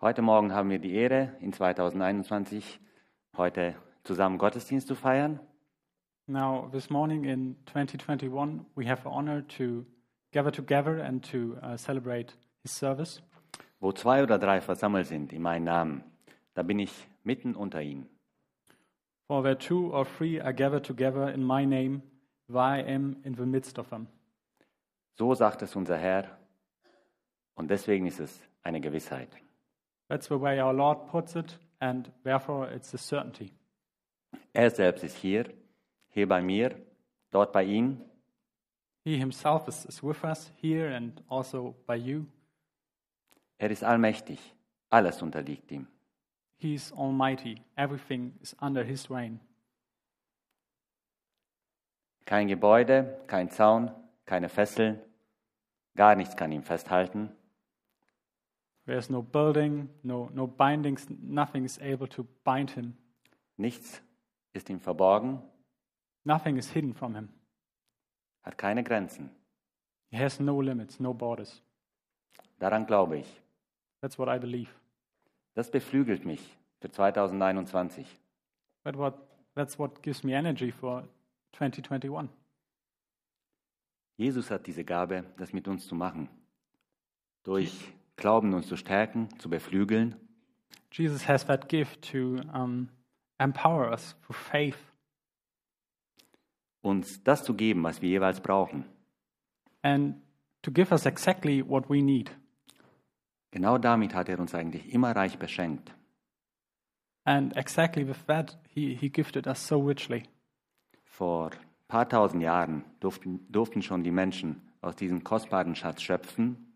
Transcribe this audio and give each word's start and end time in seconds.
Heute 0.00 0.22
Morgen 0.22 0.52
haben 0.52 0.70
wir 0.70 0.78
die 0.78 0.94
Ehre, 0.94 1.32
in 1.40 1.52
2021 1.52 2.78
heute 3.36 3.74
zusammen 4.04 4.38
Gottesdienst 4.38 4.86
zu 4.86 4.94
feiern. 4.94 5.40
Now, 6.28 6.68
this 6.70 6.88
morning 6.88 7.24
in 7.24 7.56
2021, 7.66 8.64
we 8.76 8.88
have 8.88 9.02
the 9.02 9.08
honor 9.08 9.44
to 9.56 9.84
gather 10.30 10.52
together 10.52 11.02
and 11.02 11.28
to 11.28 11.56
uh, 11.64 11.76
celebrate 11.76 12.32
His 12.62 12.78
service. 12.78 13.20
Wo 13.80 13.90
zwei 13.90 14.22
oder 14.22 14.38
drei 14.38 14.60
versammelt 14.60 15.08
sind 15.08 15.32
in 15.32 15.42
meinem 15.42 15.64
Namen, 15.64 16.04
da 16.54 16.62
bin 16.62 16.78
ich 16.78 17.08
mitten 17.24 17.56
unter 17.56 17.82
ihnen. 17.82 18.08
For 19.26 19.42
where 19.42 19.58
two 19.58 19.92
or 19.92 20.06
three 20.06 20.40
are 20.40 20.54
gathered 20.54 20.86
together 20.86 21.28
in 21.34 21.42
my 21.42 21.66
name, 21.66 22.02
there 22.46 22.60
I 22.60 22.84
am 22.84 23.16
in 23.24 23.34
the 23.34 23.46
midst 23.46 23.80
of 23.80 23.88
them. 23.88 24.06
So 25.16 25.34
sagt 25.34 25.62
es 25.62 25.74
unser 25.74 25.98
Herr 25.98 26.38
und 27.56 27.68
deswegen 27.68 28.06
ist 28.06 28.20
es 28.20 28.40
eine 28.62 28.80
Gewissheit. 28.80 29.30
That's 30.08 30.28
the 30.28 30.38
way 30.38 30.58
our 30.58 30.72
Lord 30.72 31.06
puts 31.10 31.36
it, 31.36 31.58
and 31.80 32.10
therefore 32.24 32.70
it's 32.72 32.94
a 32.94 32.98
certainty. 32.98 33.52
Er 34.52 34.70
selbst 34.70 35.04
ist 35.04 35.16
hier, 35.16 35.52
hier 36.08 36.26
bei 36.26 36.40
mir, 36.42 36.74
dort 37.30 37.52
bei 37.52 37.64
Ihnen. 37.64 38.04
He 39.04 39.16
Himself 39.16 39.68
is, 39.68 39.84
is 39.84 40.02
with 40.02 40.24
us 40.24 40.50
here 40.60 40.94
and 40.94 41.22
also 41.28 41.74
by 41.86 41.94
you. 41.94 42.26
Er 43.58 43.70
ist 43.70 43.84
allmächtig, 43.84 44.38
alles 44.90 45.22
unterliegt 45.22 45.70
ihm. 45.70 45.86
He's 46.56 46.92
Almighty, 46.92 47.62
everything 47.76 48.34
is 48.40 48.56
under 48.60 48.82
His 48.84 49.10
reign. 49.10 49.40
Kein 52.24 52.48
Gebäude, 52.48 53.22
kein 53.26 53.50
Zaun, 53.50 53.90
keine 54.26 54.48
Fesseln, 54.48 55.00
gar 55.96 56.14
nichts 56.14 56.36
kann 56.36 56.52
ihn 56.52 56.62
festhalten. 56.62 57.30
There's 58.88 59.10
no 59.10 59.20
building, 59.20 59.90
no, 60.02 60.30
no 60.32 60.46
bindings, 60.46 61.06
nothing 61.10 61.66
is 61.66 61.78
able 61.78 62.06
to 62.08 62.26
bind 62.42 62.70
Him. 62.70 62.96
Nichts 63.58 64.00
ist 64.54 64.70
ihm 64.70 64.80
verborgen, 64.80 65.42
Nothing 66.24 66.56
is 66.56 66.70
hidden 66.72 66.94
from 66.94 67.14
Him. 67.14 67.28
hat 68.42 68.56
keine 68.56 68.82
Grenzen. 68.82 69.28
He 70.10 70.16
has 70.16 70.40
no 70.40 70.62
limits, 70.62 71.00
no 71.00 71.12
borders. 71.12 71.62
Daran 72.58 72.86
glaube 72.86 73.18
ich. 73.18 73.42
That's 74.00 74.18
what 74.18 74.26
I 74.34 74.38
believe. 74.38 74.70
Das 75.52 75.70
beflügelt 75.70 76.24
mich 76.24 76.56
für 76.80 76.90
2021. 76.90 78.06
But 78.84 78.96
what, 78.96 79.14
that's 79.54 79.78
what 79.78 80.02
gives 80.02 80.24
me 80.24 80.32
energy 80.32 80.72
for 80.72 81.06
2021. 81.52 82.30
Jesus 84.16 84.50
hat 84.50 84.66
diese 84.66 84.82
Gabe, 84.82 85.24
das 85.36 85.52
mit 85.52 85.68
uns 85.68 85.86
zu 85.86 85.94
machen. 85.94 86.30
Durch 87.42 87.92
Glauben 88.18 88.52
uns 88.52 88.66
zu 88.66 88.76
stärken, 88.76 89.28
zu 89.38 89.48
beflügeln 89.48 90.16
Jesus 90.90 91.28
has 91.28 91.46
that 91.46 91.68
gift 91.68 92.10
to 92.10 92.40
um, 92.52 92.88
empower 93.38 93.90
us 93.90 94.16
through 94.22 94.36
faith, 94.36 94.78
uns 96.82 97.22
das 97.22 97.44
zu 97.44 97.54
geben, 97.54 97.82
was 97.84 98.02
wir 98.02 98.08
jeweils 98.08 98.40
brauchen. 98.40 98.84
and 99.82 100.16
to 100.62 100.70
give 100.72 100.90
us 100.92 101.06
exactly 101.06 101.62
what 101.62 101.88
we 101.88 102.02
need. 102.02 102.30
Genau 103.52 103.78
damit 103.78 104.14
hat 104.14 104.28
er 104.28 104.40
uns 104.40 104.54
eigentlich 104.54 104.92
immer 104.92 105.14
reich 105.14 105.38
beschenkt. 105.38 105.94
And 107.24 107.56
exactly 107.56 108.06
with 108.06 108.24
that, 108.26 108.58
He, 108.74 108.94
he 108.94 109.10
gifted 109.10 109.46
us 109.46 109.64
so 109.66 109.78
richly. 109.78 110.24
Vor 111.04 111.52
ein 111.52 111.58
paar 111.86 112.08
tausend 112.08 112.42
Jahren 112.42 112.84
durften, 113.00 113.46
durften 113.52 113.82
schon 113.82 114.02
die 114.02 114.10
Menschen 114.10 114.62
aus 114.80 114.96
diesem 114.96 115.22
kostbaren 115.22 115.76
Schatz 115.76 116.02
schöpfen 116.02 116.67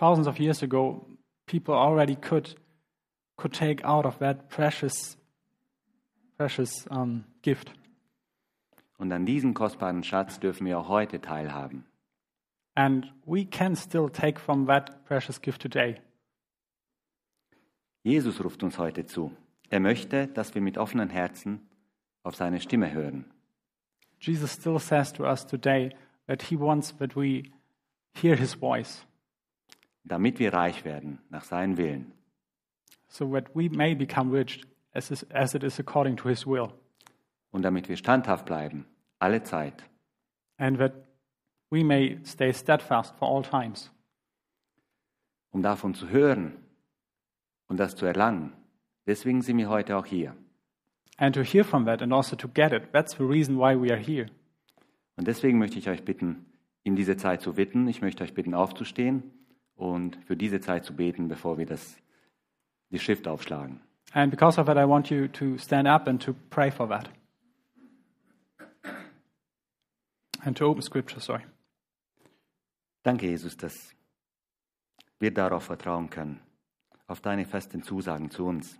Thousands 0.00 0.26
of 0.26 0.40
years 0.40 0.62
ago, 0.62 1.04
people 1.46 1.74
already 1.74 2.16
could, 2.16 2.54
could 3.36 3.52
take 3.52 3.84
out 3.84 4.06
of 4.06 4.18
that 4.20 4.48
precious, 4.48 5.18
precious 6.38 6.86
um, 6.90 7.26
gift. 7.42 7.70
und 8.96 9.12
an 9.12 9.26
diesem 9.26 9.52
kostbaren 9.52 10.02
Schatz 10.02 10.40
dürfen 10.40 10.66
wir 10.66 10.78
auch 10.78 10.88
heute 10.88 11.20
teilhaben. 11.20 11.84
And 12.74 13.12
we 13.26 13.44
can 13.44 13.76
still 13.76 14.08
take 14.08 14.40
from 14.40 14.66
that 14.68 15.04
precious 15.04 15.38
gift 15.38 15.60
today. 15.60 15.96
Jesus 18.02 18.42
ruft 18.42 18.62
uns 18.62 18.78
heute 18.78 19.04
zu. 19.04 19.32
Er 19.68 19.80
möchte, 19.80 20.28
dass 20.28 20.54
wir 20.54 20.62
mit 20.62 20.78
offenen 20.78 21.10
Herzen 21.10 21.60
auf 22.22 22.36
seine 22.36 22.58
Stimme 22.60 22.90
hören. 22.90 23.26
Jesus 24.18 24.52
still 24.52 24.78
says 24.78 25.12
to 25.12 25.24
us 25.24 25.46
today 25.46 25.94
that 26.26 26.42
He 26.42 26.58
wants 26.58 26.96
that 26.96 27.14
we 27.14 27.50
hear 28.14 28.34
His 28.34 28.54
voice. 28.54 29.04
Damit 30.04 30.38
wir 30.38 30.52
reich 30.54 30.84
werden 30.84 31.18
nach 31.30 31.44
seinem 31.44 31.76
Willen. 31.76 32.12
so 33.08 33.32
that 33.32 33.54
we 33.54 33.68
may 33.68 33.94
become 33.94 34.32
rich 34.32 34.62
as, 34.94 35.10
is, 35.10 35.24
as 35.30 35.54
it 35.54 35.64
is 35.64 35.78
according 35.80 36.16
to 36.16 36.28
his 36.28 36.46
will, 36.46 36.68
Und 37.50 37.62
damit 37.62 37.88
wir 37.88 37.96
standhaft 37.96 38.46
bleiben, 38.46 38.86
alle 39.18 39.42
Zeit. 39.42 39.84
and 40.58 40.78
that 40.78 40.92
we 41.70 41.82
may 41.84 42.18
stay 42.24 42.52
steadfast 42.52 43.14
for 43.16 43.28
all 43.28 43.42
times. 43.42 43.90
Um 45.52 45.62
davon 45.62 45.94
zu 45.94 46.08
hören 46.08 46.54
und 47.66 47.78
das 47.78 47.96
zu 47.96 48.06
erlangen. 48.06 48.52
Deswegen 49.06 49.42
sind 49.42 49.58
wir 49.58 49.68
heute 49.68 49.96
auch 49.96 50.06
hier. 50.06 50.36
And 51.16 51.34
to 51.34 51.42
hear 51.42 51.64
from 51.64 51.84
that 51.86 52.00
and 52.02 52.12
also 52.12 52.36
to 52.36 52.48
get 52.48 52.72
it, 52.72 52.92
that's 52.92 53.16
the 53.16 53.24
reason 53.24 53.56
why 53.58 53.74
we 53.74 53.92
are 53.92 54.00
here. 54.00 54.26
Und 55.16 55.26
deswegen 55.26 55.58
möchte 55.58 55.78
ich 55.78 55.88
euch 55.88 56.04
bitten, 56.04 56.46
in 56.84 56.94
diese 56.96 57.16
Zeit 57.16 57.42
zu 57.42 57.54
bitten. 57.54 57.88
Ich 57.88 58.00
möchte 58.00 58.22
euch 58.24 58.32
bitten, 58.32 58.54
aufzustehen 58.54 59.24
und 59.80 60.16
für 60.26 60.36
diese 60.36 60.60
Zeit 60.60 60.84
zu 60.84 60.94
beten, 60.94 61.28
bevor 61.28 61.56
wir 61.56 61.66
das, 61.66 61.96
die 62.90 62.98
Schrift 62.98 63.26
aufschlagen. 63.26 63.80
And 64.12 64.30
because 64.30 64.60
of 64.60 64.66
that, 64.66 64.76
I 64.76 64.86
want 64.86 65.10
you 65.10 65.28
to 65.28 65.56
stand 65.58 65.88
up 65.88 66.06
and 66.06 66.20
to 66.22 66.34
pray 66.50 66.70
for 66.70 66.88
that. 66.88 67.08
And 70.42 70.56
to 70.56 70.66
open 70.66 70.82
scripture, 70.82 71.20
sorry. 71.20 71.44
Danke, 73.02 73.26
Jesus, 73.26 73.56
dass 73.56 73.94
wir 75.18 75.32
darauf 75.32 75.64
vertrauen 75.64 76.10
können, 76.10 76.40
auf 77.06 77.20
deine 77.20 77.44
festen 77.46 77.82
Zusagen 77.82 78.30
zu 78.30 78.46
uns. 78.46 78.78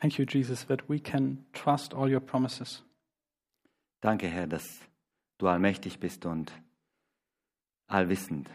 Thank 0.00 0.18
you, 0.18 0.26
Jesus, 0.26 0.66
that 0.66 0.88
we 0.88 0.98
can 0.98 1.46
trust 1.52 1.94
all 1.94 2.12
your 2.12 2.20
promises. 2.20 2.82
Danke, 4.00 4.28
Herr, 4.28 4.46
dass 4.46 4.80
du 5.38 5.48
allmächtig 5.48 5.98
bist 5.98 6.26
und 6.26 6.52
allwissend. 7.86 8.50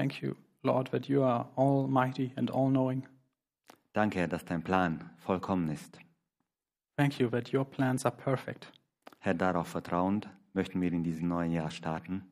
Thank 0.00 0.22
you, 0.22 0.34
Lord, 0.62 0.90
that 0.92 1.10
you 1.10 1.22
are 1.22 1.46
almighty 1.58 2.32
and 2.36 2.50
all 2.50 2.70
knowing. 2.70 3.06
Danke, 3.92 4.18
Herr, 4.18 4.28
dass 4.28 4.46
dein 4.46 4.62
Plan 4.62 5.10
vollkommen 5.18 5.68
ist. 5.68 5.98
Thank 6.96 7.18
you 7.18 7.28
that 7.28 7.52
your 7.52 7.66
plans 7.66 8.06
are 8.06 8.16
perfect. 8.16 8.72
Herr, 9.18 9.34
darauf 9.34 9.68
vertrauend 9.68 10.26
möchten 10.54 10.80
wir 10.80 10.90
in 10.90 11.04
diesem 11.04 11.28
neuen 11.28 11.52
Jahr 11.52 11.70
starten. 11.70 12.22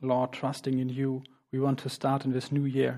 Lord, 0.00 0.34
trusting 0.34 0.78
in 0.78 0.88
you, 0.88 1.22
we 1.50 1.60
want 1.60 1.78
to 1.80 1.90
start 1.90 2.24
in 2.24 2.32
this 2.32 2.50
new 2.50 2.64
year. 2.64 2.96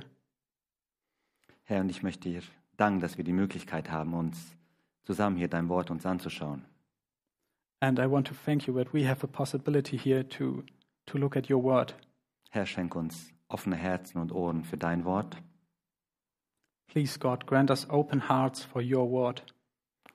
Herr, 1.64 1.80
und 1.80 1.90
ich 1.90 2.04
möchte 2.04 2.28
dir 2.28 2.42
danken, 2.76 3.00
dass 3.00 3.16
wir 3.16 3.24
die 3.24 3.32
Möglichkeit 3.32 3.90
haben, 3.90 4.14
uns 4.14 4.54
zusammen 5.02 5.36
hier 5.36 5.48
dein 5.48 5.68
Wort 5.68 5.90
uns 5.90 6.06
anzuschauen. 6.06 6.64
And 7.80 7.98
I 7.98 8.08
want 8.08 8.28
to 8.28 8.34
thank 8.44 8.68
you 8.68 8.74
that 8.74 8.94
we 8.94 9.08
have 9.08 9.24
a 9.24 9.26
possibility 9.26 9.98
here 9.98 10.22
to, 10.28 10.62
to 11.06 11.18
look 11.18 11.36
at 11.36 11.50
your 11.50 11.60
word. 11.60 11.92
Herr, 12.50 12.66
schenk 12.66 12.94
uns 12.96 13.32
offene 13.48 13.76
Herzen 13.76 14.18
und 14.18 14.32
Ohren 14.32 14.64
für 14.64 14.76
dein 14.76 15.04
Wort 15.04 15.36
Please, 16.88 17.18
God, 17.20 17.46
grant 17.46 17.70
us 17.70 17.88
open 17.88 18.28
hearts 18.28 18.64
for 18.64 18.82
your 18.82 19.08
word 19.10 19.44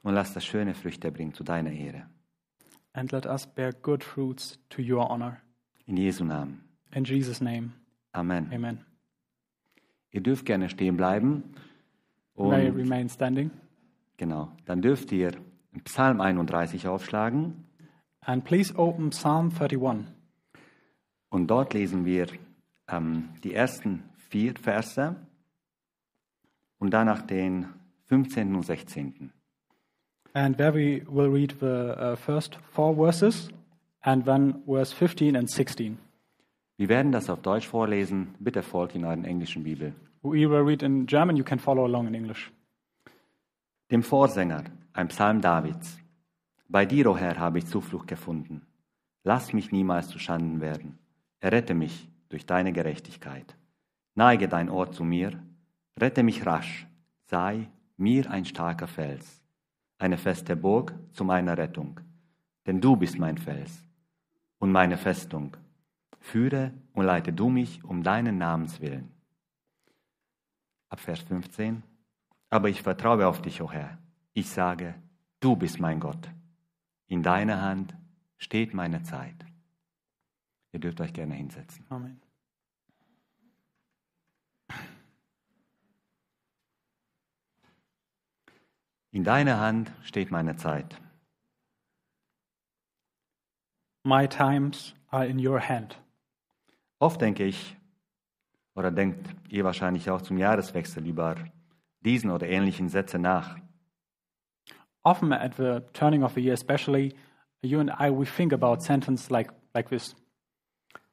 und 0.04 0.14
lass 0.14 0.34
das 0.34 0.46
schöne 0.46 0.74
Früchte 0.76 1.12
bringen 1.12 1.34
zu 1.34 1.44
deiner 1.44 1.72
Ehre. 1.72 2.08
and 2.94 3.12
let 3.12 3.26
us 3.26 3.46
bear 3.48 3.72
good 3.74 4.04
fruits 4.04 4.60
to 4.70 4.82
your 4.82 5.10
honor. 5.10 5.38
In 5.86 5.98
Jesu 5.98 6.24
Namen. 6.26 6.64
In 6.92 7.04
Jesus' 7.06 7.42
name, 7.42 7.72
Amen. 8.14 8.50
amen. 8.54 8.86
Ihr 10.12 10.22
dürft 10.22 10.46
gerne 10.46 10.70
stehen 10.70 10.96
bleiben. 10.98 11.44
May 12.38 12.68
Und 12.70 12.76
remain 12.78 13.08
standing. 13.10 13.52
genau, 14.18 14.52
dann 14.66 14.82
dürft 14.82 15.12
ihr 15.14 15.32
Psalm 15.86 16.20
31 16.22 16.88
aufschlagen 16.88 17.66
And 18.22 18.44
please 18.44 18.74
open 18.76 19.12
Psalm 19.12 19.52
31. 19.52 20.08
und 21.36 21.48
dort 21.48 21.74
lesen 21.74 22.06
wir 22.06 22.28
ähm, 22.88 23.30
die 23.44 23.54
ersten 23.54 24.04
vier 24.30 24.54
Verse 24.56 25.18
und 26.80 26.92
danach 26.92 27.22
den 27.24 27.68
15. 28.06 28.56
und 28.56 28.64
16. 28.64 29.32
And 30.34 30.58
there 30.58 30.74
we 30.74 31.06
will 31.10 31.30
read 31.30 31.56
the 31.60 31.66
uh, 31.66 32.16
first 32.16 32.58
four 32.72 32.96
verses 32.96 33.50
and 34.02 34.26
then 34.26 34.64
verse 34.66 34.96
15 34.96 35.36
and 35.36 35.50
16. 35.50 35.98
Wir 36.78 36.88
werden 36.88 37.12
das 37.12 37.30
auf 37.30 37.42
Deutsch 37.42 37.68
vorlesen. 37.68 38.36
Bitte 38.40 38.64
folgt 38.64 38.96
in 38.96 39.04
euren 39.04 39.26
englischen 39.26 39.64
Bibel. 39.64 39.94
We 40.22 40.50
will 40.50 40.64
read 40.64 40.84
in 40.84 41.06
German, 41.06 41.36
you 41.36 41.44
can 41.44 41.60
follow 41.60 41.84
along 41.86 42.08
in 42.08 42.14
English. 42.14 42.52
Dem 43.92 44.04
Vorsänger, 44.04 44.64
ein 44.94 45.10
Psalm 45.10 45.42
Davids. 45.42 46.00
Bei 46.70 46.86
dir, 46.86 47.12
o 47.12 47.18
Herr, 47.18 47.38
habe 47.38 47.60
ich 47.60 47.66
Zuflucht 47.68 48.08
gefunden. 48.08 48.62
Lass 49.24 49.54
mich 49.54 49.72
niemals 49.72 50.08
zu 50.08 50.18
Schanden 50.18 50.62
werden. 50.62 50.98
Errette 51.46 51.76
mich 51.76 52.10
durch 52.30 52.48
deine 52.48 52.74
Gerechtigkeit. 52.74 53.56
Neige 54.16 54.48
dein 54.48 54.68
Ohr 54.68 54.92
zu 54.92 55.04
mir, 55.04 55.40
rette 55.96 56.24
mich 56.24 56.44
rasch, 56.44 56.88
sei 57.26 57.70
mir 57.98 58.32
ein 58.32 58.46
starker 58.46 58.88
Fels, 58.88 59.44
eine 60.00 60.18
feste 60.18 60.56
Burg 60.56 60.96
zu 61.12 61.24
meiner 61.24 61.56
Rettung. 61.56 62.00
Denn 62.66 62.82
du 62.82 62.96
bist 62.96 63.20
mein 63.20 63.38
Fels 63.38 63.84
und 64.58 64.72
meine 64.72 64.98
Festung. 64.98 65.56
Führe 66.20 66.74
und 66.94 67.06
leite 67.06 67.32
du 67.32 67.50
mich 67.50 67.84
um 67.84 68.02
deinen 68.02 68.40
Namens 68.40 68.82
willen. 68.82 69.12
Ab 70.90 71.00
Vers 71.00 71.20
15. 71.20 71.84
Aber 72.50 72.70
ich 72.70 72.82
vertraue 72.82 73.28
auf 73.28 73.44
dich, 73.44 73.62
o 73.62 73.66
oh 73.66 73.72
Herr. 73.72 74.00
Ich 74.34 74.50
sage, 74.50 74.96
du 75.42 75.56
bist 75.56 75.80
mein 75.80 76.00
Gott. 76.00 76.28
In 77.06 77.22
deiner 77.22 77.62
Hand 77.62 77.96
steht 78.40 78.74
meine 78.74 79.04
Zeit. 79.04 79.46
Ihr 80.76 80.82
dürft 80.82 81.00
euch 81.00 81.14
gerne 81.14 81.36
hinsetzen. 81.36 81.86
Amen. 81.88 82.20
In 89.12 89.24
deiner 89.24 89.62
Hand 89.62 89.94
steht 90.04 90.32
meine 90.32 90.58
Zeit. 90.58 91.00
My 94.04 94.28
times 94.28 94.94
are 95.08 95.26
in 95.26 95.40
your 95.40 95.62
hand. 95.62 95.98
Oft 97.00 97.22
denke 97.22 97.46
ich, 97.46 97.78
oder 98.74 98.92
denkt 98.92 99.34
ihr 99.48 99.64
wahrscheinlich 99.64 100.10
auch 100.10 100.22
zum 100.22 100.38
Jahreswechsel 100.38 101.08
über 101.08 101.36
diesen 102.02 102.32
oder 102.32 102.50
ähnlichen 102.50 102.90
Sätze 102.90 103.18
nach. 103.18 103.58
Often 105.04 105.32
at 105.32 105.56
the 105.56 105.80
turning 105.94 106.24
of 106.24 106.34
the 106.34 106.42
year, 106.42 106.54
especially, 106.54 107.16
you 107.62 107.80
and 107.80 107.90
I, 107.98 108.10
we 108.12 108.26
think 108.26 108.52
about 108.52 108.82
sentences 108.82 109.30
like, 109.30 109.54
like 109.74 109.88
this. 109.88 110.14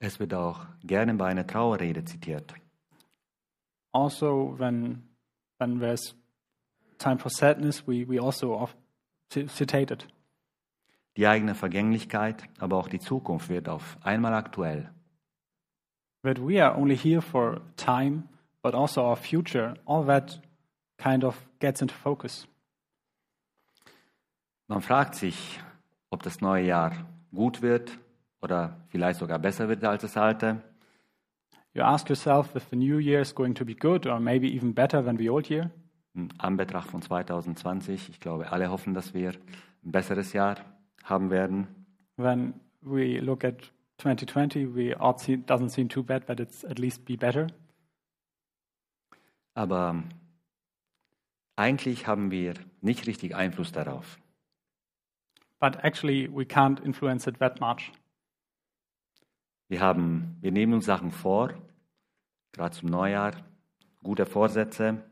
Es 0.05 0.19
wird 0.19 0.35
auch 0.35 0.67
gerne 0.83 1.15
bei 1.15 1.27
einer 1.29 1.47
Trauerrede 1.47 2.05
zitiert. 2.05 2.53
Also, 3.93 4.59
when, 4.59 5.09
when 5.59 5.79
there's 5.79 6.17
time 6.99 7.19
for 7.21 7.31
sadness, 7.31 7.87
we, 7.87 8.05
we 8.09 8.21
also 8.21 8.53
oft 8.53 8.77
citate 9.31 9.95
it. 9.95 10.09
Die 11.17 11.29
eigene 11.29 11.55
Vergänglichkeit, 11.55 12.43
aber 12.59 12.79
auch 12.79 12.89
die 12.89 12.99
Zukunft 12.99 13.49
wird 13.49 13.69
auf 13.69 13.97
einmal 14.03 14.35
aktuell. 14.35 14.91
That 16.25 16.41
we 16.41 16.61
are 16.61 16.77
only 16.77 16.97
here 16.97 17.23
for 17.23 17.61
time, 17.77 18.25
but 18.61 18.75
also 18.75 19.03
our 19.03 19.17
future, 19.17 19.75
all 19.85 20.05
that 20.07 20.43
kind 20.99 21.23
of 21.23 21.41
gets 21.61 21.81
into 21.81 21.95
focus. 21.95 22.49
Man 24.67 24.83
fragt 24.83 25.15
sich, 25.15 25.61
ob 26.11 26.25
das 26.25 26.41
neue 26.41 26.65
Jahr 26.67 27.07
gut 27.33 27.63
wird 27.63 28.02
oder 28.43 28.77
vielleicht 28.89 29.21
sogar 29.21 29.39
besser 29.39 29.69
wird 29.69 29.83
als 29.85 30.03
das 30.03 30.17
alte. 30.17 30.61
You 31.75 31.83
ask 31.83 32.09
yourself 32.09 32.55
if 32.55 32.69
the 32.69 32.77
new 32.77 32.99
year 32.99 33.21
is 33.21 33.35
going 33.35 33.55
to 33.55 33.65
be 33.65 33.75
good 33.75 34.07
or 34.07 34.21
maybe 34.21 34.47
even 34.49 34.75
better 34.75 35.03
than 35.03 35.17
the 35.17 35.31
old 35.31 35.49
year. 35.49 35.71
In 36.15 36.29
Anbetracht 36.39 36.91
von 36.91 37.01
2020, 37.01 38.11
ich 38.11 38.21
glaube, 38.21 38.53
alle 38.53 38.71
hoffen, 38.71 38.93
dass 38.93 39.15
wir 39.15 39.31
ein 39.83 39.93
besseres 39.93 40.35
Jahr 40.35 40.57
haben 41.05 41.31
werden. 41.31 41.69
When 42.17 42.55
we 42.83 43.19
look 43.19 43.45
at 43.45 43.73
2020, 43.99 44.75
we 44.75 44.95
all 45.01 45.17
see, 45.19 45.37
doesn't 45.37 45.71
seem 45.71 45.89
too 45.89 46.03
bad, 46.03 46.27
but 46.27 46.39
it's 46.39 46.65
at 46.65 46.79
least 46.79 47.07
be 47.07 47.17
better. 47.17 47.47
Aber 49.55 50.03
eigentlich 51.57 52.07
haben 52.07 52.31
wir 52.31 52.55
nicht 52.83 53.07
richtig 53.07 53.35
Einfluss 53.35 53.73
darauf. 53.73 54.19
But 55.59 55.85
actually, 55.85 56.29
we 56.29 56.45
can't 56.45 56.81
influence 56.85 57.27
it 57.27 57.39
that 57.39 57.61
much. 57.61 57.93
Wir 59.73 59.81
haben, 59.81 60.37
wir 60.43 60.53
nehmen 60.53 60.75
uns 60.75 60.85
Sachen 60.85 61.11
vor, 61.11 61.55
gerade 62.53 62.77
zum 62.77 62.91
Neujahr, 62.91 63.33
gute 64.03 64.27
Vorsätze. 64.27 65.03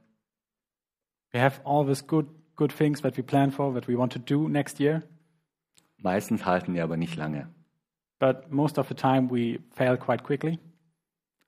We 1.33 1.41
have 1.41 1.63
all 1.65 1.87
these 1.87 2.05
good, 2.05 2.27
good 2.57 2.71
things 2.71 3.01
that 3.01 3.17
we 3.17 3.23
plan 3.23 3.51
for, 3.51 3.73
that 3.73 3.89
we 3.89 3.97
want 3.97 4.13
to 4.13 4.19
do 4.19 4.51
next 4.51 4.79
year. 4.79 5.03
Meistens 5.97 6.45
halten 6.45 6.75
wir 6.75 6.85
aber 6.85 6.99
nicht 6.99 7.17
lange. 7.17 7.49
But 8.19 8.53
most 8.53 8.79
of 8.79 8.87
the 8.89 8.95
time, 8.95 9.31
we 9.31 9.61
fail 9.71 9.97
quite 9.97 10.23
quickly. 10.23 10.59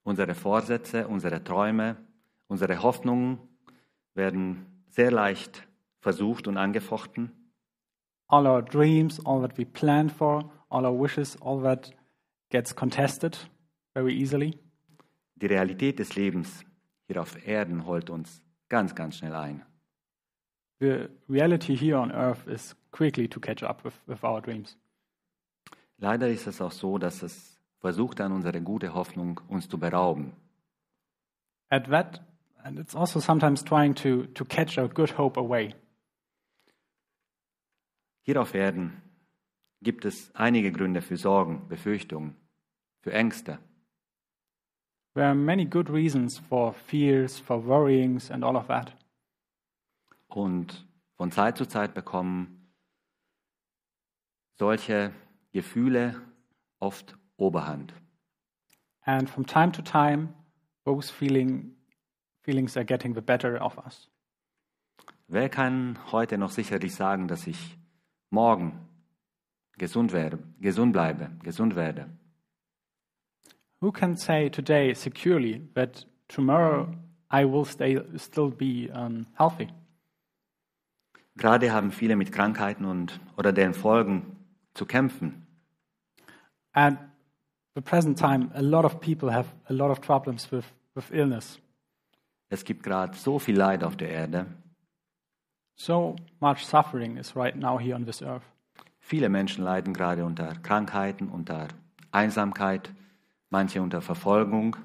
Unsere 0.05 0.35
Vorsätze, 0.35 1.07
unsere 1.07 1.45
Träume, 1.45 1.99
unsere 2.47 2.83
Hoffnungen 2.83 3.41
werden 4.15 4.65
sehr 4.89 5.11
leicht 5.11 5.69
versucht 6.01 6.49
und 6.49 6.57
angefochten. 6.57 7.31
All 8.29 8.47
our 8.47 8.63
dreams, 8.63 9.21
all 9.27 9.43
that 9.43 9.59
we 9.59 9.67
plan 9.67 10.09
for, 10.09 10.51
all 10.71 10.87
our 10.87 10.99
wishes, 10.99 11.37
all 11.43 11.63
that 11.63 11.93
gets 12.53 12.75
contested 12.75 13.39
very 13.95 14.13
easily. 14.13 14.59
Die 15.37 15.47
Realität 15.47 15.99
des 15.99 16.15
Lebens 16.15 16.65
hier 17.09 17.21
auf 17.21 17.47
Erden 17.47 17.87
holt 17.87 18.11
uns 18.11 18.43
ganz, 18.69 18.95
ganz 18.95 19.17
schnell 19.17 19.35
ein. 19.35 19.65
The 20.79 21.09
reality 21.29 21.77
here 21.77 21.99
on 21.99 22.11
earth 22.13 22.47
is 22.47 22.77
quickly 22.91 23.29
to 23.29 23.41
catch 23.41 23.63
up 23.63 23.85
with, 23.85 23.95
with 24.07 24.23
our 24.23 24.41
dreams. 24.41 24.77
Leider 25.99 26.29
ist 26.29 26.47
es 26.47 26.61
auch 26.61 26.73
so, 26.73 26.99
dass 26.99 27.23
es 27.23 27.59
versucht 27.79 28.21
dann 28.21 28.33
unsere 28.33 28.61
gute 28.61 28.93
Hoffnung 28.95 29.41
uns 29.49 29.69
zu 29.69 29.79
berauben. 29.79 30.33
At 31.71 31.89
that, 31.89 32.21
and 32.63 32.79
it's 32.79 32.95
also 32.95 33.21
sometimes 33.21 33.65
trying 33.65 33.95
to, 33.95 34.27
to 34.35 34.45
catch 34.45 34.79
our 34.79 34.89
good 34.89 35.17
hope 35.17 35.39
away. 35.39 35.75
Hier 38.23 38.41
auf 38.41 38.55
Erden 38.55 39.01
gibt 39.81 40.05
es 40.05 40.35
einige 40.35 40.71
Gründe 40.71 41.03
für 41.03 41.17
Sorgen, 41.17 41.67
Befürchtungen, 41.69 42.37
für 43.03 43.13
Ängste. 43.13 43.59
There 45.15 45.27
are 45.27 45.35
many 45.35 45.67
good 45.67 45.91
reasons 45.91 46.39
for 46.39 46.73
fears, 46.73 47.39
for 47.39 47.63
worryings, 47.67 48.31
and 48.31 48.43
all 48.43 48.57
of 48.57 48.69
that. 48.69 48.97
Und 50.29 50.87
von 51.17 51.31
Zeit 51.31 51.59
zu 51.59 51.67
Zeit 51.67 51.93
bekommen 51.93 52.73
solche 54.59 55.13
Gefühle 55.53 56.21
oft 56.79 57.19
Oberhand. 57.37 57.93
And 59.05 59.29
from 59.29 59.45
time 59.45 59.73
to 59.73 59.83
time, 59.83 60.33
those 60.85 61.11
feeling, 61.11 61.77
feelings 62.43 62.77
are 62.77 62.85
getting 62.85 63.15
the 63.15 63.21
better 63.21 63.61
of 63.61 63.77
us. 63.85 64.09
Wer 65.29 65.49
kann 65.49 65.99
heute 66.11 66.39
noch 66.39 66.51
sicherlich 66.51 66.95
sagen, 66.95 67.29
dass 67.29 67.47
ich 67.47 67.79
morgen 68.31 68.89
gesund 69.77 70.13
werde, 70.13 70.39
gesund 70.61 70.93
bleibe, 70.93 71.31
gesund 71.43 71.75
werde? 71.75 72.09
Who 73.83 73.91
can 73.91 74.17
say 74.17 74.49
today 74.49 74.95
securely 74.95 75.61
that 75.75 76.05
tomorrow 76.29 76.95
I 77.29 77.45
will 77.45 77.65
stay, 77.65 77.99
still 78.17 78.49
be 78.49 78.89
um, 78.93 79.27
healthy? 79.37 79.71
Gerade 81.37 81.73
haben 81.73 81.91
viele 81.91 82.15
mit 82.15 82.31
Krankheiten 82.31 82.85
und 82.85 83.19
oder 83.37 83.53
deren 83.53 83.75
Folgen 83.75 84.37
zu 84.75 84.87
kämpfen. 84.87 85.49
At 86.73 86.97
the 87.75 87.83
present 87.83 88.17
time, 88.17 88.53
a 88.55 88.63
lot 88.63 88.85
of 88.85 89.01
people 89.01 89.33
have 89.33 89.49
a 89.69 89.73
lot 89.73 89.91
of 89.91 90.01
problems 90.01 90.53
with, 90.53 90.65
with 90.95 91.11
illness. 91.11 91.59
Es 92.51 92.65
gibt 92.65 92.85
gerade 92.85 93.17
so 93.17 93.41
viel 93.41 93.57
Leid 93.57 93.83
auf 93.83 93.97
der 93.97 94.11
Erde. 94.11 94.47
So 95.75 96.15
much 96.39 96.65
suffering 96.65 97.17
is 97.17 97.35
right 97.35 97.57
now 97.57 97.81
here 97.81 97.97
on 97.97 98.05
this 98.05 98.23
earth. 98.23 98.45
Viele 99.01 99.29
Menschen 99.29 99.65
leiden 99.65 99.93
gerade 99.93 100.25
unter 100.25 100.55
Krankheiten, 100.63 101.29
unter 101.29 101.67
Einsamkeit, 102.13 102.95
manche 103.53 103.81
unter 103.81 104.01
Verfolgung. 104.01 104.77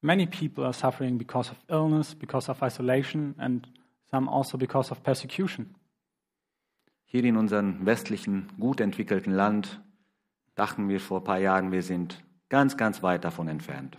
Many 0.00 0.26
people 0.26 0.64
are 0.64 0.72
suffering 0.72 1.18
because 1.18 1.50
of 1.50 1.56
illness, 1.68 2.14
because 2.14 2.48
of 2.48 2.62
isolation, 2.62 3.34
and 3.38 3.66
some 4.12 4.28
also 4.28 4.56
because 4.56 4.92
of 4.92 5.02
persecution. 5.02 5.74
Hier 7.04 7.24
in 7.24 7.36
unserem 7.36 7.84
westlichen, 7.84 8.48
gut 8.60 8.80
entwickelten 8.80 9.32
Land 9.32 9.80
dachten 10.54 10.88
wir 10.88 11.00
vor 11.00 11.20
ein 11.20 11.24
paar 11.24 11.38
Jahren, 11.38 11.72
wir 11.72 11.82
sind 11.82 12.22
ganz, 12.48 12.76
ganz 12.76 13.02
weit 13.02 13.24
davon 13.24 13.48
entfernt. 13.48 13.98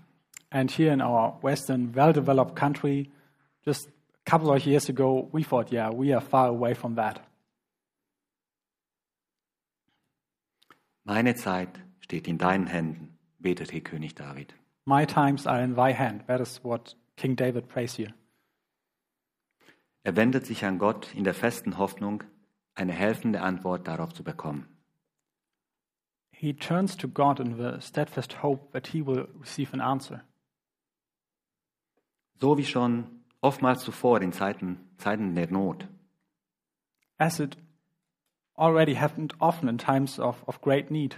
And 0.52 0.72
here 0.72 0.94
in 0.94 1.02
our 1.02 1.38
Western, 1.42 1.96
well 1.96 2.14
developed 2.14 2.56
country, 2.56 3.12
just 3.66 3.88
a 3.88 4.30
couple 4.30 4.52
of 4.52 4.66
years 4.66 4.90
ago, 4.90 5.28
we 5.32 5.44
thought, 5.44 5.72
yeah, 5.72 5.90
we 5.92 6.14
are 6.14 6.22
far 6.22 6.48
away 6.48 6.74
from 6.74 6.96
that. 6.96 7.20
Meine 11.04 11.36
Zeit 11.36 11.89
steht 12.10 12.28
in 12.28 12.40
deinen 12.40 12.66
Händen, 12.66 13.20
betet 13.38 13.70
hier 13.70 13.82
König 13.82 14.16
David. 14.16 14.56
My 14.86 15.06
times 15.06 15.46
are 15.46 15.64
in 15.64 15.76
thy 15.76 15.94
hand. 15.94 16.26
That 16.26 16.42
is 16.42 16.60
what 16.64 16.98
King 17.16 17.36
David 17.36 17.68
prays 17.68 17.94
here. 17.94 18.16
Er 20.04 20.16
wendet 20.16 20.48
sich 20.48 20.66
an 20.66 20.80
Gott 20.80 21.14
in 21.14 21.24
der 21.24 21.36
festen 21.36 21.78
Hoffnung, 21.78 22.24
eine 22.74 22.94
helfende 22.94 23.42
Antwort 23.42 23.88
darauf 23.88 24.12
zu 24.12 24.24
bekommen. 24.24 24.66
He 26.32 26.52
turns 26.52 26.98
to 26.98 27.08
God 27.08 27.40
in 27.40 27.58
the 27.58 27.80
steadfast 27.80 28.42
hope 28.42 28.72
that 28.72 28.88
he 28.88 29.06
will 29.06 29.28
receive 29.40 29.72
an 29.72 29.82
answer. 29.82 30.24
So 32.42 32.58
wie 32.58 32.66
schon 32.66 33.24
oftmals 33.40 33.84
zuvor 33.84 34.20
in 34.22 34.32
Zeiten, 34.32 34.80
Zeiten 34.98 35.36
der 35.36 35.52
Not. 35.52 35.88
As 37.20 37.40
it 37.40 37.56
already 38.58 38.96
happened 38.96 39.36
often 39.40 39.70
in 39.70 39.78
times 39.78 40.18
of, 40.20 40.44
of 40.48 40.60
great 40.62 40.90
need. 40.90 41.18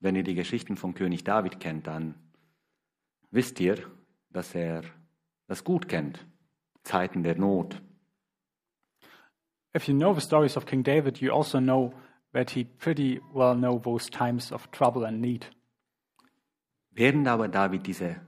Wenn 0.00 0.16
ihr 0.16 0.22
die 0.22 0.34
Geschichten 0.34 0.76
von 0.76 0.94
König 0.94 1.24
David 1.24 1.60
kennt, 1.60 1.86
dann 1.86 2.14
wisst 3.30 3.60
ihr, 3.60 3.78
dass 4.30 4.54
er 4.54 4.82
das 5.46 5.64
gut 5.64 5.88
kennt, 5.88 6.26
Zeiten 6.82 7.22
der 7.22 7.36
Not. 7.36 7.82
If 9.74 9.88
you 9.88 9.94
know 9.94 10.14
the 10.14 10.20
stories 10.20 10.56
of 10.56 10.64
King 10.66 10.82
David, 10.82 11.20
you 11.20 11.32
also 11.32 11.58
know 11.58 11.92
that 12.32 12.50
he 12.50 12.64
pretty 12.64 13.20
well 13.32 13.54
know 13.54 13.78
those 13.78 14.10
times 14.10 14.52
of 14.52 14.70
trouble 14.70 15.06
and 15.06 15.20
need. 15.20 15.50
Während 16.90 17.28
aber 17.28 17.48
David 17.48 17.86
diese, 17.86 18.20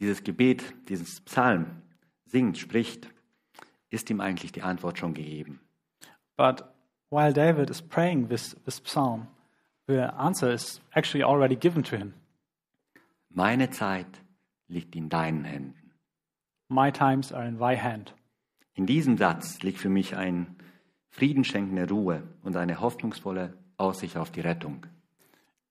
dieses 0.00 0.24
Gebet, 0.24 0.74
dieses 0.88 1.20
Psalm 1.20 1.82
singt, 2.26 2.58
spricht, 2.58 3.08
ist 3.90 4.10
ihm 4.10 4.20
eigentlich 4.20 4.52
die 4.52 4.62
Antwort 4.62 4.98
schon 4.98 5.14
gegeben. 5.14 5.60
But 6.36 6.64
while 7.10 7.32
David 7.32 7.70
is 7.70 7.80
praying 7.82 8.28
this, 8.28 8.56
this 8.64 8.80
psalm, 8.80 9.28
the 9.86 10.12
answer 10.18 10.52
is 10.52 10.80
actually 10.94 11.24
already 11.24 11.56
given 11.56 11.82
to 11.84 11.96
him. 11.96 12.14
Meine 13.28 13.70
Zeit 13.70 14.06
liegt 14.68 14.96
in 14.96 15.08
deinen 15.08 15.44
Händen. 15.44 15.92
My 16.68 16.90
times 16.90 17.32
are 17.32 17.46
in 17.46 17.58
thy 17.58 17.76
hand. 17.76 18.14
In 18.74 18.86
diesem 18.86 19.18
Satz 19.18 19.62
liegt 19.62 19.78
für 19.78 19.88
mich 19.88 20.16
ein 20.16 20.56
friedenschenkende 21.08 21.88
Ruhe 21.88 22.22
und 22.42 22.56
eine 22.56 22.80
hoffnungsvolle 22.80 23.56
Aussicht 23.76 24.16
auf 24.16 24.30
die 24.30 24.40
Rettung. 24.40 24.86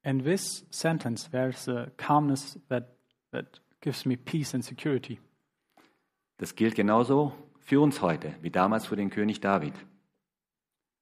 In 0.04 0.24
this 0.24 0.66
sentence, 0.70 1.30
there's 1.30 1.68
a 1.68 1.92
calmness 1.98 2.60
that, 2.70 2.96
that 3.32 3.62
gives 3.82 4.06
me 4.06 4.18
peace 4.18 4.54
and 4.54 4.64
security. 4.64 5.20
Das 6.38 6.56
gilt 6.56 6.76
genauso 6.76 7.34
für 7.60 7.82
uns 7.82 8.02
heute 8.02 8.34
wie 8.42 8.50
damals 8.50 8.88
für 8.88 8.96
den 8.96 9.10
König 9.10 9.42
David. 9.42 9.74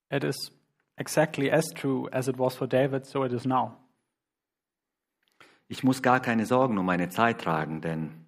It 0.09 0.23
is 0.23 0.51
exactly 0.97 1.51
as 1.51 1.65
true 1.73 2.09
as 2.11 2.27
it 2.27 2.37
was 2.37 2.55
for 2.55 2.67
David, 2.67 3.05
so 3.05 3.23
it 3.23 3.31
is 3.31 3.45
now. 3.45 3.77
Ich 5.69 5.83
muss 5.83 6.01
gar 6.01 6.19
keine 6.21 6.45
Sorgen 6.45 6.77
um 6.77 6.85
meine 6.85 7.09
Zeit 7.09 7.41
tragen, 7.41 7.81
denn 7.81 8.25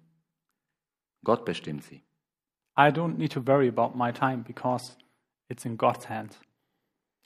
Gott 1.24 1.44
bestimmt 1.44 1.84
sie. 1.84 2.02
I 2.76 2.90
don't 2.90 3.16
need 3.16 3.32
to 3.32 3.40
worry 3.46 3.68
about 3.68 3.96
my 3.96 4.12
time 4.12 4.42
because 4.42 4.96
it's 5.48 5.64
in 5.64 5.76
God's 5.76 6.08
hands. 6.08 6.38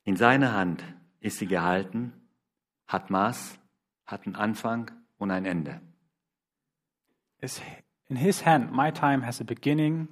In 0.05 0.17
seiner 0.17 0.53
Hand 0.53 0.85
ist 1.21 1.39
sie 1.39 1.47
gehalten, 1.47 2.13
hat 2.87 3.11
Maß, 3.11 3.59
hat 4.07 4.27
einen 4.27 4.37
Anfang 4.37 4.91
und 5.19 5.31
ein 5.31 5.45
Ende. 5.45 5.81
In 8.09 8.17
His 8.17 8.45
hand, 8.45 8.73
my 8.73 8.91
time 8.91 9.27
has 9.27 9.41
a 9.41 9.45
beginning, 9.45 10.09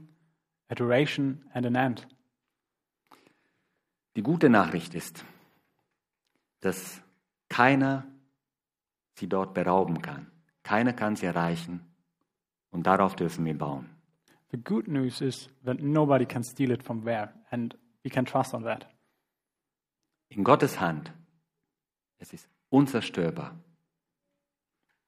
a 0.69 0.75
duration, 0.75 1.45
and 1.55 1.67
an 1.67 1.77
end. 1.77 2.07
Die 4.17 4.23
gute 4.23 4.51
Nachricht 4.51 4.95
ist, 4.95 5.25
dass 6.61 7.01
keiner 7.49 8.07
sie 9.15 9.29
dort 9.29 9.55
berauben 9.55 10.03
kann. 10.03 10.31
Keiner 10.63 10.93
kann 10.93 11.17
sie 11.17 11.27
erreichen 11.27 11.81
und 12.71 12.87
darauf 12.87 13.17
dürfen 13.17 13.45
wir 13.45 13.57
bauen. 13.57 13.89
The 14.51 14.59
good 14.59 14.87
news 14.87 15.21
is 15.21 15.49
that 15.65 15.81
nobody 15.81 16.27
can 16.27 16.45
steal 16.45 16.71
it 16.71 16.83
from 16.83 17.05
there, 17.05 17.33
and 17.51 17.75
we 18.05 18.11
can 18.11 18.27
trust 18.27 18.53
on 18.53 18.65
that. 18.65 18.87
In 20.29 20.45
Gottes 20.45 20.79
Hand, 20.79 21.11
es 22.19 22.33
ist 22.35 22.49
unzerstörbar. 22.69 23.59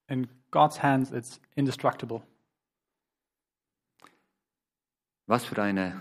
In 0.06 0.28
God's 0.50 0.82
hands, 0.82 1.10
it's 1.10 1.40
indestructible. 1.54 2.22
Was 5.26 5.44
für 5.44 5.62
eine 5.62 6.00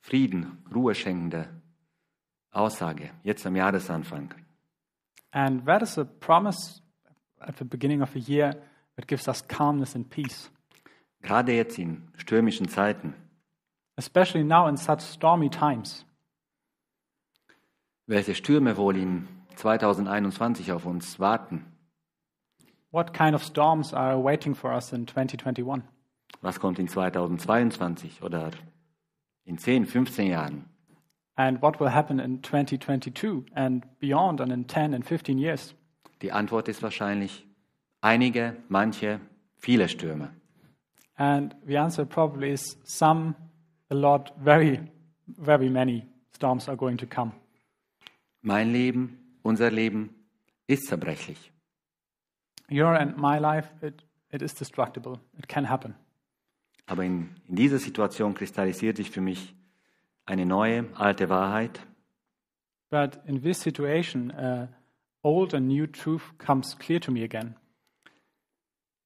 Frieden, 0.00 0.64
Ruhe 0.74 0.94
schenkende 0.94 1.48
Aussage, 2.52 3.10
jetzt 3.22 3.46
am 3.46 3.54
Jahresanfang. 3.56 4.34
And 5.32 5.64
that 5.66 5.82
is 5.82 5.96
a 5.98 6.04
promise 6.04 6.82
at 7.38 7.56
the 7.58 7.64
beginning 7.64 8.02
of 8.02 8.14
a 8.16 8.18
year 8.18 8.56
that 8.96 9.06
gives 9.06 9.28
us 9.28 9.46
calmness 9.46 9.94
and 9.94 10.08
peace, 10.10 10.50
Gerade 11.22 11.52
jetzt 11.52 11.78
in 11.78 12.08
stürmischen 12.16 12.68
Zeiten. 12.68 13.14
especially 13.96 14.42
now 14.42 14.66
in 14.66 14.76
such 14.76 15.00
stormy 15.02 15.48
times. 15.50 16.04
Welche 18.06 18.34
Stürme 18.34 18.76
wohl 18.76 18.96
in 18.96 19.28
2021 19.56 20.72
auf 20.72 20.86
uns 20.86 21.20
warten? 21.20 21.66
What 22.90 23.12
kind 23.12 23.34
of 23.36 23.44
storms 23.44 23.92
are 23.94 24.18
waiting 24.18 24.54
for 24.56 24.72
us 24.72 24.92
in 24.92 25.06
2021? 25.06 25.82
Was 26.42 26.58
kommt 26.58 26.78
in 26.80 26.88
2022 26.88 28.22
oder 28.22 28.50
in 29.44 29.58
10, 29.58 29.86
15 29.86 30.30
Jahren? 30.30 30.64
And 31.36 31.62
what 31.62 31.80
will 31.80 31.88
happen 31.88 32.20
in 32.20 32.42
2022 32.42 33.46
and 33.54 33.84
beyond 33.98 34.40
and 34.40 34.52
in 34.52 34.66
10 34.66 34.94
and 34.94 35.04
15 35.06 35.38
years? 35.38 35.74
Die 36.22 36.30
Antwort 36.32 36.68
ist 36.68 36.82
wahrscheinlich 36.82 37.46
einige, 38.02 38.56
manche, 38.68 39.20
viele 39.58 39.88
Stürme. 39.88 40.30
And 41.16 41.54
the 41.66 41.76
answer 41.76 42.04
probably 42.04 42.50
is 42.52 42.76
some, 42.84 43.34
a 43.90 43.94
lot, 43.94 44.32
very, 44.42 44.80
very 45.38 45.68
many 45.68 46.04
storms 46.32 46.68
are 46.68 46.76
going 46.76 46.98
to 46.98 47.06
come. 47.06 47.32
Mein 48.42 48.72
Leben, 48.72 49.18
unser 49.42 49.70
Leben 49.70 50.10
ist 50.66 50.86
zerbrechlich. 50.88 51.50
Your 52.70 52.94
and 52.94 53.16
my 53.16 53.38
life, 53.38 53.68
it, 53.82 54.02
it 54.30 54.42
is 54.42 54.54
destructible. 54.54 55.18
It 55.38 55.48
can 55.48 55.64
happen. 55.64 55.94
Aber 56.90 57.04
in, 57.04 57.30
in 57.46 57.54
dieser 57.54 57.78
Situation 57.78 58.34
kristallisiert 58.34 58.96
sich 58.96 59.12
für 59.12 59.20
mich 59.20 59.54
eine 60.26 60.44
neue, 60.44 60.88
alte 60.96 61.28
Wahrheit. 61.28 61.86
But 62.90 63.20
in 63.26 63.42
this 63.42 63.60
situation, 63.60 64.32
uh, 64.32 64.66
old 65.22 65.54
and 65.54 65.68
new 65.68 65.86
truth 65.86 66.36
comes 66.38 66.76
clear 66.76 67.00
to 67.00 67.12
me 67.12 67.22
again. 67.22 67.54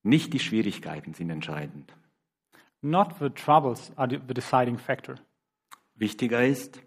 Nicht 0.03 0.33
die 0.33 0.39
Schwierigkeiten 0.39 1.13
sind 1.13 1.29
entscheidend. 1.29 1.93
Not 2.81 3.19
the 3.21 3.29
troubles 3.29 3.93
are 3.97 4.09
the 4.09 4.33
deciding 4.33 4.79
factor. 4.79 5.17
Wichtiger 5.95 6.43
ist, 6.43 6.81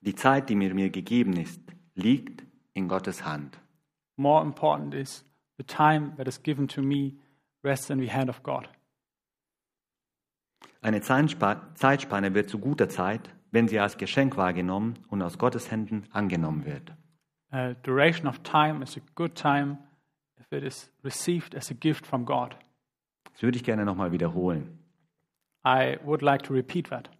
die 0.00 0.14
Zeit, 0.14 0.48
die 0.48 0.54
mir, 0.54 0.72
mir 0.74 0.90
gegeben 0.90 1.36
ist, 1.36 1.60
liegt 1.96 2.44
in 2.72 2.86
Gottes 2.86 3.24
Hand. 3.24 3.58
More 4.16 4.44
important 4.44 4.94
is 4.94 5.24
the 5.56 5.64
time 5.64 6.12
that 6.18 6.28
is 6.28 6.40
given 6.40 6.68
to 6.68 6.82
me 6.82 7.14
rests 7.64 7.90
in 7.90 7.98
the 7.98 8.12
hand 8.12 8.30
of 8.30 8.44
God. 8.44 8.68
Eine 10.88 11.00
Zeitspa- 11.00 11.74
Zeitspanne 11.74 12.32
wird 12.32 12.48
zu 12.48 12.58
guter 12.58 12.88
Zeit, 12.88 13.28
wenn 13.50 13.68
sie 13.68 13.78
als 13.78 13.98
Geschenk 13.98 14.38
wahrgenommen 14.38 14.94
und 15.08 15.20
aus 15.20 15.36
Gottes 15.36 15.70
Händen 15.70 16.04
angenommen 16.12 16.64
wird. 16.64 16.94
A 17.50 17.74
duration 17.82 18.26
of 18.26 18.38
time 18.38 18.82
is 18.82 18.96
a 18.96 19.02
good 19.14 19.34
time 19.34 19.76
if 20.40 20.50
it 20.50 20.64
is 20.64 20.90
received 21.04 21.54
as 21.54 21.70
a 21.70 21.74
gift 21.74 22.06
from 22.06 22.24
God. 22.24 22.56
Das 23.34 23.42
würde 23.42 23.58
ich 23.58 23.64
gerne 23.64 23.84
nochmal 23.84 24.12
wiederholen. 24.12 24.78
I 25.62 25.98
would 26.06 26.22
like 26.22 26.44
to 26.44 26.54
repeat 26.54 26.88
that. 26.88 27.10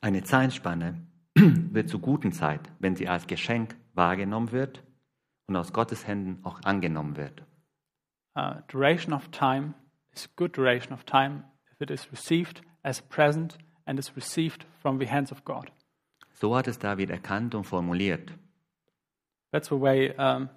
Eine 0.00 0.24
Zeitspanne 0.24 1.06
wird 1.36 1.90
zu 1.90 2.00
guten 2.00 2.32
Zeit, 2.32 2.72
wenn 2.80 2.96
sie 2.96 3.06
als 3.06 3.28
Geschenk 3.28 3.76
wahrgenommen 3.94 4.50
wird 4.50 4.82
und 5.46 5.54
aus 5.54 5.72
Gottes 5.72 6.08
Händen 6.08 6.44
auch 6.44 6.60
angenommen 6.64 7.16
wird. 7.16 7.44
Uh, 8.36 8.54
duration 8.66 9.14
of 9.14 9.28
time 9.28 9.74
is 10.10 10.26
a 10.26 10.30
good 10.34 10.56
duration 10.56 10.92
of 10.92 11.04
time 11.04 11.44
if 11.72 11.80
it 11.80 11.88
is 11.88 12.10
received 12.10 12.62
as 12.82 13.00
a 13.00 13.02
present 13.02 13.58
and 13.86 13.98
is 13.98 14.14
received 14.16 14.64
from 14.80 14.98
the 14.98 15.06
hands 15.06 15.30
of 15.32 15.44
God. 15.44 15.70
So 16.40 16.56
hat 16.56 16.66
es 16.68 16.78
David 16.78 17.10
erkannt 17.10 17.54
und 17.54 17.64
formuliert. 17.64 18.32
That's 19.52 19.68
the 19.68 19.80
way 19.80 20.14
um, 20.16 20.48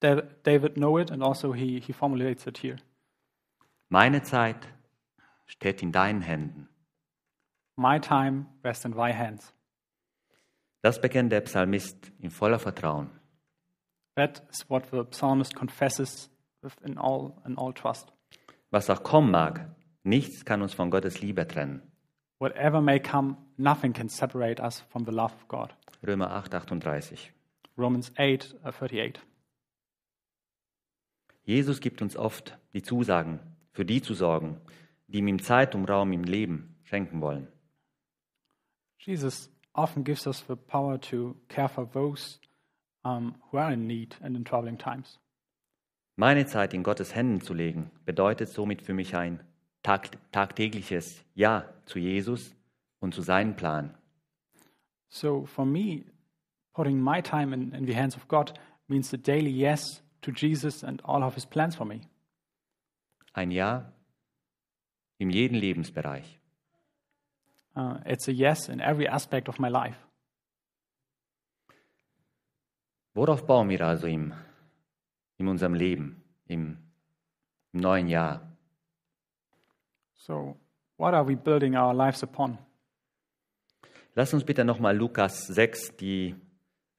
Da- 0.00 0.22
David 0.44 0.74
know 0.76 0.98
it, 0.98 1.10
and 1.10 1.22
also 1.22 1.52
he, 1.52 1.80
he 1.80 1.92
formulates 1.92 2.46
it 2.46 2.58
here. 2.58 2.76
Meine 3.88 4.22
Zeit 4.22 4.68
steht 5.46 5.82
in 5.82 5.90
deinen 5.92 6.22
Händen. 6.22 6.68
My 7.76 7.98
time 7.98 8.46
rests 8.62 8.84
in 8.84 8.92
thy 8.92 9.12
hands. 9.12 9.52
Das 10.82 11.00
bekennt 11.00 11.32
der 11.32 11.40
Psalmist 11.42 12.12
in 12.20 12.30
voller 12.30 12.58
Vertrauen. 12.58 13.10
That 14.16 14.42
is 14.50 14.68
what 14.68 14.90
the 14.90 15.04
psalmist 15.10 15.54
confesses 15.54 16.30
with 16.62 16.74
in 16.84 16.98
all 16.98 17.32
in 17.46 17.56
all 17.58 17.72
trust. 17.72 18.12
Was 18.70 18.88
auch 18.90 19.02
kommen 19.02 19.30
mag, 19.30 19.68
nichts 20.02 20.44
kann 20.44 20.62
uns 20.62 20.74
von 20.74 20.90
Gottes 20.90 21.20
Liebe 21.20 21.46
trennen. 21.46 21.82
Whatever 22.38 22.80
may 22.80 22.98
come, 22.98 23.36
nothing 23.58 23.92
can 23.92 24.08
separate 24.08 24.62
us 24.62 24.80
from 24.90 25.04
the 25.04 25.12
love 25.12 25.34
of 25.34 25.48
God. 25.48 25.74
Römer 26.02 26.30
8, 26.30 26.54
38. 26.54 27.32
Romans 27.76 28.12
8, 28.16 28.56
uh, 28.64 28.68
38. 28.68 29.20
Jesus 31.44 31.80
gibt 31.80 32.00
uns 32.00 32.16
oft 32.16 32.56
die 32.72 32.82
Zusagen, 32.82 33.40
für 33.72 33.84
die 33.84 34.00
zu 34.00 34.14
sorgen, 34.14 34.60
die 35.08 35.18
ihm 35.18 35.28
im 35.28 35.42
Zeit 35.42 35.74
und 35.74 35.84
Raum 35.84 36.12
im 36.12 36.24
Leben 36.24 36.76
schenken 36.84 37.20
wollen. 37.20 37.48
Jesus 38.98 39.50
often 39.74 40.04
gives 40.04 40.26
us 40.26 40.44
the 40.46 40.56
power 40.56 41.00
to 41.00 41.36
care 41.48 41.68
for 41.68 41.90
those 41.90 42.38
um, 43.04 43.34
who 43.50 43.58
are 43.58 43.72
in 43.72 43.86
need 43.86 44.16
and 44.22 44.36
in 44.36 44.44
troubling 44.44 44.78
times. 44.78 45.18
Meine 46.16 46.46
Zeit 46.46 46.74
in 46.74 46.82
Gottes 46.82 47.14
Händen 47.14 47.40
zu 47.40 47.54
legen, 47.54 47.90
bedeutet 48.04 48.50
somit 48.50 48.82
für 48.82 48.92
mich 48.92 49.16
ein 49.16 49.40
tag 49.82 50.10
tagtägliches 50.32 51.24
Ja 51.34 51.64
zu 51.86 51.98
Jesus 51.98 52.54
und 53.00 53.14
zu 53.14 53.22
seinem 53.22 53.56
Plan. 53.56 53.94
So 55.08 55.46
for 55.46 55.64
me, 55.64 56.04
putting 56.72 57.02
my 57.02 57.20
time 57.22 57.52
in, 57.54 57.72
in 57.72 57.86
the 57.86 57.94
hands 57.94 58.16
of 58.16 58.28
God 58.28 58.52
means 58.88 59.12
a 59.12 59.16
daily 59.16 59.50
yes 59.50 60.02
to 60.22 60.30
Jesus 60.30 60.84
and 60.84 61.02
all 61.04 61.22
of 61.22 61.34
his 61.34 61.46
plans 61.46 61.74
for 61.76 61.86
me. 61.86 62.00
Ein 63.32 63.50
Ja 63.50 63.92
in 65.18 65.30
jedem 65.30 65.58
Lebensbereich. 65.58 66.38
Uh, 67.76 67.98
it's 68.04 68.26
a 68.26 68.32
yes 68.32 68.68
in 68.68 68.80
every 68.80 69.06
aspect 69.06 69.48
of 69.48 69.58
my 69.58 69.68
life. 69.68 69.96
Worauf 73.14 73.46
bauen 73.46 73.68
wir 73.68 73.80
also 73.82 74.06
im, 74.06 74.32
in 75.36 75.48
unserem 75.48 75.74
Leben, 75.74 76.22
im, 76.46 76.78
im 77.72 77.80
neuen 77.80 78.08
Jahr? 78.08 78.49
So, 80.26 80.58
what 80.98 81.14
are 81.14 81.24
we 81.24 81.34
building 81.34 81.76
our 81.76 81.94
lives 81.94 82.22
upon? 82.22 82.58
Lass 84.14 84.34
uns 84.34 84.44
bitte 84.44 84.66
nochmal 84.66 84.94
Lukas 84.94 85.46
6, 85.46 85.96
die 85.96 86.34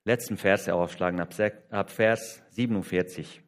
letzten 0.06 0.38
Verse 0.38 0.74
aufschlagen, 0.74 1.20
ab, 1.20 1.90
Vers 1.92 2.42
47. 2.50 3.44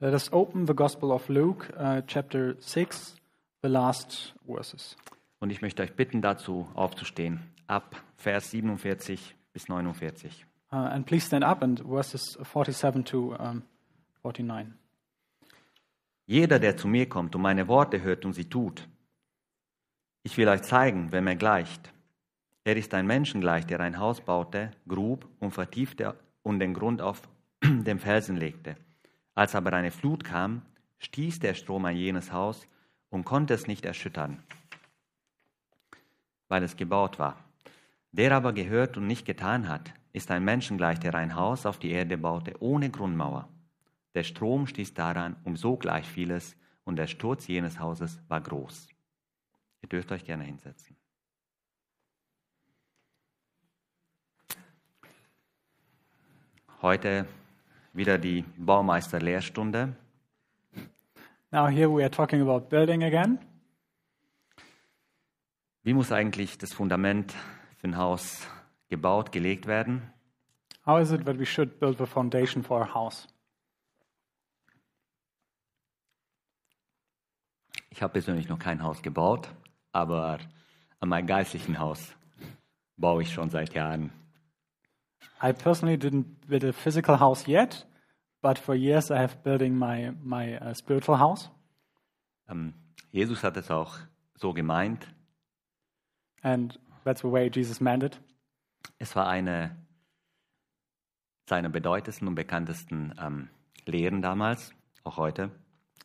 Let 0.00 0.12
us 0.12 0.30
open 0.30 0.66
the 0.66 0.74
Gospel 0.74 1.10
of 1.10 1.26
Luke, 1.30 1.72
uh, 1.78 2.02
chapter 2.06 2.56
6, 2.60 3.16
the 3.62 3.68
last 3.68 4.34
verses. 4.46 4.94
Und 5.40 5.50
ich 5.50 5.62
möchte 5.62 5.82
euch 5.82 5.94
bitten, 5.94 6.20
dazu 6.20 6.68
aufzustehen, 6.74 7.40
ab 7.66 7.96
Vers 8.16 8.50
47 8.50 9.34
bis 9.54 9.68
49. 9.68 10.44
Uh, 10.70 10.76
and 10.76 11.06
please 11.06 11.26
stand 11.26 11.44
up 11.44 11.62
and 11.62 11.80
verses 11.80 12.36
47 12.42 13.04
to 13.04 13.34
um, 13.38 13.62
49. 14.22 14.74
Jeder, 16.26 16.58
der 16.58 16.76
zu 16.76 16.88
mir 16.88 17.08
kommt 17.08 17.34
und 17.34 17.40
meine 17.40 17.68
Worte 17.68 18.02
hört 18.02 18.26
und 18.26 18.34
sie 18.34 18.44
tut, 18.44 18.86
ich 20.28 20.36
will 20.36 20.48
euch 20.48 20.60
zeigen, 20.60 21.10
wer 21.10 21.22
mir 21.22 21.36
gleicht. 21.36 21.90
Er 22.62 22.76
ist 22.76 22.92
ein 22.92 23.06
Menschen 23.06 23.40
gleich, 23.40 23.64
der 23.64 23.80
ein 23.80 23.98
Haus 23.98 24.20
baute, 24.20 24.72
grub 24.86 25.26
und 25.40 25.52
vertiefte 25.52 26.14
und 26.42 26.60
den 26.60 26.74
Grund 26.74 27.00
auf 27.00 27.22
dem 27.64 27.98
Felsen 27.98 28.36
legte. 28.36 28.76
Als 29.34 29.54
aber 29.54 29.72
eine 29.72 29.90
Flut 29.90 30.24
kam, 30.24 30.60
stieß 30.98 31.38
der 31.38 31.54
Strom 31.54 31.86
an 31.86 31.96
jenes 31.96 32.30
Haus 32.30 32.68
und 33.08 33.24
konnte 33.24 33.54
es 33.54 33.66
nicht 33.66 33.86
erschüttern, 33.86 34.42
weil 36.48 36.62
es 36.62 36.76
gebaut 36.76 37.18
war. 37.18 37.42
Der 38.12 38.32
aber 38.32 38.52
gehört 38.52 38.98
und 38.98 39.06
nicht 39.06 39.24
getan 39.24 39.66
hat, 39.66 39.94
ist 40.12 40.30
ein 40.30 40.44
Menschen 40.44 40.76
gleich, 40.76 40.98
der 40.98 41.14
ein 41.14 41.36
Haus 41.36 41.64
auf 41.64 41.78
die 41.78 41.92
Erde 41.92 42.18
baute, 42.18 42.52
ohne 42.60 42.90
Grundmauer. 42.90 43.48
Der 44.14 44.24
Strom 44.24 44.66
stieß 44.66 44.92
daran, 44.92 45.36
um 45.44 45.56
so 45.56 45.78
gleich 45.78 46.06
vieles, 46.06 46.54
und 46.84 46.96
der 46.96 47.06
Sturz 47.06 47.46
jenes 47.46 47.80
Hauses 47.80 48.20
war 48.28 48.42
groß. 48.42 48.88
Ihr 49.82 49.88
dürft 49.88 50.10
euch 50.12 50.24
gerne 50.24 50.44
hinsetzen. 50.44 50.96
Heute 56.80 57.26
wieder 57.92 58.18
die 58.18 58.44
Baumeister-Lehrstunde. 58.56 59.96
Now, 61.50 61.66
here 61.66 61.90
we 61.90 62.02
are 62.02 62.10
talking 62.10 62.40
about 62.40 62.68
building 62.68 63.02
again. 63.02 63.38
Wie 65.82 65.94
muss 65.94 66.12
eigentlich 66.12 66.58
das 66.58 66.72
Fundament 66.72 67.34
für 67.78 67.88
ein 67.88 67.96
Haus 67.96 68.46
gebaut, 68.88 69.32
gelegt 69.32 69.66
werden? 69.66 70.12
How 70.86 71.00
is 71.00 71.10
it 71.10 71.24
that 71.24 71.38
we 71.38 71.46
should 71.46 71.80
build 71.80 71.98
the 71.98 72.06
foundation 72.06 72.62
for 72.62 72.80
our 72.80 72.94
house? 72.94 73.26
Ich 77.90 78.02
habe 78.02 78.12
persönlich 78.12 78.48
noch 78.48 78.58
kein 78.58 78.82
Haus 78.82 79.02
gebaut, 79.02 79.48
aber 79.92 80.38
an 81.00 81.08
meinem 81.08 81.26
geistlichen 81.26 81.78
Haus 81.78 82.14
baue 82.96 83.22
ich 83.22 83.32
schon 83.32 83.50
seit 83.50 83.74
Jahren. 83.74 84.10
I 85.42 85.52
personally 85.52 85.96
didn't 85.96 86.46
build 86.48 86.64
a 86.64 86.72
physical 86.72 87.20
house 87.20 87.46
yet, 87.46 87.86
but 88.42 88.58
for 88.58 88.74
years 88.74 89.10
I 89.10 89.16
have 89.18 89.36
building 89.44 89.76
my 89.78 90.12
my 90.22 90.58
uh, 90.60 90.74
spiritual 90.74 91.18
house, 91.18 91.50
Ähm, 92.48 92.74
Jesus 93.12 93.42
hat 93.44 93.56
es 93.56 93.70
auch 93.70 93.98
so 94.34 94.52
gemeint. 94.52 95.06
and 96.42 96.78
that's 97.04 97.20
the 97.22 97.30
way 97.30 97.48
Jesus 97.52 97.80
meant 97.80 98.02
it. 98.02 98.20
Es 98.98 99.14
war 99.16 99.28
eine 99.28 99.76
seiner 101.48 101.68
bedeutendsten 101.68 102.28
und 102.28 102.34
bekanntesten 102.34 103.14
ähm, 103.20 103.48
Lehren 103.86 104.22
damals, 104.22 104.72
auch 105.04 105.16
heute. 105.16 105.50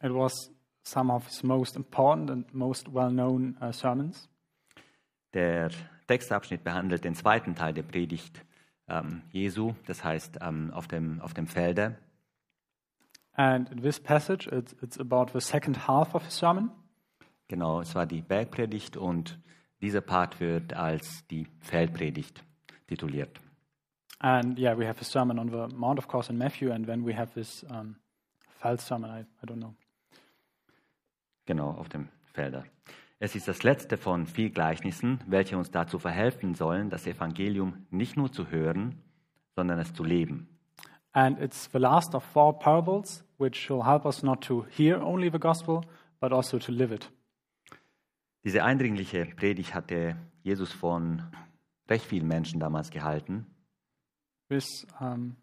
It 0.01 0.11
was 0.13 0.49
some 0.83 1.11
of 1.11 1.25
his 1.27 1.43
most 1.43 1.75
important 1.75 2.29
and 2.29 2.53
most 2.53 2.93
well-known 2.93 3.57
uh, 3.61 3.71
sermons. 3.71 4.29
Der 5.33 5.69
Textabschnitt 6.07 6.63
behandelt 6.63 7.03
den 7.03 7.15
zweiten 7.15 7.55
Teil 7.55 7.73
der 7.73 7.83
Predigt 7.83 8.45
ähm, 8.87 9.23
Jesu, 9.31 9.73
das 9.87 10.03
heißt 10.03 10.39
ähm, 10.41 10.71
auf, 10.71 10.87
dem, 10.87 11.21
auf 11.21 11.33
dem 11.33 11.47
Felde. 11.47 11.97
And 13.35 13.71
in 13.71 13.81
this 13.81 13.99
passage, 13.99 14.47
it's, 14.47 14.75
it's 14.81 14.99
about 14.99 15.31
the 15.33 15.39
second 15.39 15.87
half 15.87 16.13
of 16.13 16.23
his 16.23 16.37
sermon. 16.37 16.69
Genau, 17.47 17.81
es 17.81 17.95
war 17.95 18.05
die 18.05 18.21
Bergpredigt 18.21 18.95
und 18.95 19.39
dieser 19.81 20.01
Part 20.01 20.39
wird 20.39 20.73
als 20.73 21.25
die 21.27 21.47
Feldpredigt 21.61 22.43
tituliert. 22.87 23.39
And 24.19 24.57
yeah, 24.57 24.77
we 24.77 24.87
have 24.87 25.01
a 25.01 25.03
sermon 25.03 25.39
on 25.39 25.49
the 25.49 25.75
Mount, 25.75 25.99
of 25.99 26.07
course, 26.07 26.31
in 26.31 26.37
Matthew, 26.37 26.71
and 26.71 26.85
then 26.85 27.05
we 27.05 27.17
have 27.17 27.33
this 27.33 27.65
um, 27.69 27.97
Feld 28.59 28.79
sermon. 28.79 29.09
I, 29.09 29.25
I 29.41 29.45
don't 29.45 29.59
know. 29.59 29.73
Genau, 31.45 31.71
auf 31.71 31.89
dem 31.89 32.09
Felder. 32.33 32.63
Es 33.19 33.35
ist 33.35 33.47
das 33.47 33.63
letzte 33.63 33.97
von 33.97 34.25
vier 34.27 34.49
Gleichnissen, 34.49 35.19
welche 35.27 35.57
uns 35.57 35.71
dazu 35.71 35.99
verhelfen 35.99 36.55
sollen, 36.55 36.89
das 36.89 37.07
Evangelium 37.07 37.85
nicht 37.89 38.17
nur 38.17 38.31
zu 38.31 38.49
hören, 38.49 39.01
sondern 39.55 39.79
es 39.79 39.93
zu 39.93 40.03
leben. 40.03 40.49
And 41.13 41.39
it's 41.39 41.69
the 41.71 41.77
last 41.77 42.15
of 42.15 42.23
four 42.23 42.57
parables, 42.57 43.23
which 43.37 43.69
will 43.69 43.85
help 43.85 44.05
us 44.05 44.23
not 44.23 44.41
to 44.45 44.65
hear 44.69 45.01
only 45.01 45.29
the 45.31 45.39
gospel, 45.39 45.81
but 46.19 46.33
also 46.33 46.57
to 46.59 46.71
live 46.71 46.93
it. 46.93 47.11
Diese 48.43 48.63
eindringliche 48.63 49.25
Predigt 49.25 49.73
hatte 49.73 50.17
Jesus 50.41 50.73
von 50.73 51.21
recht 51.87 52.05
vielen 52.05 52.27
Menschen 52.27 52.59
damals 52.59 52.89
gehalten. 52.89 53.45
This 54.49 54.85
um, 54.99 55.37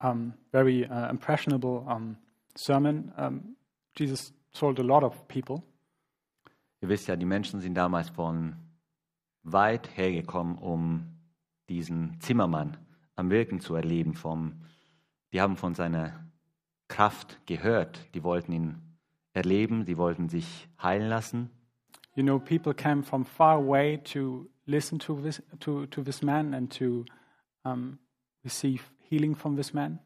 um, 0.00 0.34
very 0.50 0.84
uh, 0.84 1.08
impressionable 1.10 1.84
um, 1.86 2.16
sermon, 2.56 3.12
Jesus 3.94 4.32
told 4.52 4.78
a 4.78 4.82
lot 4.82 5.02
of 5.02 5.26
people. 5.28 5.62
Ihr 6.80 6.88
wisst 6.88 7.06
ja, 7.08 7.16
die 7.16 7.26
Menschen 7.26 7.60
sind 7.60 7.74
damals 7.74 8.10
von 8.10 8.56
weit 9.42 9.96
hergekommen, 9.96 10.58
um 10.58 11.06
diesen 11.68 12.20
Zimmermann 12.20 12.76
am 13.16 13.30
Wirken 13.30 13.60
zu 13.60 13.74
erleben. 13.74 14.14
Vom, 14.14 14.62
die 15.32 15.40
haben 15.40 15.56
von 15.56 15.74
seiner 15.74 16.26
Kraft 16.88 17.40
gehört. 17.46 18.08
Die 18.14 18.22
wollten 18.22 18.52
ihn 18.52 18.82
erleben, 19.32 19.84
sie 19.84 19.96
wollten 19.96 20.28
sich 20.28 20.68
heilen 20.82 21.08
lassen. 21.08 21.50
You 22.14 22.22
know, 22.22 22.38
people 22.38 22.74
came 22.74 23.02
from 23.02 23.24
far 23.24 23.56
away 23.56 23.98
to 24.12 24.50
listen 24.66 24.98
to 24.98 25.20
this, 25.22 25.42
to, 25.60 25.86
to 25.86 26.02
this 26.02 26.20
man 26.20 26.52
and 26.52 26.70
to 26.78 27.06
um, 27.64 27.98
receive 28.44 28.82
healing 29.08 29.34
from 29.34 29.56
this 29.56 29.72
man. 29.72 29.98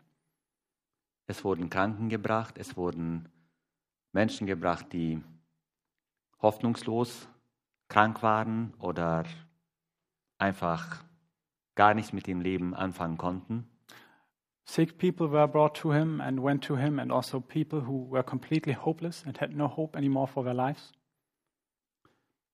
Es 1.27 1.43
wurden 1.43 1.69
Kranken 1.69 2.09
gebracht, 2.09 2.57
es 2.59 2.77
wurden 2.77 3.29
Menschen 4.17 4.47
gebracht, 4.47 4.95
die 4.95 5.23
hoffnungslos 6.41 7.29
krank 7.89 8.23
waren 8.23 8.73
oder 8.79 9.25
einfach 10.39 11.05
gar 11.75 11.93
nichts 11.93 12.15
mit 12.15 12.27
dem 12.27 12.41
Leben 12.41 12.75
anfangen 12.75 13.19
konnten. 13.19 13.69
Sick 14.65 14.97
people 14.97 15.31
were 15.31 15.47
brought 15.47 15.77
to 15.77 15.93
him 15.93 16.23
and 16.23 16.43
went 16.43 16.65
to 16.65 16.79
him, 16.79 16.99
and 16.99 17.13
also 17.13 17.41
people 17.41 17.87
who 17.87 18.11
were 18.11 18.25
completely 18.25 18.73
hopeless 18.73 19.23
and 19.27 19.39
had 19.39 19.55
no 19.55 19.69
hope 19.69 19.95
anymore 19.99 20.27
for 20.27 20.43
their 20.43 20.55
lives. 20.55 20.95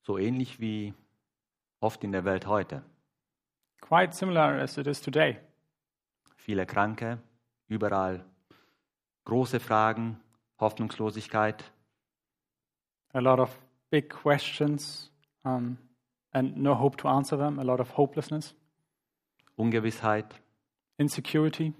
So 0.02 0.18
ähnlich 0.18 0.58
wie 0.58 0.94
oft 1.78 2.02
in 2.02 2.10
der 2.10 2.24
Welt 2.24 2.48
heute. 2.48 2.82
Quite 3.80 4.14
similar 4.14 4.60
as 4.60 4.76
it 4.78 4.88
is 4.88 5.00
today. 5.00 5.38
Viele 6.34 6.66
Kranke, 6.66 7.22
überall 7.68 8.24
große 9.24 9.60
Fragen, 9.60 10.21
Hoffnungslosigkeit, 10.62 11.70
A 13.14 13.20
lot 13.20 13.38
of 13.38 13.50
big 13.90 14.08
questions 14.08 15.10
um, 15.44 15.76
and 16.32 16.56
no 16.56 16.74
hope 16.78 16.96
to 16.96 17.08
answer 17.08 17.36
them, 17.36 17.58
a 17.58 17.62
lot 17.62 17.78
of 17.80 17.94
hopelessness, 17.98 18.54
Ungewissheit. 19.56 20.24
insecurity. 20.96 21.74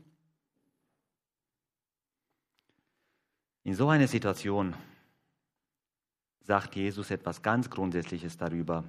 In 3.64 3.74
so 3.74 3.88
einer 3.88 4.08
Situation 4.08 4.74
sagt 6.40 6.74
Jesus 6.74 7.10
etwas 7.10 7.40
ganz 7.42 7.70
Grundsätzliches 7.70 8.36
darüber, 8.36 8.84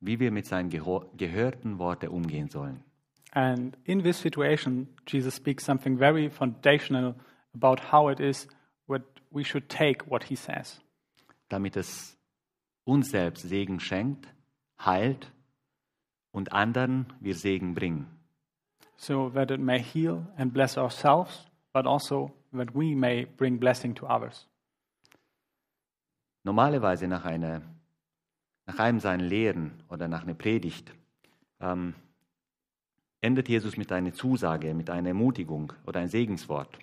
wie 0.00 0.20
wir 0.20 0.30
mit 0.30 0.46
seinen 0.46 0.68
gehörten 0.68 1.78
Worten 1.78 2.08
umgehen 2.08 2.48
sollen. 2.50 2.84
And 3.32 3.76
in 3.84 4.02
this 4.02 4.20
situation, 4.20 4.88
Jesus 5.06 5.36
speaks 5.36 5.64
something 5.64 5.98
very 5.98 6.30
foundational 6.30 7.14
about 7.54 7.92
how 7.92 8.10
it 8.10 8.20
is 8.20 8.46
we 9.30 9.44
should 9.44 9.68
take 9.68 10.10
what 10.10 10.24
he 10.24 10.36
says, 10.36 10.80
damit 11.48 11.76
es 11.76 12.16
uns 12.84 13.10
selbst 13.10 13.42
Segen 13.48 13.80
schenkt, 13.80 14.26
heilt 14.78 15.32
und 16.32 16.52
anderen 16.52 17.12
wir 17.20 17.34
Segen 17.34 17.74
bringen. 17.74 18.06
so 18.96 19.30
that 19.30 19.50
it 19.50 19.60
may 19.60 19.78
heal 19.78 20.26
and 20.36 20.52
bless 20.52 20.76
ourselves, 20.76 21.46
but 21.72 21.86
also 21.86 22.32
that 22.52 22.74
we 22.74 22.94
may 22.94 23.24
bring 23.24 23.56
blessing 23.58 23.94
to 23.94 24.06
others. 24.06 24.46
Normalerweise 26.44 27.06
nach, 27.06 27.24
einer, 27.24 27.62
nach 28.66 28.78
einem 28.78 29.00
seiner 29.00 29.22
Lehren 29.22 29.82
oder 29.88 30.08
nach 30.08 30.22
einer 30.22 30.34
Predigt 30.34 30.92
ähm, 31.60 31.94
endet 33.20 33.48
Jesus 33.48 33.76
mit 33.76 33.92
einer 33.92 34.12
Zusage, 34.12 34.74
mit 34.74 34.90
einer 34.90 35.08
Ermutigung 35.08 35.72
oder 35.86 36.00
ein 36.00 36.08
Segenswort. 36.08 36.78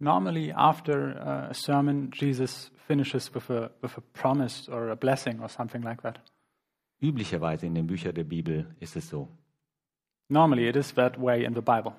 Normally, 0.00 0.52
after 0.52 1.18
uh, 1.18 1.50
a 1.50 1.54
sermon, 1.54 2.10
Jesus 2.12 2.70
finishes 2.86 3.34
with 3.34 3.50
a, 3.50 3.70
with 3.82 3.96
a 3.96 4.00
promise 4.00 4.68
or 4.68 4.90
a 4.90 4.96
blessing 4.96 5.40
or 5.40 5.48
something 5.48 5.82
like 5.82 6.02
that. 6.02 6.18
Üblicherweise 7.00 7.66
in 7.66 7.74
den 7.74 7.86
Büchern 7.86 8.14
der 8.14 8.24
Bibel 8.24 8.66
ist 8.80 8.96
es 8.96 9.08
so. 9.08 9.28
Normally, 10.28 10.68
it 10.68 10.76
is 10.76 10.92
that 10.92 11.18
way 11.18 11.44
in 11.44 11.54
the 11.54 11.62
Bible. 11.62 11.94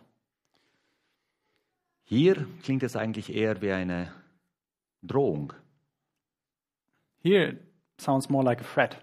Hier 2.03 2.47
klingt 2.63 2.83
es 2.83 2.95
eigentlich 2.95 3.33
eher 3.33 3.61
wie 3.61 3.71
eine 3.71 4.11
Drohung. 5.01 5.53
Here, 7.21 7.49
it 7.49 8.01
sounds 8.01 8.29
more 8.29 8.43
like 8.43 8.61
a 8.61 8.63
threat. 8.63 8.97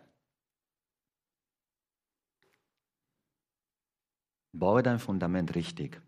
Baue 4.53 4.83
dein 4.83 4.99
Fundament 4.99 5.55
richtig. 5.55 6.01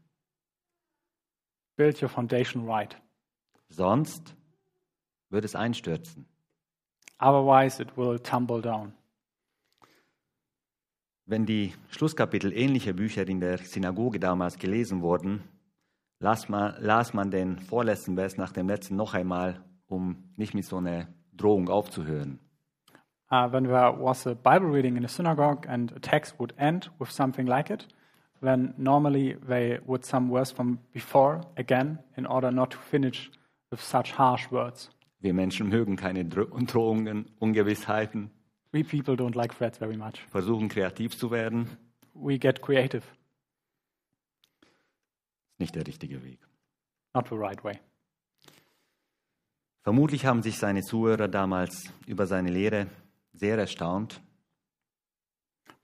Build 1.78 2.02
your 2.02 2.08
foundation 2.08 2.68
right. 2.68 3.00
Sonst 3.68 4.34
wird 5.30 5.44
es 5.44 5.54
einstürzen. 5.54 6.26
Otherwise, 7.18 7.80
it 7.80 7.96
will 7.96 8.18
tumble 8.18 8.60
down. 8.60 8.94
Wenn 11.24 11.46
die 11.46 11.74
Schlusskapitel 11.90 12.52
ähnlicher 12.52 12.94
Bücher 12.94 13.28
in 13.28 13.38
der 13.38 13.58
Synagoge 13.58 14.18
damals 14.18 14.58
gelesen 14.58 15.02
wurden, 15.02 15.44
las 16.18 16.48
man, 16.48 16.74
las 16.80 17.14
man 17.14 17.30
den 17.30 17.60
vorletzten 17.60 18.16
Vers 18.16 18.36
nach 18.36 18.50
dem 18.50 18.66
letzten 18.66 18.96
noch 18.96 19.14
einmal, 19.14 19.62
um 19.86 20.32
nicht 20.36 20.54
mit 20.54 20.64
so 20.64 20.78
einer 20.78 21.06
Drohung 21.32 21.68
aufzuhören. 21.68 22.40
Uh, 23.30 23.46
when 23.52 23.64
there 23.64 23.94
was 24.00 24.26
a 24.26 24.34
Bible 24.34 24.72
reading 24.72 24.96
in 24.96 25.04
a 25.04 25.08
synagogue 25.08 25.68
and 25.68 25.92
a 25.92 26.00
text 26.00 26.40
would 26.40 26.54
end 26.58 26.90
with 26.98 27.12
something 27.12 27.46
like 27.46 27.70
it, 27.70 27.86
then 28.42 28.74
normally 28.76 29.36
they 29.46 29.80
would 29.86 30.04
some 30.04 30.30
verse 30.30 30.52
from 30.52 30.78
before 30.92 31.40
again 31.56 31.98
in 32.16 32.26
order 32.26 32.50
not 32.50 32.70
to 32.70 32.78
finish 32.78 33.30
with 33.70 33.80
such 33.80 34.12
harsh 34.18 34.50
words. 34.50 34.90
Wir 35.20 35.34
Menschen 35.34 35.68
mögen 35.68 35.96
keine 35.96 36.24
Dro 36.24 36.44
Drohungen, 36.44 37.26
Ungewissheiten, 37.40 38.30
We 38.72 38.84
people 38.84 39.14
don't 39.16 39.34
like 39.34 39.54
threats 39.56 39.78
very 39.78 39.96
much. 39.96 40.20
versuchen 40.30 40.68
kreativ 40.68 41.16
zu 41.16 41.30
werden. 41.30 41.66
We 42.14 42.38
get 42.38 42.60
creative, 42.62 43.02
Ist 45.52 45.60
nicht 45.60 45.74
der 45.74 45.86
richtige 45.86 46.22
Weg. 46.22 46.38
not 47.14 47.28
the 47.28 47.34
right 47.36 47.62
way. 47.64 47.80
Vermutlich 49.82 50.26
haben 50.26 50.42
sich 50.42 50.58
seine 50.58 50.82
Zuhörer 50.82 51.28
damals 51.28 51.90
über 52.06 52.26
seine 52.26 52.50
Lehre 52.50 52.86
sehr 53.32 53.56
erstaunt. 53.58 54.20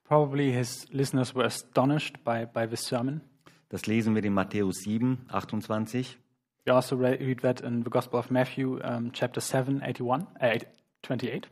Probably 0.05 0.53
his 0.53 0.87
listeners 0.93 1.35
were 1.35 1.45
astonished 1.45 2.23
by, 2.25 2.45
by 2.47 2.67
this 2.67 2.85
sermon. 2.87 3.23
Das 3.71 3.87
lesen 3.87 4.14
wir 4.14 4.23
in 4.23 4.35
Matthäus 4.35 4.83
7, 4.85 5.27
28. 5.29 6.19
We 6.67 6.73
also 6.73 6.97
re- 6.97 7.19
read 7.19 7.40
that 7.40 7.61
in 7.61 7.83
the 7.83 7.90
Gospel 7.90 8.19
of 8.19 8.31
Matthew, 8.31 8.81
um, 8.83 9.12
chapter 9.12 9.40
7, 9.40 9.83
81, 9.83 10.27
uh, 10.40 10.59
28. 11.03 11.51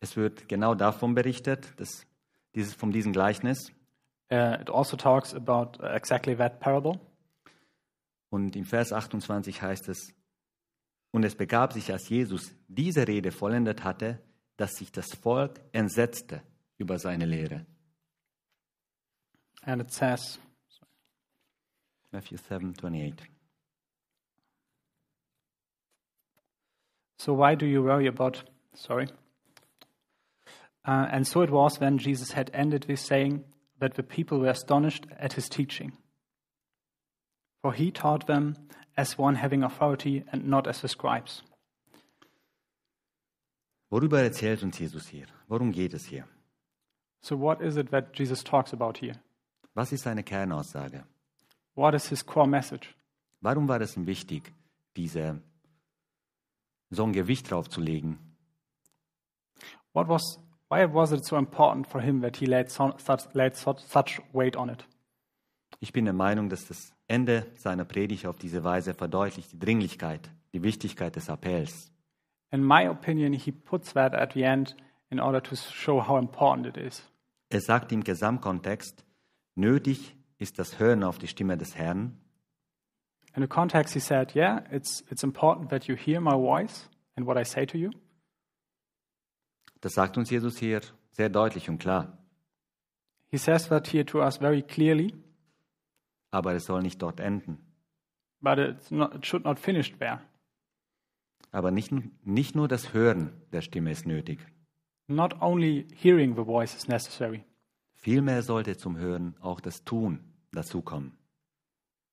Es 0.00 0.16
wird 0.16 0.48
genau 0.48 0.74
davon 0.74 1.14
berichtet, 1.14 1.72
dass 1.76 2.06
dieses, 2.54 2.74
von 2.74 2.92
diesem 2.92 3.12
Gleichnis. 3.12 3.72
Uh, 4.30 4.60
it 4.60 4.70
also 4.70 4.96
talks 4.96 5.34
about 5.34 5.80
uh, 5.82 5.86
exactly 5.94 6.36
that 6.36 6.60
parable. 6.60 7.00
Und 8.30 8.56
im 8.56 8.64
Vers 8.64 8.92
28 8.92 9.62
heißt 9.62 9.88
es, 9.88 10.12
und 11.12 11.24
es 11.24 11.36
begab 11.36 11.72
sich, 11.72 11.92
als 11.92 12.08
Jesus 12.08 12.56
diese 12.66 13.06
Rede 13.06 13.30
vollendet 13.30 13.84
hatte, 13.84 14.20
dass 14.56 14.74
sich 14.74 14.90
das 14.90 15.14
Volk 15.14 15.60
entsetzte 15.70 16.42
über 16.76 16.98
seine 16.98 17.24
Lehre. 17.24 17.64
And 19.66 19.80
it 19.80 19.92
says, 19.92 20.38
Matthew 22.12 22.38
7, 22.38 22.74
28. 22.74 23.20
So 27.18 27.32
why 27.32 27.54
do 27.54 27.66
you 27.66 27.82
worry 27.82 28.06
about? 28.06 28.42
Sorry. 28.74 29.08
Uh, 30.86 31.06
and 31.10 31.26
so 31.26 31.40
it 31.40 31.50
was 31.50 31.80
when 31.80 31.98
Jesus 31.98 32.32
had 32.32 32.50
ended 32.52 32.84
this 32.86 33.00
saying 33.00 33.44
that 33.78 33.94
the 33.94 34.02
people 34.02 34.40
were 34.40 34.50
astonished 34.50 35.06
at 35.18 35.32
his 35.32 35.48
teaching. 35.48 35.92
For 37.62 37.72
he 37.72 37.90
taught 37.90 38.26
them 38.26 38.56
as 38.96 39.16
one 39.16 39.36
having 39.36 39.62
authority 39.62 40.24
and 40.30 40.46
not 40.46 40.66
as 40.66 40.82
the 40.82 40.88
scribes. 40.88 41.42
Worüber 43.90 44.22
erzählt 44.22 44.62
uns 44.62 44.78
Jesus 44.78 45.08
hier? 45.08 45.26
Worum 45.48 45.72
geht 45.72 45.94
es 45.94 46.06
hier? 46.06 46.26
So 47.22 47.36
what 47.36 47.62
is 47.62 47.76
it 47.76 47.90
that 47.90 48.12
Jesus 48.12 48.42
talks 48.44 48.72
about 48.72 48.98
here? 48.98 49.14
Was 49.74 49.92
ist 49.92 50.04
seine 50.04 50.22
Kernaussage? 50.22 51.04
What 51.74 51.94
is 51.94 52.08
his 52.08 52.24
core 52.24 52.46
message? 52.46 52.94
Warum 53.40 53.68
war 53.68 53.80
es 53.80 53.96
ihm 53.96 54.06
wichtig, 54.06 54.52
diese, 54.96 55.42
so 56.90 57.04
ein 57.04 57.12
Gewicht 57.12 57.50
drauf 57.50 57.68
zu 57.68 57.80
legen? 57.80 58.18
What 59.92 60.08
was 60.08 60.38
why 60.70 60.86
was 60.86 61.12
it 61.12 61.24
so 61.24 61.36
important 61.36 61.86
for 61.86 62.00
him 62.00 62.22
that 62.22 62.36
he 62.36 62.46
laid, 62.46 62.70
so, 62.70 62.94
such, 62.98 63.34
laid 63.34 63.56
such, 63.56 63.80
such 63.80 64.20
weight 64.32 64.56
on 64.56 64.68
it? 64.68 64.84
Ich 65.80 65.92
bin 65.92 66.04
der 66.04 66.14
Meinung, 66.14 66.48
dass 66.48 66.66
das 66.66 66.92
Ende 67.08 67.46
seiner 67.56 67.84
Predigt 67.84 68.26
auf 68.26 68.38
diese 68.38 68.64
Weise 68.64 68.94
verdeutlicht 68.94 69.52
die 69.52 69.58
Dringlichkeit, 69.58 70.30
die 70.52 70.62
Wichtigkeit 70.62 71.16
des 71.16 71.28
Appells. 71.28 71.90
In 72.50 72.64
my 72.64 72.88
opinion, 72.88 73.32
he 73.32 73.50
puts 73.50 73.92
that 73.94 74.14
at 74.14 74.32
the 74.34 74.42
end 74.42 74.76
in 75.10 75.20
order 75.20 75.42
to 75.42 75.56
show 75.56 76.00
how 76.00 76.18
important 76.18 76.66
it 76.66 76.76
is. 76.76 77.02
Er 77.50 77.60
sagt 77.60 77.92
im 77.92 78.02
Gesamtkontext, 78.04 79.04
nötig 79.54 80.16
ist 80.38 80.58
das 80.58 80.78
Hören 80.78 81.02
auf 81.04 81.18
die 81.18 81.28
Stimme 81.28 81.56
des 81.56 81.74
Herrn, 81.76 82.18
In 83.36 83.42
the 83.42 83.48
context, 83.48 83.94
he 83.94 83.98
said, 84.00 84.32
Yeah, 84.36 84.62
it's, 84.70 85.02
it's 85.10 85.24
important 85.24 85.68
that 85.70 85.88
you 85.88 85.96
hear 85.96 86.20
my 86.20 86.34
voice 86.36 86.88
and 87.16 87.26
what 87.26 87.36
I 87.36 87.44
say 87.44 87.66
to 87.66 87.76
you. 87.76 87.90
Das 89.80 89.94
sagt 89.94 90.16
uns 90.16 90.30
Jesus 90.30 90.56
hier 90.58 90.82
sehr 91.10 91.28
deutlich 91.30 91.68
und 91.68 91.78
klar. 91.78 92.16
He 93.32 93.38
says 93.38 93.68
that 93.70 93.92
here 93.92 94.04
to 94.06 94.20
us 94.22 94.36
very 94.38 94.62
clearly, 94.62 95.12
Aber 96.30 96.54
es 96.54 96.66
soll 96.66 96.80
nicht 96.82 97.02
dort 97.02 97.18
enden. 97.18 97.58
but 98.40 98.58
it's 98.58 98.90
not, 98.92 99.14
it 99.16 99.26
should 99.26 99.44
not 99.44 99.58
finish 99.58 99.92
there. 99.98 100.20
Aber 101.50 101.72
nicht, 101.72 101.92
nicht 102.24 102.54
nur 102.54 102.68
das 102.68 102.92
Hören 102.92 103.32
der 103.52 103.62
Stimme 103.62 103.90
ist 103.90 104.06
nötig. 104.06 104.38
Not 105.08 105.40
only 105.42 105.88
hearing 105.92 106.36
the 106.36 106.44
voice 106.44 106.74
is 106.76 106.86
necessary, 106.86 107.44
Vielmehr 108.04 108.42
sollte 108.42 108.76
zum 108.76 108.98
Hören 108.98 109.34
auch 109.40 109.60
das 109.60 109.82
Tun 109.84 110.20
dazukommen. 110.52 111.16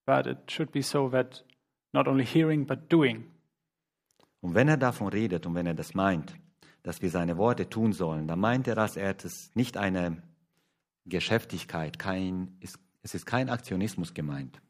but 0.06 0.26
it 0.26 0.50
should 0.50 0.72
be 0.72 0.82
so 0.82 1.10
that 1.10 1.44
not 1.94 2.08
only 2.08 2.24
hearing, 2.26 2.66
but 2.66 2.90
doing. 2.90 3.26
Und 4.42 4.56
wenn 4.56 4.70
er 4.70 4.78
davon 4.78 5.10
redet 5.10 5.46
und 5.46 5.54
wenn 5.56 5.68
er 5.68 5.74
das 5.74 5.94
meint, 5.94 6.34
dass 6.84 7.02
wir 7.02 7.10
seine 7.10 7.38
Worte 7.38 7.70
tun 7.70 7.92
sollen, 7.94 8.28
dann 8.28 8.40
meint 8.40 8.68
er 8.68 8.78
als 8.78 8.96
erstes 8.96 9.52
nicht 9.54 9.76
eine 9.78 10.24
Geschäftigkeit, 11.06 12.00
kein, 12.00 12.56
es 12.62 12.80
es 13.04 13.14
ist 13.14 13.26
kein 13.26 13.50
Aktionismus 13.50 14.14
gemeint. 14.14 14.62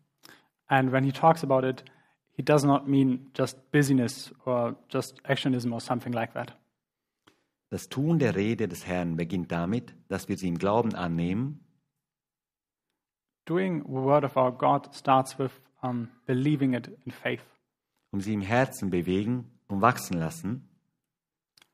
And 0.67 0.91
when 0.91 1.03
he 1.03 1.11
talks 1.11 1.43
about 1.43 1.67
it, 1.67 1.83
he 2.31 2.41
does 2.43 2.63
not 2.63 2.87
mean 2.87 3.29
just 3.37 3.71
busyness 3.71 4.33
or 4.45 4.75
just 4.89 5.21
actionism 5.23 5.71
or 5.71 5.79
something 5.81 6.13
like 6.13 6.33
that. 6.33 6.57
Das 7.71 7.87
Tun 7.87 8.19
der 8.19 8.35
Rede 8.35 8.67
des 8.67 8.85
Herrn 8.85 9.15
beginnt 9.15 9.49
damit, 9.49 9.95
dass 10.09 10.27
wir 10.27 10.37
sie 10.37 10.49
im 10.49 10.57
Glauben 10.57 10.93
annehmen 10.93 11.65
Doing 13.45 13.81
the 13.83 13.93
word 13.93 14.23
of 14.23 14.35
our 14.35 14.51
God 14.51 14.93
starts 14.93 15.39
with 15.39 15.51
um, 15.81 16.09
believing 16.25 16.73
it 16.73 16.89
in 17.05 17.11
faith 17.11 17.41
und 18.11 18.19
sie 18.19 18.33
im 18.33 18.41
Herzen 18.41 18.89
bewegen 18.89 19.49
und 19.67 19.81
wachsen 19.81 20.19
lassen 20.19 20.69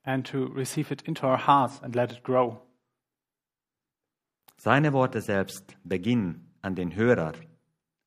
and 0.04 0.26
to 0.26 0.46
receive 0.46 0.92
it 0.92 1.02
into 1.02 1.26
our 1.26 1.38
hearts 1.38 1.82
and 1.82 1.96
let 1.96 2.12
it 2.12 2.24
grow. 2.24 2.62
Seine 4.56 4.94
Worte 4.94 5.22
selbst 5.22 5.76
beginnen 5.84 6.54
an 6.62 6.76
den 6.76 6.96
Hörer, 6.96 7.34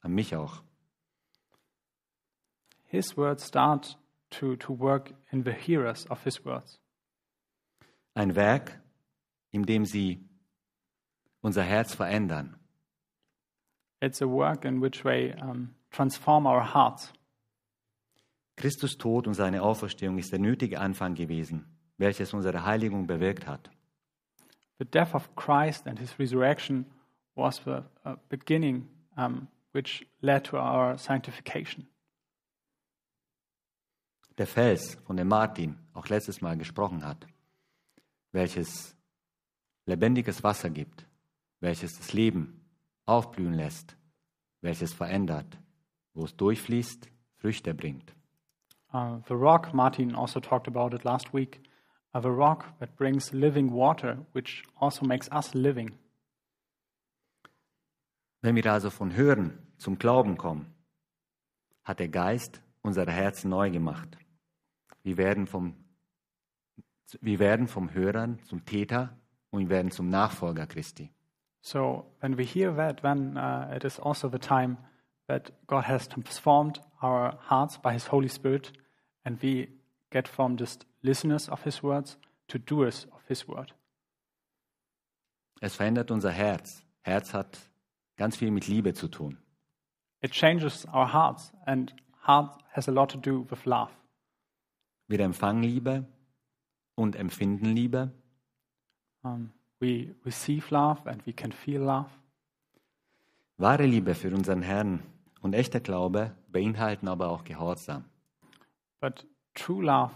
an 0.00 0.12
mich 0.12 0.34
auch. 0.34 0.62
His 2.86 3.16
words 3.16 3.44
start 3.44 3.98
to, 4.30 4.56
to 4.56 4.72
work 4.72 5.12
in 5.30 5.44
the 5.44 5.52
hearers 5.52 6.06
of 6.08 6.24
his 6.24 6.44
words. 6.44 6.79
Ein 8.20 8.36
Werk, 8.36 8.78
in 9.50 9.62
dem 9.64 9.86
sie 9.86 10.28
unser 11.40 11.62
Herz 11.62 11.94
verändern. 11.94 12.54
It's 14.02 14.20
a 14.20 14.26
work 14.26 14.66
in 14.66 14.82
which 14.82 15.02
they 15.02 15.32
um, 15.40 15.74
transform 15.90 16.44
our 16.44 16.74
hearts. 16.74 17.14
Christus 18.56 18.98
Tod 18.98 19.26
und 19.26 19.32
seine 19.32 19.62
Auferstehung 19.62 20.18
ist 20.18 20.32
der 20.32 20.38
nötige 20.38 20.80
Anfang 20.80 21.14
gewesen, 21.14 21.64
welches 21.96 22.34
unsere 22.34 22.66
Heiligung 22.66 23.06
bewirkt 23.06 23.46
hat. 23.46 23.70
The 24.78 24.84
death 24.84 25.14
of 25.14 25.34
Christ 25.34 25.86
and 25.86 25.98
his 25.98 26.18
resurrection 26.18 26.84
was 27.34 27.56
the 27.64 27.84
uh, 28.04 28.16
beginning 28.28 28.86
um, 29.16 29.48
which 29.72 30.06
led 30.20 30.44
to 30.44 30.58
our 30.58 30.98
sanctification. 30.98 31.86
Der 34.36 34.46
Fels, 34.46 34.98
von 35.06 35.16
dem 35.16 35.28
Martin 35.28 35.78
auch 35.94 36.06
letztes 36.08 36.42
Mal 36.42 36.58
gesprochen 36.58 37.02
hat, 37.02 37.26
welches 38.32 38.96
lebendiges 39.86 40.42
Wasser 40.42 40.70
gibt, 40.70 41.06
welches 41.60 41.96
das 41.96 42.12
Leben 42.12 42.64
aufblühen 43.06 43.54
lässt, 43.54 43.96
welches 44.60 44.92
verändert, 44.92 45.58
wo 46.14 46.24
es 46.24 46.36
durchfließt, 46.36 47.08
Früchte 47.36 47.74
bringt. 47.74 48.14
Uh, 48.92 49.20
the 49.28 49.34
rock, 49.34 49.72
Martin 49.72 50.14
also 50.14 50.40
talked 50.40 50.66
about 50.66 50.94
it 50.94 51.04
last 51.04 51.32
week, 51.32 51.60
uh, 52.14 52.20
the 52.20 52.28
rock 52.28 52.64
that 52.80 52.96
brings 52.96 53.32
living 53.32 53.72
water, 53.72 54.26
which 54.32 54.64
also 54.78 55.06
makes 55.06 55.30
us 55.30 55.54
living. 55.54 55.92
Wenn 58.42 58.56
wir 58.56 58.72
also 58.72 58.90
von 58.90 59.14
Hören 59.14 59.58
zum 59.76 59.98
Glauben 59.98 60.36
kommen, 60.36 60.74
hat 61.84 62.00
der 62.00 62.08
Geist 62.08 62.62
unsere 62.82 63.10
Herzen 63.10 63.50
neu 63.50 63.70
gemacht. 63.70 64.16
Wir 65.02 65.16
werden 65.16 65.46
vom, 65.46 65.74
wir 67.20 67.38
werden 67.38 67.68
vom 67.68 67.92
Hörern 67.92 68.38
zum 68.44 68.64
Täter 68.64 69.16
und 69.50 69.60
wir 69.60 69.68
werden 69.68 69.90
zum 69.90 70.08
Nachfolger 70.08 70.66
Christi. 70.66 71.10
So 71.62 72.06
when 72.20 72.38
we 72.38 72.44
hear 72.44 72.74
that, 72.76 73.02
then 73.02 73.36
uh, 73.36 73.74
it 73.74 73.84
is 73.84 73.98
also 73.98 74.28
the 74.30 74.38
time 74.38 74.78
that 75.26 75.52
God 75.66 75.84
has 75.86 76.08
transformed 76.08 76.80
our 77.02 77.38
hearts 77.48 77.78
by 77.78 77.92
His 77.92 78.10
Holy 78.10 78.28
Spirit, 78.28 78.72
and 79.24 79.42
we 79.42 79.68
get 80.10 80.26
from 80.26 80.56
just 80.56 80.86
listeners 81.02 81.48
of 81.48 81.62
His 81.64 81.82
words 81.82 82.16
to 82.48 82.58
doers 82.58 83.06
of 83.12 83.22
His 83.28 83.46
word. 83.46 83.74
Es 85.60 85.76
verändert 85.76 86.10
unser 86.10 86.30
Herz. 86.30 86.82
Herz 87.02 87.34
hat 87.34 87.58
ganz 88.16 88.36
viel 88.36 88.50
mit 88.50 88.66
Liebe 88.66 88.94
zu 88.94 89.08
tun. 89.08 89.36
It 90.22 90.32
changes 90.32 90.86
our 90.86 91.12
hearts, 91.12 91.52
and 91.66 91.94
heart 92.26 92.58
has 92.72 92.88
a 92.88 92.92
lot 92.92 93.10
to 93.10 93.18
do 93.18 93.46
with 93.50 93.66
love. 93.66 93.90
Wir 95.08 95.20
empfangen 95.20 95.62
Liebe 95.62 96.06
und 97.00 97.16
empfinden 97.16 97.66
Liebe. 97.74 98.12
Um, 99.22 99.52
we 99.80 100.14
receive 100.24 100.70
love, 100.70 101.08
and 101.08 101.26
we 101.26 101.32
can 101.32 101.50
feel 101.50 101.80
love. 101.80 102.10
Wahre 103.56 103.86
Liebe 103.86 104.14
für 104.14 104.34
unseren 104.34 104.62
Herrn 104.62 105.00
und 105.40 105.54
echter 105.54 105.80
Glaube 105.80 106.34
beinhalten 106.48 107.08
aber 107.08 107.30
auch 107.30 107.44
Gehorsam. 107.44 108.04
But 109.00 109.26
true 109.54 109.82
love 109.82 110.12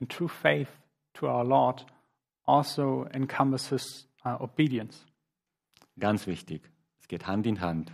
and 0.00 0.10
true 0.10 0.28
faith 0.28 0.68
to 1.14 1.26
our 1.26 1.44
Lord 1.44 1.84
also 2.46 3.06
encompasses 3.12 4.08
uh, 4.24 4.40
obedience. 4.40 5.04
Ganz 5.98 6.26
wichtig. 6.26 6.70
Es 7.00 7.08
geht 7.08 7.26
Hand 7.26 7.46
in 7.46 7.60
Hand. 7.60 7.92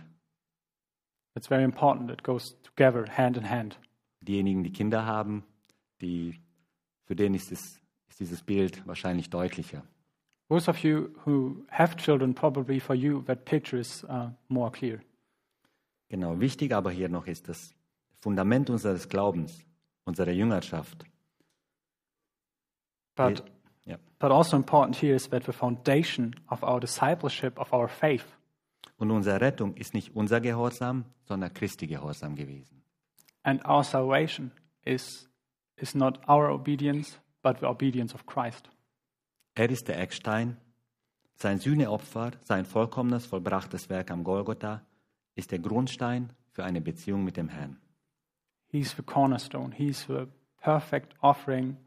It's 1.35 1.47
very 1.47 1.63
important. 1.63 2.11
It 2.11 2.23
goes 2.23 2.55
together, 2.61 3.05
hand 3.07 3.37
in 3.37 3.49
hand. 3.49 3.79
Diejenigen, 4.21 4.63
die 4.63 4.71
Kinder 4.71 5.05
haben, 5.05 5.43
die, 6.01 6.39
für 7.05 7.15
denen 7.15 7.35
ist, 7.35 7.51
es, 7.51 7.80
ist 8.11 8.19
dieses 8.19 8.41
Bild 8.43 8.85
wahrscheinlich 8.85 9.29
deutlicher. 9.29 9.83
Those 10.49 10.69
of 10.69 10.83
you 10.83 11.09
who 11.25 11.63
have 11.69 11.95
children, 11.95 12.35
probably 12.35 12.79
for 12.79 12.93
you, 12.93 13.21
that 13.23 13.45
picture 13.45 13.79
is 13.79 14.03
uh, 14.09 14.29
more 14.49 14.69
clear. 14.69 14.99
Genau, 16.09 16.37
wichtig 16.39 16.73
aber 16.73 16.91
hier 16.91 17.07
noch 17.07 17.25
ist 17.25 17.47
das 17.47 17.73
Fundament 18.19 18.69
unseres 18.69 19.07
Glaubens, 19.07 19.65
unserer 20.03 20.31
Jüngerschaft. 20.31 21.05
But, 23.15 23.43
Ja. 23.85 23.97
but 24.19 24.31
also 24.31 24.57
important 24.57 24.95
here 25.01 25.15
is 25.15 25.29
that 25.29 25.45
the 25.45 25.53
foundation 25.53 26.35
of 26.49 26.63
our 26.63 26.79
discipleship, 26.79 27.57
of 27.57 27.71
our 27.73 27.87
faith, 27.87 28.25
Und 28.97 29.09
unsere 29.09 29.41
Rettung 29.41 29.75
ist 29.77 29.93
nicht 29.95 30.15
unser 30.15 30.39
Gehorsam, 30.41 31.05
sondern 31.23 31.53
Christi 31.53 31.87
Gehorsam 31.87 32.35
gewesen. 32.35 32.81
and 33.43 33.63
our 33.65 33.83
salvation 33.83 34.51
is, 34.85 35.27
is 35.77 35.95
not 35.95 36.19
our 36.29 36.49
obedience, 36.51 37.17
but 37.41 37.59
the 37.59 37.67
obedience 37.67 38.13
of 38.13 38.25
Christ. 38.25 38.69
Er 39.55 39.69
ist 39.69 39.87
der 39.87 39.99
Eckstein. 39.99 40.57
Sein 41.35 41.59
Sühneopfer, 41.59 42.31
sein 42.43 42.65
vollkommenes, 42.65 43.25
vollbrachtes 43.25 43.89
Werk 43.89 44.11
am 44.11 44.23
Golgotha 44.23 44.81
ist 45.35 45.51
der 45.51 45.59
Grundstein 45.59 46.33
für 46.51 46.63
eine 46.63 46.81
Beziehung 46.81 47.23
mit 47.23 47.37
dem 47.37 47.49
Herrn. 47.49 47.79
He's 48.67 48.95
the 48.95 49.03
cornerstone. 49.03 49.73
He's 49.75 50.05
the 50.07 50.27
perfect 50.61 51.15
offering 51.21 51.77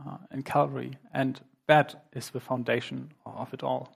uh, 0.00 0.18
in 0.30 0.42
Calvary. 0.42 0.92
And 1.12 1.42
that 1.66 1.96
is 2.12 2.30
the 2.32 2.40
foundation 2.40 3.12
of 3.24 3.52
it 3.52 3.62
all. 3.62 3.88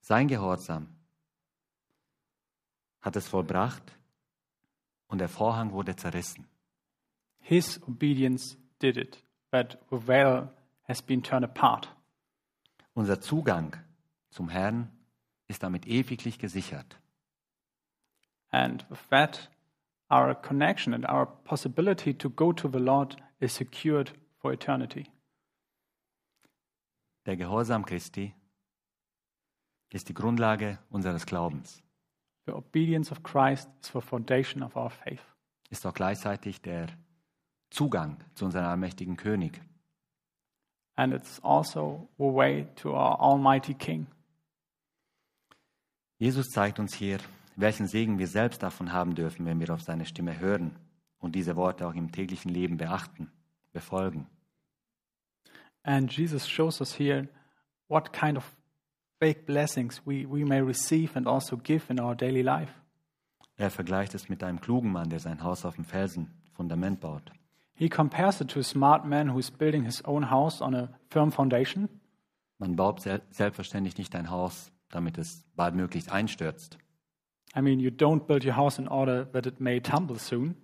Sein 0.00 0.28
Gehorsam 0.28 0.88
hat 3.00 3.16
es 3.16 3.28
vollbracht 3.28 3.98
und 5.08 5.18
der 5.18 5.28
Vorhang 5.28 5.72
wurde 5.72 5.96
zerrissen. 5.96 6.46
His 7.48 7.80
obedience 7.88 8.58
did 8.78 8.98
it, 8.98 9.22
the 9.50 9.96
veil 9.96 10.50
has 10.82 11.00
been 11.00 11.22
turned 11.22 11.46
apart. 11.46 11.88
Unser 12.94 13.22
Zugang 13.22 13.74
zum 14.30 14.50
Herrn 14.50 14.90
ist 15.48 15.62
damit 15.62 15.86
ewiglich 15.86 16.38
gesichert. 16.38 16.98
And 18.50 18.84
with 18.90 19.00
that, 19.08 19.48
our 20.10 20.34
connection 20.34 20.92
and 20.92 21.06
our 21.06 21.24
possibility 21.24 22.12
to 22.12 22.28
go 22.28 22.52
to 22.52 22.68
the 22.68 22.78
Lord 22.78 23.16
is 23.40 23.54
secured 23.54 24.12
for 24.42 24.52
eternity. 24.52 25.06
Der 27.24 27.36
Gehorsam 27.36 27.86
Christi 27.86 28.34
ist 29.88 30.10
die 30.10 30.14
Grundlage 30.14 30.78
unseres 30.90 31.24
Glaubens, 31.24 31.82
The 32.44 32.52
obedience 32.52 33.10
of 33.10 33.22
Christ 33.22 33.70
is 33.82 33.90
the 33.92 34.02
foundation 34.02 34.62
of 34.62 34.76
our 34.76 34.90
faith. 34.90 35.22
ist 35.70 35.86
auch 35.86 35.94
gleichzeitig 35.94 36.60
der 36.60 36.88
Zugang 37.70 38.18
zu 38.34 38.44
unserem 38.46 38.66
allmächtigen 38.66 39.16
König. 39.16 39.60
And 40.96 41.14
it's 41.14 41.40
also 41.44 42.08
the 42.18 42.24
way 42.24 42.66
to 42.76 42.90
our 42.90 43.20
Almighty 43.20 43.74
King. 43.74 44.06
Jesus 46.18 46.48
zeigt 46.48 46.80
uns 46.80 46.94
hier, 46.94 47.18
welchen 47.54 47.86
Segen 47.86 48.18
wir 48.18 48.26
selbst 48.26 48.62
davon 48.62 48.92
haben 48.92 49.14
dürfen, 49.14 49.46
wenn 49.46 49.60
wir 49.60 49.70
auf 49.70 49.82
seine 49.82 50.06
Stimme 50.06 50.40
hören 50.40 50.76
und 51.18 51.34
diese 51.34 51.54
Worte 51.56 51.86
auch 51.86 51.94
im 51.94 52.10
täglichen 52.10 52.52
Leben 52.52 52.76
beachten, 52.76 53.30
befolgen. 53.72 54.26
And 55.84 56.12
Jesus 56.12 56.48
shows 56.48 56.80
us 56.80 56.98
here 56.98 57.28
what 57.88 58.12
kind 58.12 58.36
of 58.36 58.56
big 59.20 59.46
blessings 59.46 60.02
we, 60.04 60.26
we 60.28 60.44
may 60.44 60.60
receive 60.60 61.16
and 61.16 61.26
also 61.26 61.56
give 61.56 61.90
in 61.90 62.00
our 62.00 62.14
daily 62.14 62.42
life. 62.42 62.72
Er 63.56 63.70
vergleicht 63.70 64.14
es 64.14 64.28
mit 64.28 64.42
einem 64.42 64.60
klugen 64.60 64.92
Mann, 64.92 65.10
der 65.10 65.18
sein 65.18 65.42
Haus 65.42 65.64
auf 65.64 65.74
dem 65.74 65.84
Felsen, 65.84 66.30
Fundament 66.52 67.00
baut. 67.00 67.32
He 67.78 67.88
compares 67.88 68.40
it 68.40 68.48
to 68.50 68.58
a 68.58 68.64
smart 68.64 69.04
man 69.06 69.28
who 69.28 69.38
is 69.38 69.50
building 69.50 69.84
his 69.84 70.02
own 70.04 70.30
house 70.30 70.60
on 70.60 70.74
a 70.74 70.88
firm 71.10 71.30
foundation. 71.30 71.88
Man 72.58 72.74
baut 72.74 73.00
sel 73.00 73.22
selbstverständlich 73.30 73.96
nicht 73.98 74.16
ein 74.16 74.30
Haus, 74.30 74.72
damit 74.90 75.16
es 75.16 75.44
baldmöglichst 75.54 76.10
einstürzt. 76.10 76.76
I 77.56 77.60
mean, 77.62 77.78
you 77.78 77.90
don't 77.90 78.26
build 78.26 78.44
your 78.44 78.56
house 78.56 78.78
in 78.80 78.88
order 78.88 79.30
that 79.32 79.46
it 79.46 79.60
may 79.60 79.80
tumble 79.80 80.18
soon, 80.18 80.56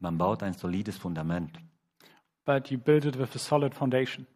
Man 0.00 0.18
baut 0.18 0.42
ein 0.42 0.54
solides 0.54 0.98
Fundament. 0.98 1.56
but 2.44 2.68
you 2.72 2.78
build 2.78 3.04
it 3.04 3.16
with 3.16 3.34
a 3.36 3.38
solid 3.38 3.72
foundation. 3.72 4.26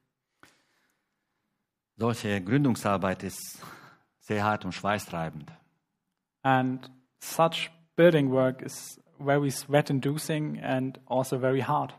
Solche 1.97 2.41
Gründungsarbeit 2.43 3.23
ist 3.25 3.61
sehr 4.21 4.45
hart 4.45 4.65
und 4.65 4.73
schweißtreibend. 4.73 5.51
And 6.43 6.89
such 7.21 7.71
building 7.97 8.31
work 8.31 8.63
is 8.63 9.01
very 9.19 9.51
sweat 9.51 9.91
inducing 9.91 10.61
and 10.61 10.99
also 11.07 11.39
very 11.39 11.61
hard. 11.61 11.95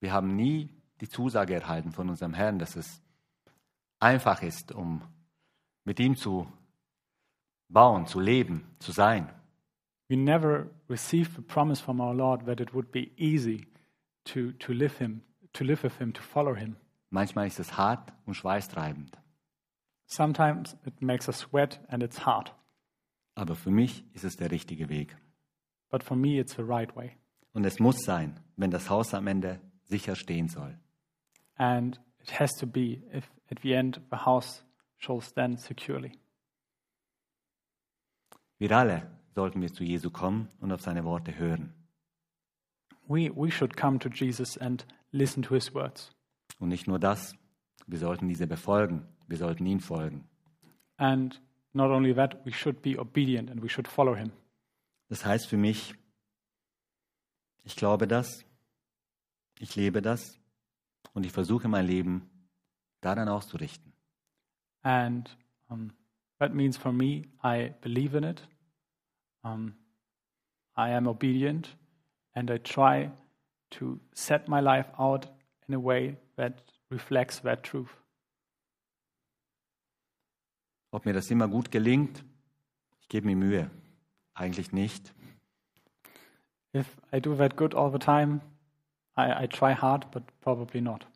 Wir 0.00 0.12
haben 0.12 0.36
nie 0.36 0.68
die 1.00 1.08
Zusage 1.08 1.54
erhalten 1.54 1.92
von 1.92 2.08
unserem 2.08 2.34
Herrn, 2.34 2.58
dass 2.58 2.76
es 2.76 3.00
einfach 3.98 4.42
ist, 4.42 4.72
um 4.72 5.02
mit 5.84 5.98
ihm 6.00 6.16
zu 6.16 6.46
bauen, 7.68 8.06
zu 8.06 8.20
leben, 8.20 8.64
zu 8.78 8.92
sein. 8.92 9.30
We 10.08 10.16
never 10.16 10.70
received 10.88 11.34
the 11.36 11.42
promise 11.42 11.82
from 11.82 12.00
our 12.00 12.14
Lord 12.14 12.44
that 12.46 12.60
it 12.60 12.74
would 12.74 12.92
be 12.92 13.10
easy 13.16 13.66
to, 14.24 14.52
to 14.52 14.72
live 14.72 14.98
him, 14.98 15.22
to 15.54 15.64
live 15.64 15.82
with 15.82 15.96
him, 15.98 16.12
to 16.12 16.22
follow 16.22 16.54
him. 16.54 16.76
Manchmal 17.10 17.46
ist 17.46 17.58
es 17.58 17.76
hart 17.76 18.12
und 18.26 18.34
schweißtreibend. 18.34 19.16
Sometimes 20.06 20.76
it 20.84 21.00
makes 21.00 21.28
us 21.28 21.38
sweat 21.38 21.80
and 21.88 22.02
it's 22.02 22.26
hard. 22.26 22.54
Aber 23.34 23.56
für 23.56 23.70
mich 23.70 24.04
ist 24.14 24.24
es 24.24 24.36
der 24.36 24.50
richtige 24.50 24.88
Weg. 24.88 25.16
But 25.94 26.02
for 26.02 26.16
me, 26.16 26.40
it's 26.40 26.56
the 26.56 26.64
right 26.64 26.92
way. 26.96 27.12
Und 27.52 27.64
es 27.64 27.78
muss 27.78 28.02
sein, 28.02 28.40
wenn 28.56 28.72
das 28.72 28.90
Haus 28.90 29.14
am 29.14 29.28
Ende 29.28 29.60
sicher 29.84 30.16
stehen 30.16 30.48
soll. 30.48 30.76
And 31.54 32.00
it 32.20 32.40
has 32.40 32.50
to 32.56 32.66
be 32.66 33.00
if 33.16 33.30
at 33.48 33.60
the 33.62 33.74
end 33.74 34.00
the 34.10 34.16
house 34.26 34.64
shall 34.98 35.20
stand 35.20 35.60
securely. 35.60 36.18
Wir 38.58 38.72
alle 38.72 39.08
sollten 39.36 39.62
wir 39.62 39.72
zu 39.72 39.84
Jesu 39.84 40.10
kommen 40.10 40.48
und 40.58 40.72
auf 40.72 40.80
seine 40.80 41.04
Worte 41.04 41.38
hören. 41.38 41.72
We, 43.06 43.30
we 43.32 43.52
should 43.52 43.76
come 43.76 44.00
to 44.00 44.08
Jesus 44.08 44.58
and 44.58 44.84
listen 45.12 45.44
to 45.44 45.54
his 45.54 45.72
words. 45.72 46.10
Und 46.58 46.70
nicht 46.70 46.88
nur 46.88 46.98
das, 46.98 47.36
wir 47.86 48.00
sollten 48.00 48.26
diese 48.26 48.48
befolgen, 48.48 49.06
wir 49.28 49.36
sollten 49.36 49.64
ihn 49.64 49.78
folgen. 49.78 50.24
And 50.96 51.40
not 51.72 51.92
only 51.92 52.12
that, 52.12 52.44
we 52.44 52.50
should 52.50 52.82
be 52.82 52.98
obedient 52.98 53.48
and 53.48 53.62
we 53.62 53.68
should 53.68 53.86
follow 53.86 54.16
him. 54.16 54.32
Das 55.08 55.24
heißt 55.24 55.46
für 55.46 55.56
mich, 55.56 55.94
Ich 57.64 57.76
glaube 57.76 58.06
das, 58.06 58.44
ich 59.58 59.74
lebe 59.74 60.02
das 60.02 60.38
und 61.14 61.24
ich 61.24 61.32
versuche 61.32 61.66
mein 61.66 61.86
Leben 61.86 62.30
daran 63.00 63.28
auszurichten. 63.28 63.92
And 64.82 65.34
um, 65.70 65.90
that 66.38 66.52
means 66.52 66.76
for 66.76 66.92
me, 66.92 67.22
I 67.42 67.72
believe 67.80 68.16
in 68.16 68.24
it. 68.24 68.46
Um, 69.42 69.74
I 70.76 70.90
am 70.90 71.06
obedient, 71.06 71.74
and 72.34 72.50
I 72.50 72.58
try 72.58 73.10
to 73.70 73.98
set 74.12 74.46
my 74.46 74.60
life 74.60 74.90
out 74.98 75.28
in 75.66 75.74
a 75.74 75.78
way 75.80 76.18
that 76.36 76.62
reflects 76.90 77.40
that 77.42 77.62
truth. 77.62 77.96
Ob 80.90 81.06
mir 81.06 81.14
das 81.14 81.30
immer 81.30 81.48
gut 81.48 81.70
gelingt, 81.70 82.24
ich 83.00 83.08
gebe 83.08 83.26
mir 83.26 83.36
Mühe. 83.36 83.70
Eigentlich 84.34 84.72
nicht. 84.72 85.14
If 86.74 86.86
I 87.12 87.20
do 87.20 87.36
that 87.36 87.56
good 87.56 87.74
all 87.74 87.90
the 87.90 87.98
time, 87.98 88.40
I, 89.16 89.44
I 89.44 89.46
try 89.46 89.72
hard, 89.74 90.10
but 90.10 90.24
probably 90.40 90.80
not. 90.80 91.06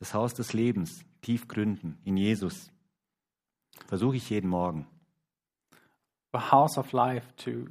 Das 0.00 0.12
Haus 0.12 0.34
des 0.34 0.52
Lebens, 0.52 1.04
tief 1.22 1.46
gründen 1.48 1.98
in 2.04 2.16
Jesus, 2.16 2.70
versuche 3.86 4.16
ich 4.16 4.28
jeden 4.30 4.50
Morgen. 4.50 4.86
The 6.32 6.50
house 6.50 6.76
of 6.76 6.92
life 6.92 7.32
to 7.38 7.68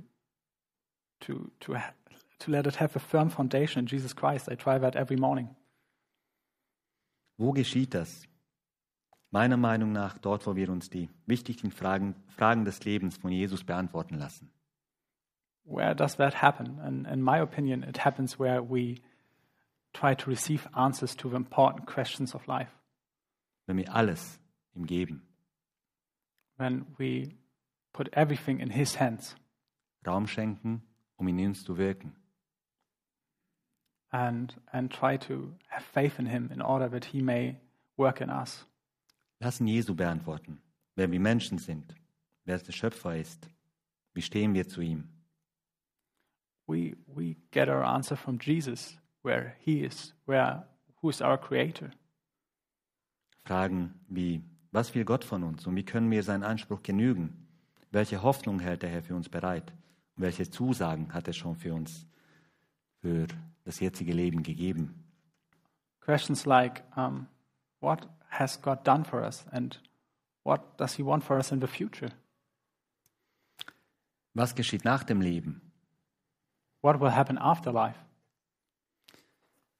to 1.19 1.51
to 1.59 1.75
to 2.39 2.51
let 2.51 2.65
it 2.65 2.79
have 2.79 2.95
a 2.95 2.99
firm 2.99 3.29
foundation 3.29 3.81
in 3.81 3.87
Jesus 3.87 4.15
Christ. 4.15 4.49
I 4.49 4.55
try 4.55 4.79
that 4.79 4.95
every 4.95 5.17
morning. 5.17 5.49
Wo 7.37 7.51
geschieht 7.51 7.93
das? 7.93 8.23
Meiner 9.31 9.57
Meinung 9.57 9.91
nach 9.91 10.17
dort, 10.17 10.47
wo 10.47 10.55
wir 10.55 10.69
uns 10.69 10.89
die 10.89 11.09
wichtigen 11.25 11.71
Fragen, 11.71 12.15
Fragen 12.27 12.63
des 12.63 12.83
Lebens 12.85 13.17
von 13.17 13.31
Jesus 13.31 13.63
beantworten 13.63 14.15
lassen. 14.15 14.49
Where 15.69 15.93
does 15.93 16.15
that 16.15 16.33
happen? 16.35 16.79
And 16.81 17.05
in 17.05 17.21
my 17.21 17.39
opinion, 17.39 17.83
it 17.83 17.97
happens 17.97 18.39
where 18.39 18.61
we 18.63 19.01
try 19.93 20.13
to 20.15 20.29
receive 20.29 20.65
answers 20.75 21.13
to 21.17 21.29
the 21.29 21.35
important 21.35 21.85
questions 21.85 22.33
of 22.33 22.47
life. 22.47 22.71
Wenn 23.67 23.77
wir 23.77 23.93
alles 23.93 24.39
ihm 24.75 24.85
geben, 24.85 25.21
When 26.57 26.85
we 26.97 27.35
put 27.93 28.09
everything 28.13 28.59
in 28.59 28.69
His 28.71 28.95
hands 28.95 29.35
Raum 30.05 30.25
schenken, 30.27 30.81
um 31.17 31.27
in 31.27 31.37
uns 31.39 31.63
zu 31.63 31.77
wirken. 31.77 32.15
and 34.11 34.55
and 34.71 34.89
try 34.89 35.17
to 35.17 35.53
have 35.67 35.83
faith 35.83 36.17
in 36.17 36.27
Him 36.27 36.49
in 36.53 36.61
order 36.61 36.87
that 36.87 37.05
He 37.05 37.21
may 37.21 37.57
work 37.97 38.21
in 38.21 38.29
us. 38.29 38.65
Lassen 39.41 39.67
Jesu 39.67 39.93
beantworten, 39.95 40.61
wer 40.95 41.11
wir 41.11 41.19
Menschen 41.19 41.57
sind, 41.57 41.93
wer 42.45 42.57
der 42.57 42.71
Schöpfer 42.71 43.17
ist, 43.17 43.49
wie 44.13 44.21
stehen 44.21 44.53
wir 44.53 44.67
zu 44.67 44.81
ihm. 44.81 45.09
We 46.67 46.95
we 47.07 47.37
get 47.51 47.69
our 47.69 47.83
answer 47.83 48.17
from 48.17 48.37
Jesus, 48.39 48.97
where 49.23 49.55
He 49.59 49.83
is, 49.83 50.13
where 50.25 50.67
who 51.01 51.09
is 51.09 51.21
our 51.21 51.37
Creator. 51.37 51.91
Fragen 53.45 53.93
wie, 54.09 54.41
was 54.71 54.93
will 54.93 55.05
Gott 55.05 55.23
von 55.23 55.43
uns 55.43 55.65
und 55.65 55.75
wie 55.75 55.85
können 55.85 56.11
wir 56.11 56.23
seinen 56.23 56.43
Anspruch 56.43 56.83
genügen? 56.83 57.47
Welche 57.91 58.21
Hoffnung 58.21 58.59
hält 58.59 58.83
der 58.83 58.89
Herr 58.89 59.01
für 59.01 59.15
uns 59.15 59.29
bereit? 59.29 59.71
Und 60.15 60.23
welche 60.23 60.49
Zusagen 60.49 61.13
hat 61.13 61.27
er 61.27 61.33
schon 61.33 61.55
für 61.55 61.73
uns, 61.73 62.05
für 63.01 63.27
das 63.63 63.79
jetzige 63.79 64.11
Leben 64.11 64.43
gegeben? 64.43 65.05
Questions 66.01 66.45
like, 66.45 66.83
um, 66.95 67.27
what 67.79 68.07
has 68.29 68.61
God 68.61 68.85
done 68.85 69.05
for 69.05 69.21
us, 69.21 69.45
and 69.51 69.81
what 70.43 70.77
does 70.77 70.95
He 70.95 71.03
want 71.03 71.23
for 71.23 71.37
us 71.37 71.51
in 71.51 71.61
the 71.61 71.67
future? 71.67 72.11
Was 74.33 74.53
geschieht 74.53 74.83
nach 74.83 75.03
dem 75.03 75.21
Leben? 75.21 75.66
What 76.87 77.01
will 77.01 77.11
happen 77.11 77.37
after 77.37 77.73
life? 77.73 77.99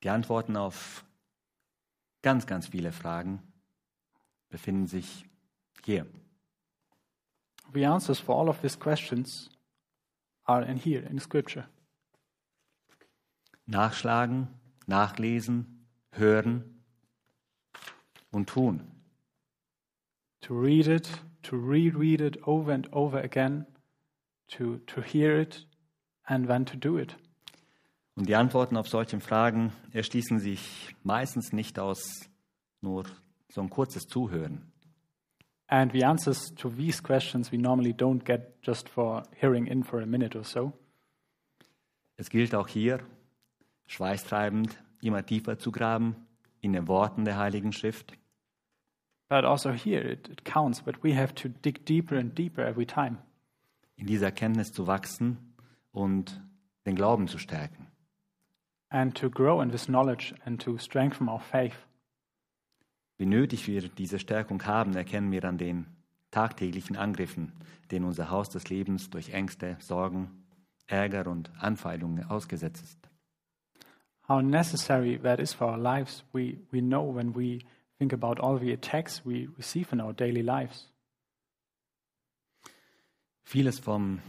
Die 0.04 0.10
Antworten 0.10 0.58
auf 0.58 1.06
ganz, 2.22 2.46
ganz 2.46 2.68
viele 2.68 2.92
Fragen 2.92 3.42
befinden 4.50 4.88
sich 4.88 5.24
hier. 5.86 6.06
The 7.74 7.86
answers 7.86 8.20
for 8.20 8.38
all 8.38 8.50
of 8.50 8.60
these 8.60 8.78
questions 8.78 9.50
are 10.44 10.62
in 10.66 10.76
here, 10.76 11.00
in 11.00 11.18
Scripture. 11.22 11.70
Nachschlagen, 13.68 14.50
nachlesen, 14.86 15.88
hören 16.12 16.84
und 18.32 18.50
tun. 18.50 18.82
To 20.42 20.60
read 20.60 20.88
it, 20.88 21.10
to 21.44 21.56
reread 21.56 22.20
it 22.20 22.46
over 22.46 22.74
and 22.74 22.92
over 22.92 23.24
again, 23.24 23.66
to, 24.50 24.80
to 24.88 25.02
hear 25.02 25.40
it, 25.40 25.66
and 26.28 26.48
then 26.48 26.66
to 26.66 26.78
do 26.78 27.00
it. 27.00 27.16
Und 28.16 28.30
die 28.30 28.36
Antworten 28.36 28.78
auf 28.78 28.88
solche 28.88 29.20
Fragen 29.20 29.74
erschließen 29.92 30.40
sich 30.40 30.96
meistens 31.04 31.52
nicht 31.54 31.80
aus 31.80 32.30
nur 32.82 33.06
so 33.50 33.62
ein 33.62 33.70
kurzes 33.70 34.08
Zuhören. 34.08 34.72
And 35.68 35.92
the 35.92 36.06
answers 36.06 36.54
to 36.56 36.70
these 36.70 37.02
questions 37.02 37.52
we 37.52 37.58
normally 37.58 37.94
don't 37.94 38.24
get 38.24 38.54
just 38.62 38.88
for 38.88 39.24
hearing 39.36 39.66
in 39.66 39.84
for 39.84 40.02
a 40.02 40.06
minute 40.06 40.38
or 40.38 40.44
so. 40.44 40.74
Es 42.16 42.30
gilt 42.30 42.56
auch 42.56 42.68
hier, 42.68 43.00
schweißtreibend 43.88 44.78
immer 45.02 45.26
tiefer 45.26 45.60
zu 45.60 45.72
graben 45.72 46.16
in 46.62 46.74
den 46.74 46.88
Worten 46.88 47.26
der 47.26 47.38
Heiligen 47.38 47.74
Schrift, 47.74 48.18
But 49.30 49.44
also 49.44 49.72
here 49.72 50.00
it, 50.00 50.30
it 50.30 50.46
counts, 50.46 50.82
but 50.82 51.04
we 51.04 51.14
have 51.14 51.36
to 51.36 51.50
dig 51.50 51.86
deeper 51.86 52.18
and 52.18 52.38
deeper 52.38 52.66
every 52.66 52.86
time 52.86 53.18
in 53.98 54.08
dieser 54.08 54.28
Erkenntnis 54.28 54.72
zu 54.72 54.88
wachsen 54.88 55.47
und 55.98 56.42
den 56.86 56.96
Glauben 56.96 57.28
zu 57.28 57.38
stärken. 57.38 57.88
and 58.90 59.16
to 59.16 59.30
grow 59.30 59.62
in 59.62 59.70
this 59.72 59.86
knowledge 59.86 60.34
and 60.46 60.60
to 60.60 60.78
strengthen 60.78 61.28
our 61.28 61.40
faith. 61.40 61.76
Wie 63.18 63.26
nötig 63.26 63.68
wir 63.68 63.90
diese 63.90 64.20
Stärkung 64.20 64.64
haben, 64.66 64.96
erkennen 64.96 65.32
wir 65.32 65.44
an 65.44 65.58
den 65.58 65.88
tagtäglichen 66.32 66.96
Angriffen, 66.96 67.52
denen 67.92 68.06
unser 68.06 68.30
Haus 68.30 68.50
des 68.50 68.70
Lebens 68.70 69.10
durch 69.10 69.30
Ängste, 69.30 69.78
Sorgen, 69.80 70.46
Ärger 70.86 71.28
und 71.28 71.52
Anfeindungen 71.60 72.24
ausgesetzt 72.26 72.84
ist. 72.84 73.10
How 74.28 74.42
necessary 74.42 75.18
that 75.20 75.40
is 75.40 75.54
for 75.54 75.68
our 75.68 75.78
lives, 75.78 76.24
we, 76.34 76.58
we 76.72 76.80
know 76.82 77.14
when 77.14 77.34
we 77.34 77.60
think 77.98 78.14
about 78.14 78.40
all 78.40 78.60
the 78.60 78.74
attacks 78.74 79.26
we 79.26 79.50
receive 79.58 79.92
in 79.92 80.02
our 80.02 80.14
daily 80.14 80.42
lives. 80.42 80.92
Vieles 83.44 83.80
vom, 83.80 84.20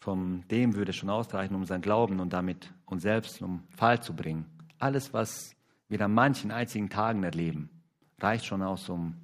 vom 0.00 0.46
dem 0.48 0.74
würde 0.74 0.92
schon 0.92 1.10
ausreichen, 1.10 1.54
um 1.54 1.64
sein 1.64 1.82
Glauben 1.82 2.20
und 2.20 2.32
damit 2.32 2.72
uns 2.86 3.02
selbst 3.02 3.36
zum 3.36 3.62
Fall 3.68 4.02
zu 4.02 4.16
bringen. 4.16 4.46
Alles, 4.78 5.12
was 5.12 5.54
wir 5.88 6.00
an 6.00 6.14
manchen 6.14 6.50
einzigen 6.50 6.88
Tagen 6.88 7.22
erleben, 7.22 7.68
reicht 8.18 8.46
schon 8.46 8.62
aus, 8.62 8.88
um 8.88 9.14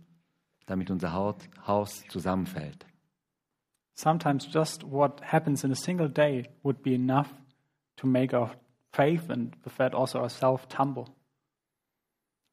damit 0.67 0.91
unser 0.91 1.13
Haut, 1.13 1.49
Haus 1.67 2.05
zusammenfällt. 2.09 2.87
Sometimes 3.95 4.47
just 4.53 4.85
what 4.85 5.23
happens 5.23 5.65
in 5.65 5.73
a 5.73 5.75
single 5.75 6.11
day 6.11 6.51
would 6.63 6.83
be 6.83 6.95
enough 6.95 7.33
to 7.97 8.07
make 8.07 8.37
our 8.37 8.51
faith 8.93 9.31
and 9.31 9.57
with 9.65 9.75
that 9.77 9.95
also 9.95 10.19
our 10.21 10.29
self 10.29 10.69
tumble. 10.69 11.07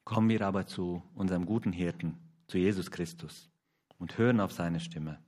Kommen 0.05 0.29
wir 0.29 0.41
aber 0.41 0.65
zu 0.65 1.03
unserem 1.15 1.45
guten 1.45 1.73
Hirten, 1.73 2.17
zu 2.47 2.57
Jesus 2.57 2.91
Christus 2.91 3.49
und 3.97 4.17
hören 4.17 4.39
auf 4.39 4.53
seine 4.53 4.79
Stimme 4.79 5.19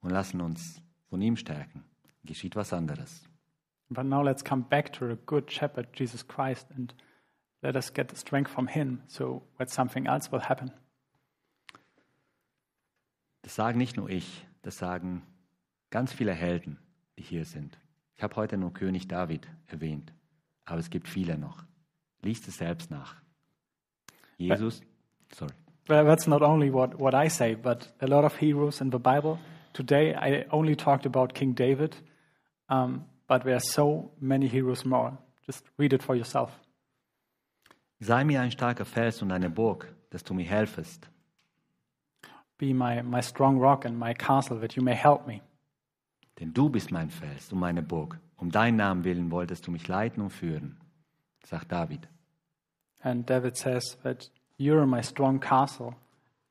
und 0.00 0.10
lassen 0.10 0.42
uns 0.42 0.82
von 1.08 1.22
ihm 1.22 1.36
stärken. 1.36 1.84
Geschieht 2.24 2.56
was 2.56 2.72
anderes. 2.72 3.22
But 3.88 4.04
now 4.04 4.22
let's 4.22 4.44
come 4.44 4.62
back 4.62 4.92
to 4.94 5.06
a 5.06 5.16
good 5.26 5.50
shepherd, 5.50 5.88
Jesus 5.92 6.26
Christ, 6.26 6.68
and 6.76 6.94
let 7.62 7.76
us 7.76 7.92
get 7.92 8.08
the 8.08 8.16
strength 8.16 8.50
from 8.50 8.68
him 8.68 9.02
so 9.08 9.42
that 9.58 9.70
something 9.70 10.06
else 10.06 10.30
will 10.30 10.40
happen. 10.40 10.70
Das 13.42 13.54
sagen 13.54 13.78
nicht 13.78 13.96
nur 13.96 14.08
ich, 14.08 14.46
das 14.62 14.78
sagen 14.78 15.22
ganz 15.90 16.12
viele 16.12 16.32
Helden, 16.32 16.78
die 17.18 17.22
hier 17.22 17.44
sind. 17.44 17.78
Ich 18.16 18.22
habe 18.22 18.36
heute 18.36 18.58
nur 18.58 18.72
König 18.72 19.08
David 19.08 19.48
erwähnt, 19.66 20.12
aber 20.64 20.78
es 20.78 20.90
gibt 20.90 21.08
viele 21.08 21.38
noch. 21.38 21.64
Liest 22.22 22.46
es 22.48 22.58
selbst 22.58 22.90
nach. 22.90 23.16
Jesus, 24.36 24.82
sorry. 25.32 25.52
Well, 25.88 26.04
that's 26.04 26.26
not 26.26 26.42
only 26.42 26.72
what, 26.72 26.98
what 27.00 27.14
I 27.14 27.28
say, 27.28 27.56
but 27.56 27.92
a 28.00 28.06
lot 28.06 28.24
of 28.24 28.38
heroes 28.38 28.80
in 28.80 28.92
the 28.92 28.98
Bible. 28.98 29.38
Today 29.72 30.14
I 30.14 30.46
only 30.50 30.76
talked 30.76 31.06
about 31.06 31.34
King 31.34 31.54
David, 31.54 31.96
um, 32.70 33.04
but 33.26 33.42
there 33.42 33.54
are 33.54 33.60
so 33.60 34.10
many 34.20 34.46
heroes 34.46 34.84
more. 34.84 35.18
Just 35.46 35.64
read 35.76 35.92
it 35.92 36.02
for 36.02 36.14
yourself. 36.14 36.50
Sei 38.00 38.24
mir 38.24 38.40
ein 38.40 38.50
starker 38.50 38.86
Fels 38.86 39.20
und 39.20 39.30
eine 39.30 39.50
Burg, 39.50 39.92
dass 40.10 40.24
du 40.24 40.32
mir 40.32 40.46
helfest. 40.46 41.10
Be 42.56 42.72
my, 42.72 43.02
my 43.02 43.20
strong 43.20 43.58
rock 43.58 43.84
and 43.84 43.98
my 43.98 44.14
castle 44.14 44.58
that 44.60 44.74
you 44.74 44.82
may 44.82 44.94
help 44.94 45.26
me. 45.26 45.42
Denn 46.38 46.54
du 46.54 46.70
bist 46.70 46.90
mein 46.90 47.10
Fels 47.10 47.52
und 47.52 47.58
meine 47.58 47.82
Burg. 47.82 48.18
Um 48.36 48.50
deinen 48.50 48.76
Namen 48.76 49.04
willen 49.04 49.30
wolltest 49.30 49.66
du 49.66 49.70
mich 49.70 49.86
leiten 49.86 50.22
und 50.22 50.30
führen, 50.30 50.78
sagt 51.44 51.70
David. 51.70 52.08
And 53.02 53.28
David 53.28 53.56
says 53.56 53.98
that 54.02 54.30
you're 54.58 54.86
my 54.86 55.02
strong 55.02 55.40
castle 55.40 55.94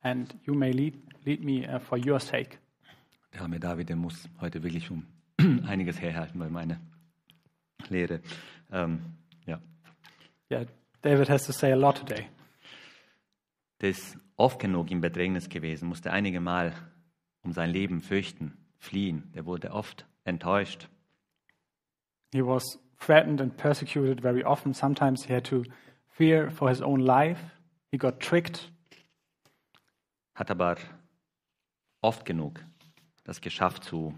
and 0.02 0.36
you 0.44 0.54
may 0.54 0.70
lead, 0.70 0.94
lead 1.24 1.42
me 1.42 1.66
uh, 1.66 1.80
for 1.80 1.98
your 1.98 2.20
sake. 2.20 2.58
Der 3.32 3.42
arme 3.42 3.58
David, 3.58 3.88
der 3.88 3.96
muss 3.96 4.28
heute 4.40 4.62
wirklich 4.62 4.90
um 4.90 5.06
einiges 5.66 6.00
herhalten 6.00 6.38
bei 6.38 6.48
meiner 6.48 6.80
Lehre. 7.88 8.20
Ähm, 8.70 9.00
ja. 9.46 9.60
Yeah, 10.50 10.66
David 11.02 11.28
has 11.28 11.46
to 11.46 11.52
say 11.52 11.72
a 11.72 11.76
lot 11.76 11.96
today. 11.98 12.28
Der 13.80 13.90
ist 13.90 14.18
oft 14.36 14.58
genug 14.58 14.90
im 14.90 15.00
Bedrängnis 15.00 15.48
gewesen, 15.48 15.88
musste 15.88 16.12
einige 16.12 16.40
Mal 16.40 16.74
um 17.42 17.52
sein 17.52 17.70
Leben 17.70 18.00
fürchten, 18.00 18.56
fliehen. 18.78 19.32
Der 19.34 19.46
wurde 19.46 19.72
oft 19.72 20.06
enttäuscht. 20.24 20.88
He 22.32 22.44
was 22.44 22.62
threatened 22.98 23.40
and 23.40 23.56
persecuted 23.56 24.20
very 24.20 24.44
often. 24.44 24.74
Sometimes 24.74 25.24
he 25.24 25.34
had 25.34 25.44
to 25.44 25.64
fear 26.08 26.50
for 26.50 26.68
his 26.68 26.82
own 26.82 27.00
life. 27.00 27.40
He 27.90 27.98
got 27.98 28.20
tricked. 28.20 28.70
hat 30.34 30.50
aber 30.50 30.76
oft 32.00 32.24
genug 32.24 32.64
das 33.24 33.40
geschafft 33.40 33.84
zu 33.84 34.14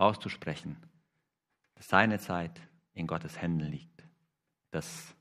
auszusprechen, 0.00 0.76
dass 1.74 1.88
seine 1.88 2.18
Zeit 2.18 2.60
in 2.94 3.06
Gottes 3.06 3.40
Händen 3.40 3.66
liegt, 3.66 4.04
dass 4.70 5.14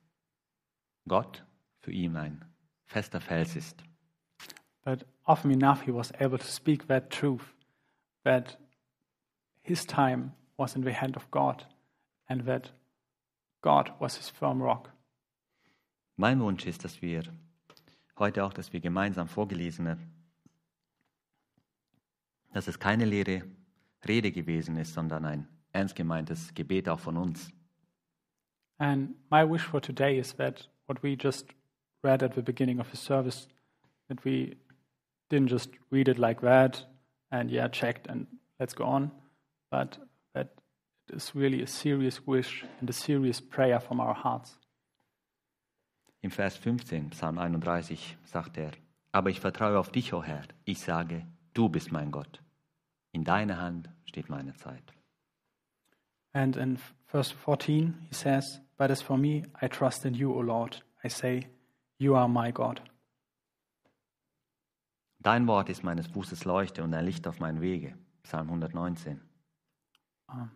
Gott 1.08 1.46
für 1.80 1.92
ihn 1.92 2.16
ein 2.16 2.46
fester 2.86 3.22
Fels 3.22 3.56
ist. 3.56 3.84
But 4.84 5.06
often 5.26 5.52
enough, 5.52 5.84
he 5.84 5.94
was 5.94 6.14
able 6.14 6.38
to 6.38 6.46
speak 6.46 6.88
that 6.88 7.10
truth 7.10 7.54
that 8.24 8.58
his 9.62 9.86
time 9.86 10.32
was 10.58 10.76
in 10.76 10.84
the 10.84 10.94
hand 10.94 11.16
of 11.18 11.30
God 11.32 11.68
and 12.28 12.46
that 12.46 12.74
God 13.62 13.92
was 14.00 14.18
his 14.18 14.30
firm 14.30 14.62
rock. 14.62 14.92
Mein 16.16 16.40
Wunsch 16.40 16.66
ist, 16.66 16.84
dass 16.84 17.02
wir 17.02 17.24
heute 18.18 18.44
auch, 18.44 18.54
dass 18.54 18.74
wir 18.74 18.80
gemeinsam 18.80 19.28
vorgelesene, 19.28 19.98
dass 22.54 22.68
es 22.68 22.80
keine 22.80 23.06
leere 23.06 23.44
Rede 24.08 24.32
gewesen 24.32 24.78
ist, 24.78 24.94
sondern 24.94 25.26
ein 25.26 25.48
ernst 25.72 25.96
gemeintes 25.96 26.54
Gebet 26.54 26.90
auch 26.90 27.00
von 27.00 27.18
uns. 27.18 27.52
And 28.78 29.16
my 29.30 29.44
wish 29.44 29.64
for 29.64 29.82
today 29.82 30.18
is 30.18 30.34
that 30.36 30.70
what 30.88 31.04
we 31.04 31.16
just 31.16 31.48
read 32.02 32.24
at 32.24 32.34
the 32.36 32.42
beginning 32.42 32.80
of 32.80 32.90
the 32.92 32.98
service, 32.98 33.48
that 34.08 34.24
we 34.24 34.58
didn't 35.30 35.50
just 35.50 35.72
read 35.92 36.08
it 36.08 36.18
like 36.18 36.42
that 36.42 36.88
and 37.32 37.52
yeah, 37.52 37.68
checked 37.68 38.08
and 38.08 38.28
let's 38.60 38.74
go 38.74 38.86
on, 38.86 39.12
but 39.70 40.00
that 40.34 40.48
it 41.10 41.16
is 41.16 41.36
really 41.36 41.62
a 41.62 41.68
serious 41.68 42.26
wish 42.26 42.66
and 42.80 42.90
a 42.90 42.94
serious 42.94 43.42
prayer 43.42 43.80
from 43.80 44.00
our 44.00 44.16
hearts. 44.16 44.58
Im 46.22 46.32
Vers 46.32 46.58
15, 46.58 47.12
Psalm 47.12 47.38
31, 47.38 48.18
sagt 48.26 48.58
er, 48.58 48.72
aber 49.12 49.30
ich 49.30 49.40
vertraue 49.40 49.80
auf 49.80 49.92
dich, 49.92 50.14
o 50.14 50.22
Herr. 50.22 50.44
Ich 50.66 50.80
sage, 50.80 51.26
du 51.54 51.70
bist 51.70 51.92
mein 51.92 52.12
Gott. 52.12 52.42
In 53.12 53.24
deiner 53.24 53.58
Hand 53.58 53.90
steht 54.06 54.30
meine 54.30 54.54
Zeit. 54.56 54.94
And 56.34 56.56
in 56.56 56.78
verse 57.08 57.32
14, 57.32 58.08
he 58.10 58.14
says, 58.14 58.62
But 58.78 58.92
as 58.92 59.02
for 59.02 59.18
me, 59.18 59.44
I 59.62 59.68
trust 59.68 60.06
in 60.06 60.14
you, 60.14 60.32
O 60.34 60.42
Lord. 60.42 60.84
I 61.04 61.10
say, 61.10 61.48
You 61.98 62.16
are 62.16 62.28
my 62.28 62.52
God. 62.52 62.82
Dein 65.22 65.48
Wort 65.48 65.70
ist 65.70 65.84
meines 65.84 66.08
Fußes 66.08 66.46
Leuchte 66.46 66.84
und 66.84 66.94
ein 66.94 67.04
Licht 67.04 67.28
auf 67.28 67.40
meinen 67.40 67.60
Wege. 67.60 67.98
Psalm 68.24 68.48
119. 68.48 69.20
Um, 70.30 70.52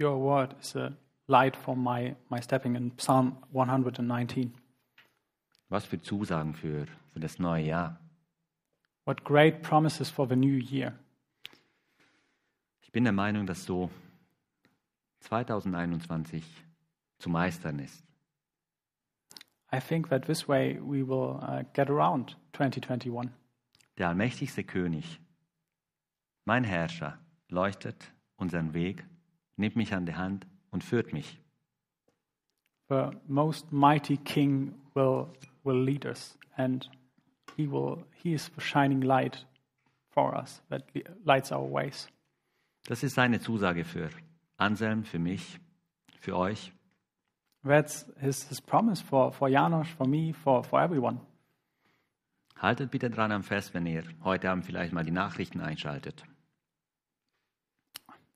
your 0.00 0.18
word 0.18 0.54
is 0.60 0.74
a 0.76 0.92
light 1.26 1.56
for 1.56 1.76
my, 1.76 2.14
my 2.30 2.40
stepping 2.40 2.76
in 2.76 2.92
Psalm 2.96 3.36
119. 3.52 4.54
Was 5.68 5.84
für 5.84 6.00
Zusagen 6.00 6.54
für, 6.54 6.86
für 7.12 7.20
das 7.20 7.38
neue 7.38 7.64
Jahr. 7.64 8.00
What 9.04 9.24
great 9.24 9.62
promises 9.62 10.08
for 10.08 10.26
the 10.26 10.36
new 10.36 10.56
year. 10.56 10.94
Ich 12.94 12.96
bin 12.96 13.02
der 13.02 13.12
Meinung, 13.12 13.44
dass 13.44 13.64
so 13.64 13.90
2021 15.18 16.44
zu 17.18 17.28
meistern 17.28 17.80
ist. 17.80 18.04
I 19.72 19.80
think 19.80 20.08
that 20.10 20.26
this 20.26 20.46
way 20.46 20.78
we 20.80 21.02
will 21.04 21.40
uh, 21.42 21.64
get 21.72 21.90
around 21.90 22.36
2021. 22.52 23.32
Der 23.98 24.10
allmächtigste 24.10 24.62
König, 24.62 25.18
mein 26.44 26.62
Herrscher, 26.62 27.18
leuchtet 27.48 28.12
unseren 28.36 28.74
Weg, 28.74 29.04
nimmt 29.56 29.74
mich 29.74 29.92
an 29.92 30.06
die 30.06 30.14
Hand 30.14 30.46
und 30.70 30.84
führt 30.84 31.12
mich. 31.12 31.40
The 32.88 33.10
most 33.26 33.72
mighty 33.72 34.18
King 34.18 34.72
will, 34.94 35.26
will 35.64 35.82
lead 35.82 36.06
us, 36.06 36.38
and 36.56 36.88
he, 37.56 37.66
will, 37.66 38.04
he 38.22 38.34
is 38.34 38.52
the 38.54 38.60
shining 38.60 39.00
light 39.00 39.44
for 40.12 40.36
us 40.36 40.62
that 40.68 40.84
lights 41.24 41.50
our 41.50 41.68
ways. 41.68 42.08
Das 42.86 43.02
ist 43.02 43.14
seine 43.14 43.40
Zusage 43.40 43.84
für 43.84 44.10
Anselm, 44.56 45.04
für 45.04 45.18
mich, 45.18 45.58
für 46.20 46.36
euch. 46.36 46.72
That's 47.64 48.06
his, 48.20 48.46
his 48.48 48.60
promise 48.60 49.02
for, 49.02 49.32
for 49.32 49.48
Janos, 49.48 49.88
for 49.88 50.06
me, 50.06 50.34
for, 50.34 50.62
for 50.62 50.82
everyone. 50.82 51.20
Haltet 52.56 52.90
bitte 52.90 53.10
dran 53.10 53.32
am 53.32 53.42
Fest, 53.42 53.74
wenn 53.74 53.86
ihr 53.86 54.04
heute 54.22 54.50
Abend 54.50 54.66
vielleicht 54.66 54.92
mal 54.92 55.04
die 55.04 55.10
Nachrichten 55.10 55.60
einschaltet. 55.60 56.24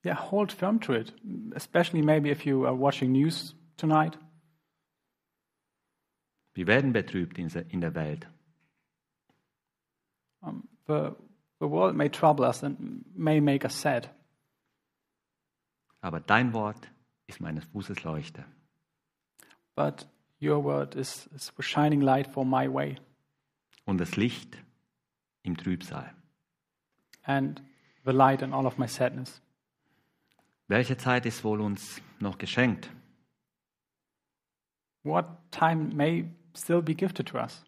Yeah, 0.03 0.15
hold 0.15 0.51
firm 0.51 0.79
to 0.81 0.93
it, 0.93 1.13
especially 1.55 2.01
maybe 2.01 2.29
if 2.29 2.45
you 2.45 2.65
are 2.65 2.75
watching 2.75 3.11
news 3.11 3.55
tonight. 3.77 4.17
Wir 6.53 6.67
werden 6.67 6.93
betrübt 6.93 7.37
in 7.37 7.81
der 7.81 7.95
Welt. 7.95 8.27
Um, 10.41 10.67
the, 10.87 11.11
the 11.59 11.69
world 11.69 11.95
may 11.95 12.09
trouble 12.09 12.45
us 12.45 12.63
and 12.63 13.05
may 13.15 13.39
make 13.39 13.65
us 13.65 13.73
sad, 13.73 14.09
Aber 16.01 16.19
dein 16.19 16.53
Wort 16.53 16.89
ist 17.27 17.39
meines 17.41 17.65
Fußes 17.65 18.03
Leuchte. 18.03 18.45
but 19.75 20.07
your 20.41 20.61
word 20.63 20.95
is, 20.95 21.27
is 21.35 21.51
shining 21.59 22.01
light 22.01 22.27
for 22.27 22.45
my 22.45 22.67
way 22.73 22.95
und 23.85 23.97
das 23.97 24.15
Licht 24.17 24.57
im 25.43 25.55
Trübsal. 25.57 26.13
and 27.23 27.61
the 28.05 28.11
light 28.11 28.41
in 28.41 28.53
all 28.53 28.65
of 28.65 28.77
my 28.77 28.87
sadness. 28.87 29.41
Welche 30.67 30.97
Zeit 30.97 31.25
ist 31.25 31.43
wohl 31.43 31.61
uns 31.61 32.01
noch 32.19 32.37
geschenkt? 32.37 32.89
What 35.03 35.25
time 35.51 35.93
may 35.95 36.29
still 36.55 36.81
be 36.81 36.93
gifted 36.93 37.27
to 37.29 37.37
us? 37.37 37.63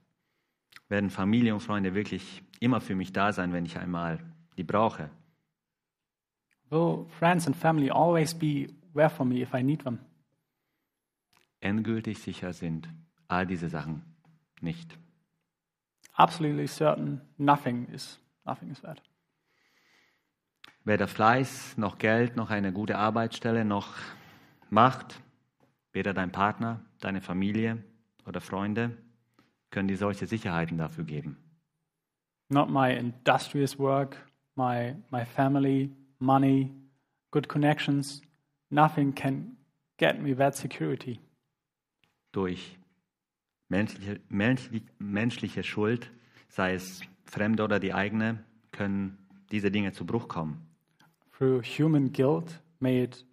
Werden 0.89 1.09
Familie 1.09 1.53
und 1.53 1.61
Freunde 1.61 1.93
wirklich 1.93 2.43
immer 2.59 2.81
für 2.81 2.95
mich 2.95 3.13
da 3.13 3.31
sein, 3.31 3.53
wenn 3.53 3.65
ich 3.65 3.77
einmal 3.79 4.19
die 4.57 4.63
brauche? 4.63 5.09
Will 6.71 7.05
friends 7.19 7.47
and 7.47 7.55
family 7.55 7.89
always 7.89 8.33
be 8.33 8.73
there 8.95 9.09
for 9.09 9.25
me 9.25 9.41
if 9.41 9.53
I 9.53 9.61
need 9.61 9.83
them? 9.83 9.99
Endgültig 11.59 12.19
sicher 12.19 12.53
sind 12.53 12.87
all 13.27 13.45
diese 13.45 13.69
Sachen 13.69 14.03
nicht. 14.61 14.97
Absolutely 16.13 16.67
certain 16.67 17.21
nothing 17.37 17.87
is 17.93 18.19
nothing 18.45 18.71
is 18.71 18.81
that. 18.81 19.01
Weder 20.85 21.07
Fleiß 21.07 21.77
noch 21.77 21.97
Geld 21.97 22.37
noch 22.37 22.49
eine 22.49 22.71
gute 22.71 22.97
Arbeitsstelle 22.97 23.65
noch 23.65 23.95
Macht, 24.69 25.21
weder 25.91 26.13
dein 26.13 26.31
Partner, 26.31 26.79
deine 27.01 27.19
Familie 27.19 27.83
oder 28.25 28.39
Freunde 28.39 28.97
können 29.69 29.89
dir 29.89 29.97
solche 29.97 30.25
Sicherheiten 30.25 30.77
dafür 30.77 31.03
geben. 31.03 31.37
Not 32.49 32.69
my 32.69 32.95
industrious 32.95 33.77
work, 33.77 34.17
my 34.55 34.95
my 35.11 35.25
family, 35.25 35.91
money, 36.21 36.71
good 37.31 37.47
connections, 37.47 38.21
nothing 38.69 39.13
can 39.13 39.57
get 39.97 40.21
me 40.21 40.35
that 40.35 40.55
security. 40.55 41.19
Durch 42.31 42.77
menschliche, 43.69 44.19
menschlich, 44.29 44.83
menschliche 44.99 45.63
Schuld, 45.63 46.11
sei 46.47 46.73
es 46.73 47.01
fremde 47.25 47.63
oder 47.63 47.79
die 47.79 47.93
eigene, 47.93 48.43
können 48.71 49.17
diese 49.51 49.71
Dinge 49.71 49.91
zu 49.91 50.05
Bruch 50.05 50.27
kommen. 50.27 50.67
Through 51.37 51.63
human 51.63 52.11
guilt, 52.11 52.61
may 52.79 53.03
it 53.03 53.25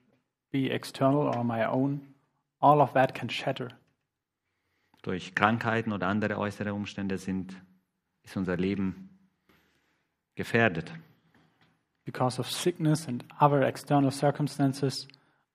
be 0.51 0.71
external 0.71 1.29
or 1.37 1.45
my 1.45 1.65
own, 1.67 2.15
all 2.59 2.81
of 2.81 2.93
that 2.95 3.15
can 3.15 3.29
shatter. 3.29 3.69
Durch 5.03 5.35
Krankheiten 5.35 5.93
oder 5.93 6.09
andere 6.09 6.39
äußere 6.39 6.75
Umstände 6.75 7.19
sind, 7.19 7.55
ist 8.25 8.37
unser 8.37 8.57
Leben 8.57 9.11
gefährdet. 10.35 10.93
Because 12.09 12.39
of 12.39 12.51
sickness 12.51 13.07
and 13.07 13.23
other 13.39 13.61
external 13.63 14.11
circumstances, 14.11 15.07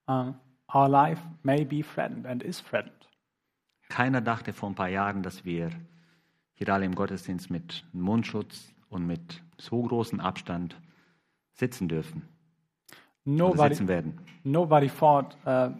um, 0.07 0.35
our 0.69 0.87
life 0.87 1.19
may 1.41 1.63
be 1.63 1.81
threatened 1.81 2.27
and 2.27 2.43
is 2.43 2.61
threatened. 2.61 2.93
Keiner 3.89 4.21
dachte 4.21 4.53
vor 4.53 4.69
ein 4.69 4.75
paar 4.75 4.89
Jahren, 4.89 5.23
dass 5.23 5.45
wir 5.45 5.71
hier 6.53 6.69
alle 6.69 6.85
im 6.85 6.93
Gottesdienst 6.93 7.49
mit 7.49 7.83
Mundschutz 7.91 8.71
und 8.89 9.07
mit 9.07 9.41
so 9.57 9.81
großem 9.81 10.19
Abstand 10.19 10.75
sitzen 11.53 11.87
dürfen 11.87 12.21
Nobody, 13.25 13.73
sitzen 13.73 13.87
werden. 13.87 14.19
nobody 14.43 14.89
thought 14.89 15.35
uh, 15.47 15.71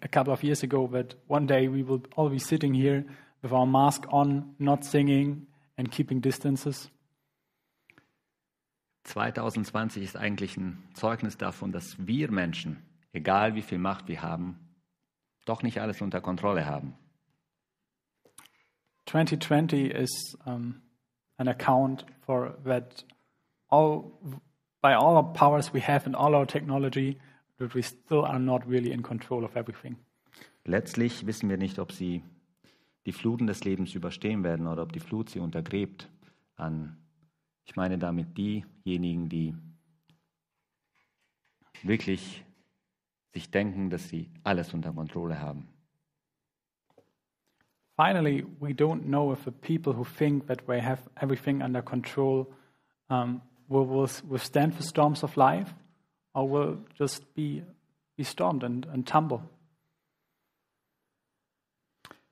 a 0.00 0.08
couple 0.08 0.32
of 0.32 0.44
years 0.44 0.62
ago 0.62 0.88
that 0.92 1.16
one 1.26 1.48
day 1.48 1.66
we 1.66 1.82
will 1.82 2.02
all 2.14 2.30
be 2.30 2.38
sitting 2.38 2.72
here 2.72 3.04
with 3.42 3.50
our 3.50 3.66
mask 3.66 4.04
on, 4.12 4.54
not 4.60 4.84
singing 4.84 5.48
and 5.76 5.90
keeping 5.90 6.20
distances. 6.20 6.88
2020 9.04 10.02
ist 10.02 10.16
eigentlich 10.16 10.56
ein 10.56 10.82
Zeugnis 10.94 11.36
davon, 11.36 11.72
dass 11.72 11.96
wir 11.98 12.30
Menschen, 12.30 12.82
egal 13.12 13.54
wie 13.54 13.62
viel 13.62 13.78
Macht 13.78 14.08
wir 14.08 14.22
haben, 14.22 14.58
doch 15.44 15.62
nicht 15.62 15.80
alles 15.80 16.00
unter 16.00 16.20
Kontrolle 16.20 16.66
haben. 16.66 16.94
2020 19.06 19.90
is 19.90 20.38
um, 20.44 20.82
an 21.38 21.48
account 21.48 22.06
for 22.20 22.56
that 22.64 23.04
all 23.68 24.12
by 24.80 24.94
all 24.94 25.16
our 25.16 25.32
powers 25.32 25.72
we 25.74 25.80
have 25.80 26.06
and 26.06 26.14
all 26.14 26.34
our 26.34 26.46
technology 26.46 27.18
that 27.58 27.74
we 27.74 27.82
still 27.82 28.24
are 28.24 28.38
not 28.38 28.66
really 28.68 28.92
in 28.92 29.02
control 29.02 29.44
of 29.44 29.56
everything. 29.56 29.96
Letztlich 30.64 31.26
wissen 31.26 31.48
wir 31.48 31.56
nicht, 31.56 31.78
ob 31.78 31.92
sie 31.92 32.22
die 33.06 33.12
Fluten 33.12 33.46
des 33.46 33.64
Lebens 33.64 33.94
überstehen 33.94 34.44
werden 34.44 34.66
oder 34.66 34.82
ob 34.82 34.92
die 34.92 35.00
Flut 35.00 35.30
sie 35.30 35.40
untergräbt. 35.40 36.08
An, 36.56 36.96
ich 37.70 37.76
meine 37.76 37.98
damit 37.98 38.36
diejenigen, 38.36 39.28
die 39.28 39.54
wirklich 41.84 42.44
sich 43.32 43.48
denken, 43.48 43.90
dass 43.90 44.08
sie 44.08 44.28
alles 44.42 44.74
unter 44.74 44.92
Kontrolle 44.92 45.40
haben. 45.40 45.68
Finally, 47.94 48.44
we 48.58 48.70
don't 48.70 49.04
know 49.04 49.32
if 49.32 49.44
the 49.44 49.52
people 49.52 49.96
who 49.96 50.04
think 50.04 50.48
that 50.48 50.66
they 50.66 50.80
have 50.80 51.08
everything 51.14 51.62
under 51.62 51.80
control 51.80 52.48
um, 53.08 53.40
will, 53.68 53.86
will 53.88 54.08
withstand 54.28 54.76
the 54.76 54.82
storms 54.82 55.22
of 55.22 55.36
life 55.36 55.72
or 56.34 56.50
will 56.50 56.78
just 56.98 57.32
be, 57.36 57.62
be 58.16 58.24
stormed 58.24 58.64
and, 58.64 58.84
and 58.86 59.06
tumble. 59.06 59.42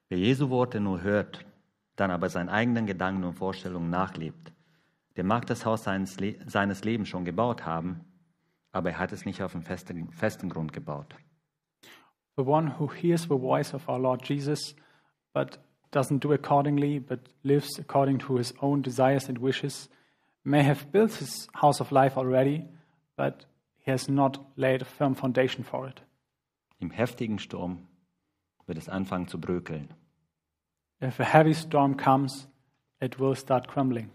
Wer 0.09 0.19
Jesu 0.19 0.51
Worte 0.51 0.81
nur 0.81 1.03
hört, 1.03 1.47
dann 1.95 2.11
aber 2.11 2.29
seinen 2.29 2.49
eigenen 2.49 2.87
Gedanken 2.87 3.23
und 3.23 3.35
Vorstellungen 3.35 3.91
nachlebt, 3.91 4.53
der 5.19 5.25
mag 5.25 5.47
das 5.47 5.67
Haus 5.67 5.83
seines, 5.83 6.17
seines 6.47 6.85
Lebens 6.85 7.09
schon 7.09 7.25
gebaut 7.25 7.67
haben, 7.67 8.05
aber 8.71 8.91
er 8.91 8.99
hat 9.01 9.13
es 9.13 9.25
nicht 9.25 9.43
auf 9.43 9.53
einen 9.53 9.65
festen, 9.65 10.13
festen 10.13 10.49
Grund 10.49 10.73
gebaut. 10.73 11.13
The 12.37 12.45
one 12.47 12.79
who 12.79 12.89
hears 12.89 13.23
the 13.23 13.31
voice 13.31 13.75
of 13.75 13.89
our 13.89 13.99
Lord 13.99 14.25
Jesus, 14.25 14.77
but 15.33 15.59
doesn't 15.91 16.21
do 16.21 16.33
accordingly, 16.33 17.01
but 17.01 17.19
lives 17.43 17.81
according 17.81 18.21
to 18.21 18.37
his 18.37 18.55
own 18.61 18.81
desires 18.81 19.29
and 19.29 19.43
wishes, 19.43 19.91
may 20.45 20.63
have 20.63 20.87
built 20.93 21.15
his 21.15 21.49
house 21.53 21.81
of 21.81 21.91
life 21.91 22.17
already, 22.17 22.65
but 23.17 23.45
he 23.79 23.91
has 23.91 24.09
not 24.09 24.39
laid 24.55 24.83
a 24.83 24.85
firm 24.85 25.17
foundation 25.17 25.65
for 25.65 25.89
it. 25.89 26.01
Im 26.79 26.91
heftigen 26.93 27.41
Sturm 27.41 27.89
wird 28.67 28.79
es 28.79 28.89
anfangen 28.89 29.27
zu 29.27 29.41
brökeln. 29.41 29.89
If 31.01 31.19
a 31.19 31.25
heavy 31.25 31.55
storm 31.55 31.97
comes, 31.97 32.47
it 33.01 33.19
will 33.19 33.35
start 33.35 33.67
crumbling. 33.67 34.13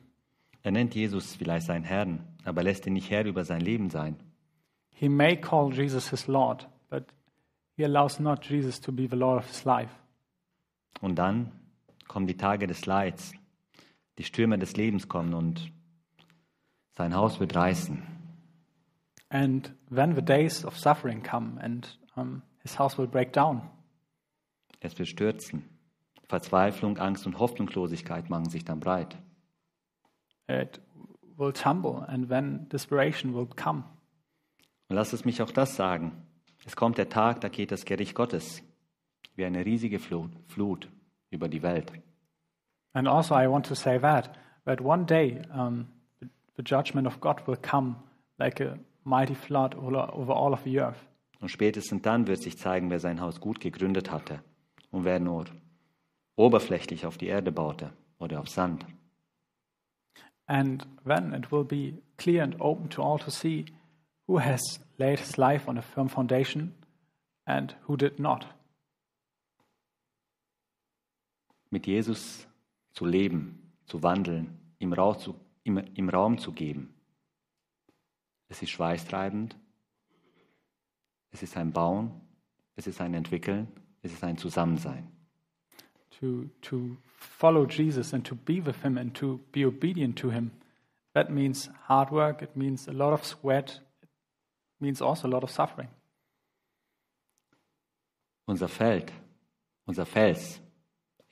Er 0.64 0.72
nennt 0.72 0.96
Jesus 0.96 1.36
vielleicht 1.36 1.68
seinen 1.68 1.84
Herrn, 1.84 2.26
aber 2.46 2.64
lässt 2.64 2.88
ihn 2.88 2.94
nicht 2.94 3.10
Herr 3.10 3.26
über 3.26 3.44
sein 3.44 3.62
Leben 3.62 3.90
sein. 3.90 4.16
He 4.92 5.10
may 5.10 5.36
call 5.36 5.74
Jesus 5.74 6.10
his 6.10 6.28
Lord, 6.28 6.70
but 6.90 7.04
he 7.76 7.84
allows 7.84 8.20
not 8.20 8.46
Jesus 8.46 8.80
to 8.80 8.92
be 8.92 9.08
the 9.10 9.18
Lord 9.18 9.44
of 9.44 9.48
his 9.50 9.66
life. 9.66 9.94
Und 11.02 11.16
dann 11.16 11.52
kommen 12.08 12.28
die 12.28 12.38
Tage 12.38 12.66
des 12.66 12.86
Leids, 12.86 13.34
die 14.18 14.24
Stürme 14.24 14.58
des 14.58 14.78
Lebens 14.78 15.10
kommen 15.10 15.34
und 15.34 15.72
sein 16.94 17.14
Haus 17.14 17.42
wird 17.42 17.56
reißen. 17.56 18.02
And 19.30 19.74
then 19.94 20.16
the 20.16 20.22
days 20.22 20.64
of 20.64 20.78
suffering 20.78 21.24
come 21.24 21.60
and 21.60 22.00
um, 22.16 22.42
his 22.62 22.80
house 22.80 22.98
will 22.98 23.08
break 23.08 23.34
down. 23.34 23.64
Es 24.80 24.98
wird 24.98 25.10
stürzen. 25.10 25.64
Verzweiflung, 26.28 27.00
Angst 27.00 27.26
und 27.26 27.40
Hoffnungslosigkeit 27.40 28.30
machen 28.30 28.50
sich 28.50 28.64
dann 28.64 28.80
breit. 28.80 29.18
It 30.54 30.80
will 31.38 31.52
tumble 31.52 32.06
and 32.08 32.30
then 32.30 32.68
desperation 32.70 33.34
will 33.34 33.48
come. 33.48 33.84
Und 34.90 34.96
lass 34.96 35.14
es 35.14 35.26
mich 35.26 35.42
auch 35.42 35.52
das 35.52 35.76
sagen. 35.76 36.12
Es 36.66 36.76
kommt 36.76 36.98
der 36.98 37.10
Tag, 37.10 37.42
da 37.42 37.50
geht 37.50 37.72
das 37.72 37.86
Gericht 37.86 38.16
Gottes 38.16 38.62
wie 39.36 39.46
eine 39.46 39.66
riesige 39.66 40.00
Flut, 40.00 40.30
Flut 40.48 40.90
über 41.32 41.50
die 41.50 41.64
Welt. 41.64 41.92
And 42.94 43.08
also, 43.08 43.34
I 43.36 43.50
want 43.50 43.66
to 43.66 43.76
say 43.76 44.00
that 44.00 44.30
that 44.66 44.80
one 44.82 45.06
day 45.06 45.42
um, 45.52 45.88
the 46.56 46.64
judgment 46.64 47.08
of 47.08 47.20
God 47.20 47.48
will 47.48 47.58
come 47.58 47.96
like 48.38 48.62
a 48.62 48.78
mighty 49.04 49.36
flood 49.36 49.76
over 49.76 50.14
over 50.14 50.36
all 50.36 50.54
of 50.54 50.62
the 50.64 50.80
earth. 50.80 51.00
Und 51.40 51.50
spätestens 51.50 52.02
dann 52.04 52.28
wird 52.28 52.42
sich 52.42 52.58
zeigen, 52.58 52.90
wer 52.90 53.00
sein 53.00 53.20
Haus 53.20 53.42
gut 53.42 53.60
gegründet 53.60 54.12
hatte 54.12 54.42
und 54.92 55.04
wer 55.04 55.20
nur 55.20 55.46
oberflächlich 56.36 57.06
auf 57.06 57.18
die 57.18 57.28
Erde 57.28 57.52
baute 57.52 57.92
oder 58.20 58.40
auf 58.40 58.48
Sand. 58.48 58.86
And 60.48 60.86
then 61.06 61.34
it 61.34 61.52
will 61.52 61.64
be 61.64 61.96
clear 62.18 62.44
and 62.44 62.56
open 62.60 62.90
to 62.90 63.02
all 63.02 63.18
to 63.20 63.32
see 63.32 63.66
who 64.28 64.38
has 64.38 64.80
laid 64.98 65.20
his 65.20 65.38
life 65.38 65.68
on 65.68 65.78
a 65.78 65.82
firm 65.82 66.10
foundation 66.10 66.74
and 67.46 67.74
who 67.84 67.98
did 67.98 68.20
not. 68.20 68.46
Mit 71.70 71.88
Jesus 71.88 72.46
zu 72.94 73.06
leben, 73.06 73.74
zu 73.86 74.04
wandeln, 74.04 74.60
im 74.80 74.94
Raum 74.94 75.18
zu, 75.18 75.36
im, 75.64 75.78
im 75.78 76.10
Raum 76.10 76.38
zu 76.38 76.52
geben. 76.52 76.94
Es 78.48 78.62
ist 78.62 78.70
schweißtreibend, 78.70 79.56
es 81.32 81.42
ist 81.42 81.58
ein 81.58 81.72
Bauen, 81.72 82.12
es 82.76 82.86
ist 82.86 83.02
ein 83.02 83.14
Entwickeln, 83.14 83.68
es 84.04 84.14
ist 84.14 84.24
ein 84.24 84.38
Zusammensein. 84.38 85.12
To, 86.20 86.46
to 86.62 86.96
follow 87.24 87.66
Jesus 87.66 88.14
and 88.14 88.24
to 88.26 88.36
be 88.36 88.60
with 88.60 88.82
him 88.84 88.98
and 88.98 89.14
to 89.16 89.40
be 89.52 89.66
obedient 89.66 90.16
to 90.18 90.30
him, 90.30 90.52
that 91.14 91.32
means 91.32 91.70
hard 91.88 92.12
work, 92.12 92.42
it 92.42 92.56
means 92.56 92.88
a 92.88 92.92
lot 92.92 93.14
of 93.14 93.26
sweat, 93.26 93.80
it 94.02 94.82
means 94.82 95.02
also 95.02 95.28
a 95.28 95.32
lot 95.32 95.44
of 95.44 95.52
suffering. 95.52 95.90
Unser 98.48 98.68
Feld, 98.68 99.12
unser 99.88 100.06
Fels 100.06 100.60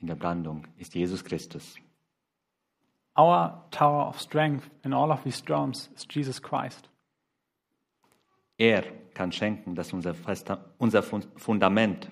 in 0.00 0.06
der 0.06 0.14
Brandung 0.14 0.66
ist 0.78 0.94
Jesus 0.94 1.22
Christus. 1.22 1.76
Our 3.16 3.64
tower 3.70 4.06
of 4.06 4.20
strength 4.20 4.70
in 4.84 4.94
all 4.94 5.12
of 5.12 5.22
these 5.22 5.36
storms 5.36 5.90
is 5.94 6.06
Jesus 6.06 6.40
Christ. 6.40 6.88
Er 8.58 8.84
kann 9.14 9.32
schenken, 9.32 9.74
dass 9.74 9.92
unser, 9.92 10.14
unser 10.78 11.02
Fundament 11.02 12.08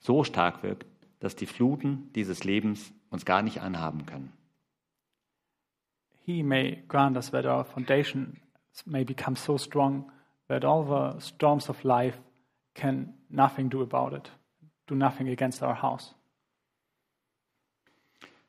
so 0.00 0.24
stark 0.24 0.62
wirkt, 0.62 0.86
dass 1.20 1.36
die 1.36 1.46
Fluten 1.46 2.12
dieses 2.14 2.44
Lebens 2.44 2.92
uns 3.10 3.24
gar 3.24 3.42
nicht 3.42 3.60
anhaben 3.60 4.06
können. 4.06 4.32
He 6.24 6.42
may 6.42 6.82
grant 6.88 7.16
us 7.16 7.30
that 7.30 7.44
our 7.44 7.64
foundation 7.64 8.40
may 8.84 9.04
become 9.04 9.36
so 9.36 9.56
strong 9.58 10.10
that 10.48 10.64
all 10.64 10.84
the 10.84 11.20
storms 11.20 11.68
of 11.68 11.82
life 11.84 12.18
can 12.74 13.14
nothing 13.28 13.68
do 13.70 13.82
about 13.82 14.14
it, 14.14 14.30
do 14.86 14.94
nothing 14.94 15.28
against 15.28 15.62
our 15.62 15.80
house. 15.80 16.14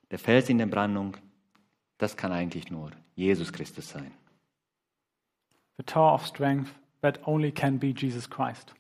Der 0.09 0.19
Fels 0.19 0.49
in 0.49 0.57
der 0.57 0.65
Brandung, 0.65 1.15
das 1.97 2.17
kann 2.17 2.31
eigentlich 2.31 2.69
nur 2.69 2.91
Jesus 3.15 3.51
Christus 3.53 3.89
sein. 3.89 4.11
The 5.77 5.83
tower 5.83 6.13
of 6.13 6.25
strength 6.25 6.73
that 7.01 7.19
only 7.25 7.51
can 7.51 7.79
be 7.79 7.93
Jesus 7.95 8.29
Christ. 8.29 8.75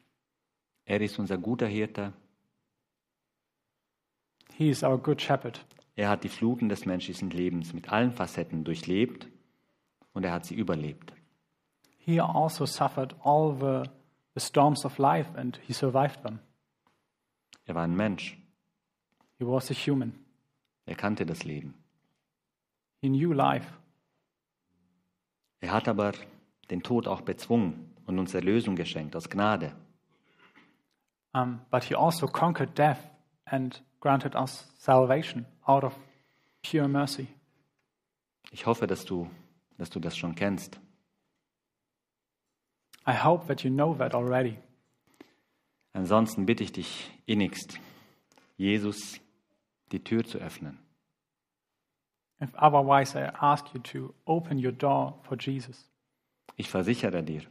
Er 0.85 1.01
ist 1.01 1.17
unser 1.19 1.37
guter 1.37 1.67
Hirte. 1.67 2.13
He 4.61 4.69
is 4.69 4.83
our 4.83 4.99
good 4.99 5.19
shepherd. 5.19 5.59
Er 5.95 6.07
hat 6.09 6.23
die 6.23 6.29
Fluten 6.29 6.69
des 6.69 6.85
menschlichen 6.85 7.31
Lebens 7.31 7.73
mit 7.73 7.91
allen 7.91 8.11
Facetten 8.11 8.63
durchlebt 8.63 9.27
und 10.13 10.23
er 10.23 10.33
hat 10.33 10.45
sie 10.45 10.53
überlebt. 10.53 11.13
He 11.97 12.21
also 12.21 12.67
suffered 12.67 13.15
all 13.23 13.55
the, 13.59 13.89
the 14.35 14.39
storms 14.39 14.85
of 14.85 14.99
life 14.99 15.35
and 15.35 15.59
he 15.65 15.73
survived 15.73 16.21
them. 16.21 16.41
Er 17.65 17.73
war 17.73 17.85
ein 17.85 17.95
Mensch. 17.95 18.37
He 19.39 19.47
was 19.47 19.71
a 19.71 19.73
human. 19.73 20.13
Er 20.85 20.93
kannte 20.93 21.25
das 21.25 21.43
Leben. 21.43 21.73
He 22.99 23.09
knew 23.09 23.33
life. 23.33 23.67
Er 25.59 25.71
hat 25.71 25.87
aber 25.87 26.11
den 26.69 26.83
Tod 26.83 27.07
auch 27.07 27.21
bezwungen 27.21 27.95
und 28.05 28.19
uns 28.19 28.35
Erlösung 28.35 28.75
geschenkt 28.75 29.15
aus 29.15 29.27
Gnade. 29.27 29.75
Um, 31.33 31.61
but 31.71 31.83
he 31.83 31.95
also 31.95 32.27
conquered 32.27 32.77
death 32.77 32.99
and 33.45 33.81
granted 34.01 34.35
us 34.35 34.67
salvation 34.77 35.45
out 35.65 35.85
of 35.85 35.95
pure 36.61 36.87
mercy. 36.87 37.27
Ich 38.51 38.65
hoffe, 38.65 38.85
dass 38.85 39.05
du, 39.05 39.29
dass 39.77 39.89
du 39.89 39.99
das 39.99 40.17
schon 40.17 40.35
kennst. 40.35 40.79
I 43.07 43.13
hope 43.13 43.47
that 43.47 43.63
you 43.63 43.71
know 43.71 43.95
that 43.95 44.13
already. 44.13 44.57
Ansonsten 45.93 46.45
bitte 46.45 46.63
ich 46.63 46.71
dich 46.71 47.11
innigst, 47.25 47.79
Jesus 48.57 49.19
die 49.91 50.03
Tür 50.03 50.23
zu 50.23 50.37
öffnen. 50.37 50.79
If 52.41 52.53
otherwise, 52.55 53.15
I 53.15 53.29
ask 53.39 53.73
you 53.73 53.79
to 53.81 54.13
open 54.25 54.57
your 54.57 54.71
door 54.71 55.19
for 55.23 55.37
Jesus. 55.37 55.89
Ich 56.55 56.69
versichere 56.69 57.23
dir, 57.23 57.43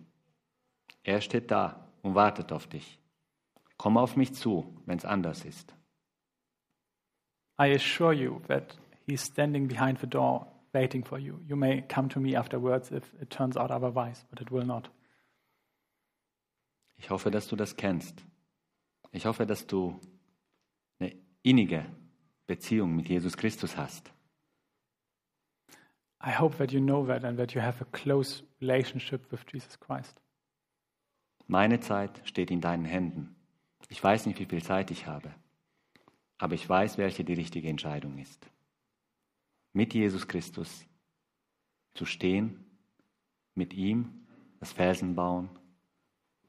er 1.03 1.21
steht 1.21 1.51
da 1.51 1.89
und 2.03 2.15
wartet 2.15 2.53
auf 2.53 2.67
dich. 2.67 2.99
Komm 3.77 3.97
auf 3.97 4.17
mich 4.17 4.35
zu, 4.35 4.77
wenn 4.87 4.99
es 4.99 5.05
anders 5.05 5.45
ist. 5.45 5.75
I 7.61 7.75
assure 7.75 8.15
you 8.15 8.41
that 8.49 8.75
he's 9.07 9.21
standing 9.21 9.67
behind 9.67 9.99
the 9.99 10.07
door 10.07 10.47
waiting 10.73 11.05
for 11.05 11.19
you. 11.19 11.41
You 11.47 11.57
may 11.57 11.83
come 11.83 12.09
to 12.11 12.21
me 12.21 12.35
afterwards 12.35 12.91
if 12.91 13.03
it 13.21 13.29
turns 13.29 13.57
out 13.57 13.71
otherwise, 13.71 14.25
but 14.31 14.41
it 14.41 14.51
will 14.51 14.65
not. 14.65 14.89
Ich 16.97 17.11
hoffe, 17.11 17.31
dass 17.31 17.49
du 17.49 17.57
das 17.57 17.77
kennst 17.77 18.25
Ich 19.13 19.27
hoffe, 19.27 19.45
dass 19.45 19.67
du 19.67 20.01
eine 20.99 21.15
innige 21.43 21.85
Beziehung 22.47 22.95
mit 22.97 23.09
Jesus 23.09 23.37
Christus 23.37 23.77
hast. 23.77 24.11
I 26.23 26.31
hope 26.31 26.57
that 26.59 26.71
you 26.71 26.81
know 26.81 27.07
that 27.07 27.25
and 27.25 27.39
that 27.39 27.55
you 27.55 27.61
have 27.61 27.81
a 27.81 27.87
close 27.93 28.43
relationship 28.61 29.31
with 29.33 29.41
Jesus 29.51 29.79
Christ. 29.81 30.21
Meine 31.47 31.81
Zeit 31.81 32.21
steht 32.25 32.51
in 32.51 32.61
deinen 32.61 32.85
Händen. 32.85 33.35
Ich 33.89 34.03
weiß 34.03 34.27
nicht, 34.27 34.39
wie 34.39 34.45
viel 34.45 34.63
Zeit 34.63 34.91
ich 34.91 35.07
habe, 35.07 35.35
aber 36.41 36.55
ich 36.55 36.67
weiß, 36.67 36.97
welche 36.97 37.23
die 37.23 37.35
richtige 37.35 37.69
Entscheidung 37.69 38.17
ist. 38.17 38.47
Mit 39.75 39.93
Jesus 39.93 40.27
Christus 40.27 40.87
zu 41.93 42.07
stehen, 42.07 42.65
mit 43.55 43.75
ihm 43.75 44.27
das 44.59 44.73
Felsen 44.73 45.15
bauen, 45.15 45.51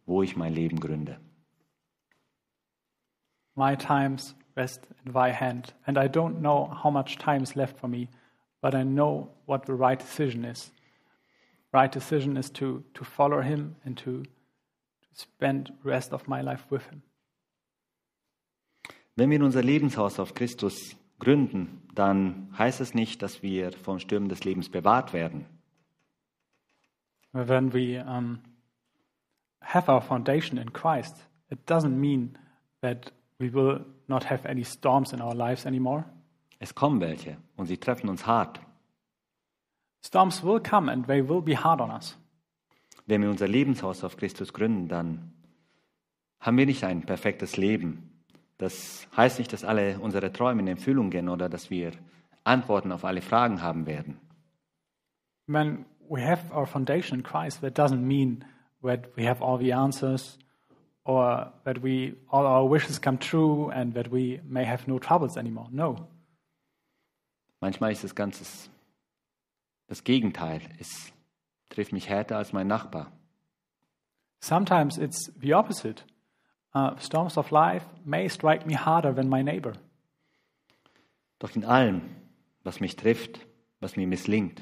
wo 0.05 0.23
ich 0.23 0.37
mein 0.37 0.53
Leben 0.53 0.79
gründe. 0.79 1.19
My 3.53 3.75
times 3.75 4.33
rest 4.55 4.87
in 5.03 5.11
thy 5.11 5.33
hand, 5.33 5.75
and 5.85 5.97
I 5.97 6.07
don't 6.07 6.39
know 6.39 6.73
how 6.83 6.89
much 6.89 7.17
time 7.17 7.43
is 7.43 7.55
left 7.55 7.77
for 7.77 7.89
me, 7.89 8.07
but 8.61 8.73
I 8.73 8.83
know 8.83 9.27
what 9.45 9.65
the 9.65 9.73
right 9.73 9.99
decision 9.99 10.45
is. 10.45 10.71
Right 11.73 11.91
decision 11.91 12.37
is 12.37 12.49
to, 12.53 12.85
to 12.93 13.03
follow 13.03 13.41
him 13.41 13.75
and 13.83 13.97
to, 13.97 14.23
to 14.23 14.29
spend 15.11 15.73
rest 15.83 16.13
of 16.13 16.29
my 16.29 16.41
life 16.41 16.65
with 16.69 16.85
him. 16.85 17.03
Wenn 19.15 19.29
wir 19.29 19.43
unser 19.43 19.61
Lebenshaus 19.61 20.19
auf 20.19 20.33
Christus 20.33 20.95
gründen, 21.19 21.81
dann 21.93 22.49
heißt 22.57 22.81
es 22.81 22.93
nicht, 22.93 23.21
dass 23.21 23.43
wir 23.43 23.71
von 23.73 23.99
Stürmen 23.99 24.29
des 24.29 24.43
Lebens 24.43 24.69
bewahrt 24.69 25.13
werden. 25.13 25.45
When 27.33 27.73
we 27.73 28.03
um, 28.03 28.39
have 29.61 29.89
our 29.89 30.01
foundation 30.01 30.57
in 30.57 30.73
Christ, 30.73 31.15
it 31.49 31.59
doesn't 31.69 31.97
mean 31.97 32.37
that 32.81 33.13
we 33.39 33.53
will 33.53 33.85
not 34.07 34.29
have 34.29 34.47
any 34.47 34.63
storms 34.63 35.13
in 35.13 35.21
our 35.21 35.35
lives 35.35 35.65
anymore. 35.65 36.05
Es 36.59 36.75
kommen 36.75 36.99
welche 36.99 37.37
und 37.55 37.67
sie 37.67 37.77
treffen 37.77 38.09
uns 38.09 38.25
hart. 38.25 38.59
Storms 40.03 40.43
will 40.43 40.59
come 40.59 40.91
and 40.91 41.07
they 41.07 41.27
will 41.27 41.41
be 41.41 41.55
hard 41.55 41.79
on 41.79 41.91
us. 41.91 42.17
Wenn 43.05 43.21
wir 43.21 43.29
unser 43.29 43.47
Lebenshaus 43.47 44.03
auf 44.03 44.17
Christus 44.17 44.53
gründen, 44.53 44.87
dann 44.87 45.33
haben 46.39 46.57
wir 46.57 46.65
nicht 46.65 46.83
ein 46.83 47.01
perfektes 47.01 47.57
Leben. 47.57 48.10
Das 48.61 49.07
heißt 49.17 49.39
nicht, 49.39 49.51
dass 49.53 49.63
alle 49.63 49.97
unsere 49.97 50.31
Träume 50.31 50.61
in 50.61 50.67
Erfüllung 50.67 51.09
gehen 51.09 51.29
oder 51.29 51.49
dass 51.49 51.71
wir 51.71 51.93
Antworten 52.43 52.91
auf 52.91 53.03
alle 53.03 53.23
Fragen 53.23 53.63
haben 53.63 53.87
werden. 53.87 54.19
When 55.47 55.85
we 56.07 56.23
have 56.23 56.53
our 56.53 56.67
foundation 56.67 57.17
in 57.17 57.23
Christ, 57.23 57.61
that 57.61 57.75
doesn't 57.75 58.03
mean 58.05 58.45
that 58.83 59.17
we 59.17 59.27
have 59.27 59.43
all 59.43 59.57
the 59.57 59.73
answers 59.73 60.37
or 61.05 61.51
that 61.63 61.81
we 61.81 62.15
all 62.29 62.45
our 62.45 62.69
wishes 62.71 63.01
come 63.01 63.17
true 63.17 63.71
and 63.71 63.95
that 63.95 64.11
we 64.11 64.39
may 64.47 64.63
have 64.63 64.87
no 64.87 64.99
troubles 64.99 65.37
anymore. 65.37 65.67
No. 65.71 66.07
Manchmal 67.61 67.93
ist 67.93 68.03
das 68.03 68.13
Ganze 68.13 68.69
das 69.87 70.03
Gegenteil. 70.03 70.61
Es 70.77 71.11
trifft 71.69 71.93
mich 71.93 72.07
härter 72.07 72.37
als 72.37 72.53
mein 72.53 72.67
Nachbar. 72.67 73.11
Sometimes 74.39 74.99
it's 74.99 75.33
the 75.41 75.55
opposite. 75.55 76.03
Uh, 76.73 76.95
storms 76.99 77.37
of 77.37 77.51
life 77.51 77.85
may 78.05 78.29
strike 78.29 78.65
me 78.65 78.73
harder 78.73 79.13
than 79.13 79.27
my 79.27 79.43
neighbor. 79.43 79.73
Doch 81.39 81.55
in 81.55 81.65
allem, 81.65 82.01
was 82.63 82.79
mich 82.79 82.95
trifft, 82.95 83.39
was 83.79 83.97
mir 83.97 84.07
misslingt, 84.07 84.61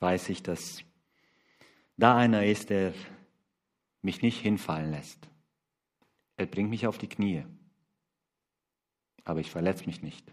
weiß 0.00 0.30
ich, 0.30 0.42
dass 0.42 0.82
da 1.98 2.16
einer 2.16 2.44
ist, 2.44 2.70
der 2.70 2.92
mich 4.02 4.22
nicht 4.22 4.40
hinfallen 4.40 4.92
lässt. 4.92 5.28
Er 6.36 6.46
bringt 6.46 6.70
mich 6.70 6.86
auf 6.86 6.96
die 6.96 7.08
Knie, 7.08 7.44
aber 9.24 9.40
ich 9.40 9.50
verletze 9.50 9.84
mich 9.86 10.02
nicht. 10.02 10.32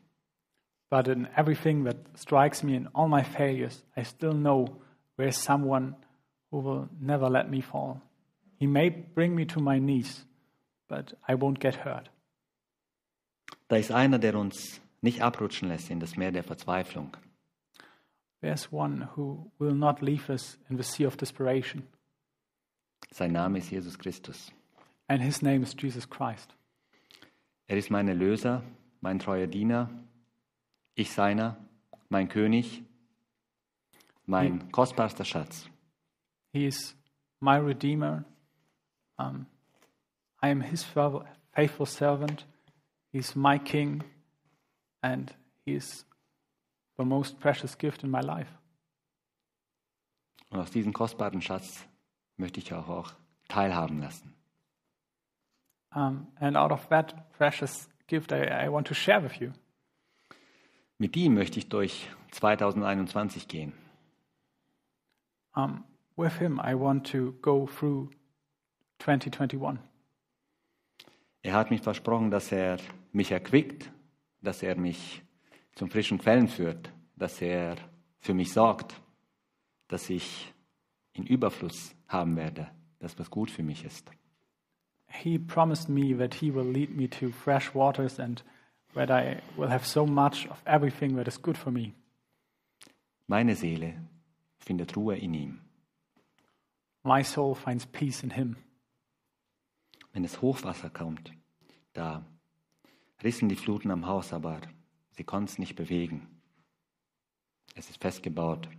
But 0.90 1.08
in 1.08 1.28
everything 1.36 1.86
that 1.86 1.98
strikes 2.16 2.62
me, 2.62 2.76
in 2.76 2.88
all 2.94 3.08
my 3.08 3.24
failures, 3.24 3.84
I 3.98 4.04
still 4.04 4.34
know 4.34 4.80
there's 5.18 5.38
someone 5.38 5.96
who 6.52 6.60
will 6.60 6.88
never 7.00 7.30
let 7.30 7.50
me 7.50 7.62
fall. 7.62 8.00
He 8.60 8.68
may 8.68 8.90
bring 8.90 9.34
me 9.34 9.46
to 9.48 9.60
my 9.60 9.80
knees, 9.80 10.24
but 10.94 11.16
I 11.28 11.34
won't 11.34 11.60
get 11.60 11.84
hurt. 11.86 12.12
Da 13.68 13.78
ist 13.78 13.92
einer, 13.92 14.20
der 14.20 14.36
uns 14.36 14.80
nicht 15.02 15.22
abrutschen 15.22 15.70
lässt 15.70 15.90
in 15.90 16.00
das 16.00 16.16
Meer 16.18 16.32
der 16.32 16.44
Verzweiflung. 16.44 17.18
There's 18.42 18.72
one 18.72 19.10
who 19.16 19.52
will 19.58 19.74
not 19.74 20.02
leave 20.02 20.30
us 20.32 20.60
in 20.70 20.78
the 20.78 20.84
sea 20.84 21.06
of 21.08 21.18
desperation, 21.18 21.84
Sein 23.12 23.32
Name 23.32 23.58
ist 23.58 23.72
Jesus 23.72 23.98
Christus. 23.98 24.52
and 25.08 25.22
his 25.22 25.42
name 25.42 25.64
is 25.64 25.74
Jesus 25.78 26.06
Christ. 26.08 26.54
Er 27.68 27.78
ist 27.78 27.90
mein 27.90 28.08
Erlöser, 28.08 28.62
mein 29.02 29.20
treuer 29.20 29.48
Diener, 29.48 29.90
ich 30.96 31.12
seiner, 31.12 31.58
mein 32.10 32.28
König, 32.30 32.84
mein 34.26 34.72
kostbarster 34.72 35.26
Schatz. 35.26 35.68
He 36.52 36.66
is 36.68 36.96
my 37.40 37.58
Redeemer. 37.58 38.26
Um, 39.18 39.46
I 40.44 40.50
am 40.50 40.60
his 40.60 40.84
faithful 40.84 41.86
servant. 41.86 42.44
He's 43.14 43.34
my 43.34 43.58
King, 43.58 44.04
and 45.02 45.34
he 45.66 45.76
is 45.76 46.04
the 46.98 47.06
most 47.06 47.40
precious 47.40 47.78
gift 47.78 48.04
in 48.04 48.12
my 48.12 48.20
life. 48.20 48.50
Und 50.50 50.60
aus 50.60 50.70
diesem 50.70 50.92
kostbaren 50.92 51.42
Schatz 51.42 51.88
möchte 52.36 52.60
ich 52.60 52.74
auch, 52.74 52.90
auch 52.90 53.14
teilhaben 53.48 54.02
lassen. 54.02 54.34
Um, 55.96 56.28
and 56.42 56.58
out 56.58 56.72
of 56.72 56.90
that 56.90 57.32
precious 57.38 57.88
gift, 58.08 58.34
I, 58.34 58.66
I 58.66 58.70
want 58.70 58.88
to 58.88 58.94
share 58.94 59.22
with 59.24 59.40
you. 59.40 59.54
Mit 60.98 61.16
ihm 61.16 61.36
möchte 61.36 61.58
ich 61.60 61.70
durch 61.70 62.10
2021 62.32 63.48
gehen. 63.48 63.72
Um, 65.56 65.86
with 66.18 66.38
him, 66.40 66.60
I 66.60 66.76
want 66.76 67.10
to 67.12 67.32
go 67.42 67.66
through 67.66 68.10
2021. 69.00 69.80
Er 71.44 71.54
hat 71.54 71.72
mich 71.72 71.82
versprochen, 71.82 72.32
dass 72.32 72.52
er 72.52 72.78
mich 73.12 73.32
erquickt, 73.32 73.92
dass 74.42 74.64
er 74.64 74.78
mich 74.78 75.22
zum 75.76 75.90
frischen 75.90 76.18
Quellen 76.18 76.48
führt, 76.48 76.92
dass 77.18 77.42
er 77.42 77.76
für 78.20 78.34
mich 78.34 78.54
sorgt, 78.54 79.00
dass 79.90 80.10
ich 80.10 80.54
in 81.14 81.26
Überfluss 81.26 81.96
haben 82.08 82.38
werde, 82.38 82.72
das 83.00 83.20
was 83.20 83.30
gut 83.30 83.52
für 83.52 83.64
mich 83.64 83.84
ist. 83.84 84.10
He 85.08 85.38
promised 85.38 85.90
me 85.90 86.18
that 86.18 86.34
he 86.34 86.52
will 86.52 86.66
lead 86.66 86.96
me 86.96 87.10
to 87.10 87.30
fresh 87.30 87.76
waters 87.76 88.20
and 88.20 88.44
that 88.96 89.12
I 89.12 89.42
will 89.58 89.70
have 89.70 89.86
so 89.86 90.06
much 90.06 90.48
of 90.50 90.62
everything 90.66 91.16
that 91.18 91.28
is 91.28 91.40
good 91.40 91.58
for 91.58 91.72
me. 91.72 91.94
Meine 93.28 93.56
Seele 93.56 93.96
findet 94.60 94.96
Ruhe 94.96 95.18
in 95.18 95.34
ihm. 95.34 95.62
My 97.04 97.22
soul 97.22 97.54
finds 97.54 97.86
peace 97.86 98.24
in 98.24 98.32
him. 98.32 98.56
Wenn 100.14 100.24
das 100.24 100.42
Hochwasser 100.42 100.90
kommt, 100.90 101.34
da 101.94 102.24
rissen 103.24 103.50
die 103.50 103.56
Fluten 103.56 103.92
am 103.92 104.06
Haus, 104.06 104.32
aber 104.32 104.62
sie 105.12 105.24
konnten 105.24 105.50
es 105.50 105.58
nicht 105.58 105.76
bewegen. 105.76 106.42
Es 107.76 107.90
ist 107.90 108.02
festgebaut. 108.02 108.70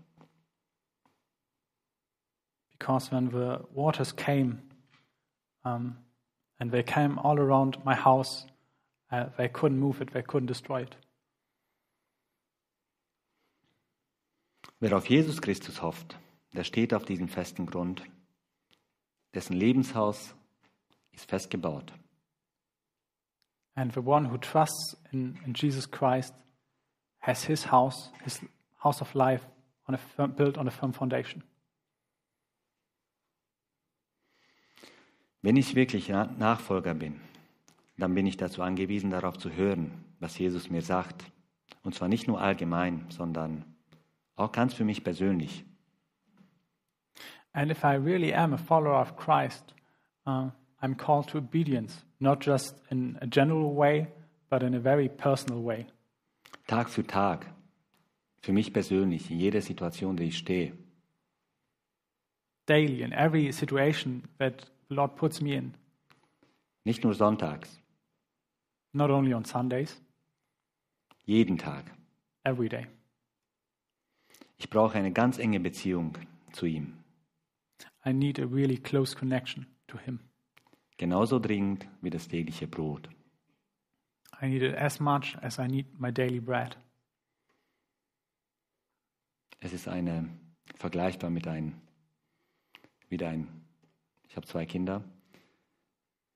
Because 2.70 3.10
when 3.10 3.30
the 3.30 3.58
waters 3.72 4.14
came, 4.14 4.62
um, 5.64 5.96
and 6.58 6.70
they 6.70 6.82
came 6.82 7.18
all 7.18 7.38
around 7.38 7.84
my 7.84 7.94
house, 7.94 8.46
uh, 9.10 9.26
they 9.36 9.48
couldn't 9.48 9.78
move 9.78 10.00
it, 10.00 10.12
they 10.12 10.22
couldn't 10.22 10.46
destroy 10.46 10.82
it. 10.82 10.96
Wer 14.80 14.96
auf 14.96 15.08
Jesus 15.08 15.40
Christus 15.40 15.82
hofft, 15.82 16.18
der 16.52 16.62
steht 16.62 16.92
auf 16.94 17.04
diesem 17.04 17.28
festen 17.28 17.66
Grund, 17.66 18.04
dessen 19.32 19.54
Lebenshaus 19.54 20.36
ist 21.14 21.28
festgebaut. 21.28 21.92
And 23.74 23.92
the 23.92 24.00
one 24.04 24.30
who 24.30 24.38
trusts 24.38 24.96
in, 25.10 25.38
in 25.44 25.54
Jesus 25.54 25.90
Christ 25.90 26.34
has 27.20 27.44
his 27.44 27.70
house, 27.70 28.12
his 28.22 28.40
house 28.76 29.00
of 29.00 29.14
life, 29.14 29.42
on 29.88 29.94
a 29.94 29.98
firm, 29.98 30.32
built 30.34 30.56
on 30.56 30.68
a 30.68 30.70
firm 30.70 30.92
foundation. 30.92 31.42
Wenn 35.42 35.56
ich 35.56 35.74
wirklich 35.74 36.08
Na- 36.08 36.26
Nachfolger 36.38 36.94
bin, 36.94 37.20
dann 37.98 38.14
bin 38.14 38.26
ich 38.26 38.36
dazu 38.36 38.62
angewiesen, 38.62 39.10
darauf 39.10 39.38
zu 39.38 39.50
hören, 39.50 40.04
was 40.18 40.38
Jesus 40.38 40.70
mir 40.70 40.82
sagt. 40.82 41.24
Und 41.82 41.94
zwar 41.94 42.08
nicht 42.08 42.26
nur 42.26 42.40
allgemein, 42.40 43.04
sondern 43.10 43.64
auch 44.36 44.52
ganz 44.52 44.72
für 44.72 44.84
mich 44.84 45.04
persönlich. 45.04 45.64
And 47.52 47.70
if 47.70 47.84
I 47.84 47.96
really 47.96 48.34
am 48.34 48.52
a 48.54 48.56
follower 48.56 49.00
of 49.00 49.16
Christ, 49.16 49.74
uh, 50.26 50.50
I'm 50.84 50.94
called 50.96 51.28
to 51.28 51.38
obedience, 51.38 52.04
not 52.20 52.40
just 52.40 52.74
in 52.90 53.16
a 53.22 53.26
general 53.26 53.72
way, 53.72 54.08
but 54.50 54.62
in 54.62 54.74
a 54.74 54.78
very 54.78 55.08
personal 55.08 55.62
way. 55.62 55.86
Tag 56.66 56.90
für 56.90 57.06
Tag, 57.06 57.46
für 58.42 58.52
mich 58.52 58.70
persönlich, 58.70 59.30
in 59.30 59.40
jeder 59.40 59.62
Situation, 59.62 60.18
die 60.18 60.24
ich 60.24 60.36
stehe. 60.36 60.74
Daily, 62.66 63.02
in 63.02 63.14
every 63.14 63.50
situation 63.50 64.24
that 64.38 64.66
the 64.90 64.94
Lord 64.94 65.16
puts 65.16 65.40
me 65.40 65.54
in. 65.54 65.74
Nicht 66.84 67.02
nur 67.02 67.14
sonntags, 67.14 67.80
not 68.92 69.10
only 69.10 69.32
on 69.32 69.46
Sundays, 69.46 70.02
jeden 71.24 71.56
Tag. 71.56 71.84
every 72.44 72.68
day. 72.68 72.86
Ich 74.58 74.68
brauche 74.68 74.98
eine 74.98 75.12
ganz 75.12 75.38
enge 75.38 75.60
Beziehung 75.60 76.18
zu 76.52 76.66
ihm. 76.66 76.98
I 78.04 78.12
need 78.12 78.38
a 78.38 78.44
really 78.44 78.76
close 78.76 79.16
connection 79.16 79.66
to 79.88 79.96
Him. 79.96 80.20
Genauso 80.96 81.38
dringend 81.38 81.88
wie 82.00 82.10
das 82.10 82.28
tägliche 82.28 82.66
Brot. 82.66 83.08
I 84.40 84.46
need 84.46 84.62
it 84.62 84.76
as 84.76 85.00
much 85.00 85.36
as 85.42 85.58
I 85.58 85.66
need 85.66 85.98
my 85.98 86.12
daily 86.12 86.40
bread. 86.40 86.76
Es 89.60 89.72
ist 89.72 89.88
eine 89.88 90.28
vergleichbar 90.76 91.30
mit 91.30 91.46
ein 91.46 91.80
wieder 93.08 93.28
ein 93.28 93.64
ich 94.28 94.36
habe 94.36 94.48
zwei 94.48 94.66
Kinder 94.66 95.04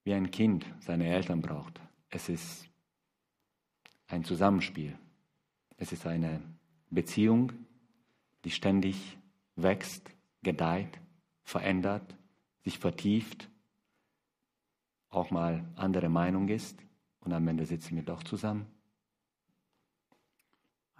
wie 0.04 0.14
ein 0.14 0.30
Kind 0.30 0.64
seine 0.78 1.08
Eltern 1.08 1.42
braucht. 1.42 1.80
Es 2.10 2.28
ist 2.28 2.68
ein 4.06 4.22
Zusammenspiel. 4.22 4.96
Es 5.76 5.92
ist 5.92 6.06
eine 6.06 6.40
Beziehung, 6.90 7.52
die 8.44 8.50
ständig 8.50 9.18
wächst, 9.56 10.08
gedeiht, 10.42 11.00
verändert, 11.42 12.16
sich 12.62 12.78
vertieft, 12.78 13.50
auch 15.10 15.30
mal 15.30 15.64
andere 15.76 16.08
Meinung 16.08 16.48
ist 16.48 16.78
und 17.20 17.32
am 17.32 17.46
Ende 17.48 17.66
sitzen 17.66 17.96
wir 17.96 18.02
doch 18.02 18.22
zusammen. 18.22 18.66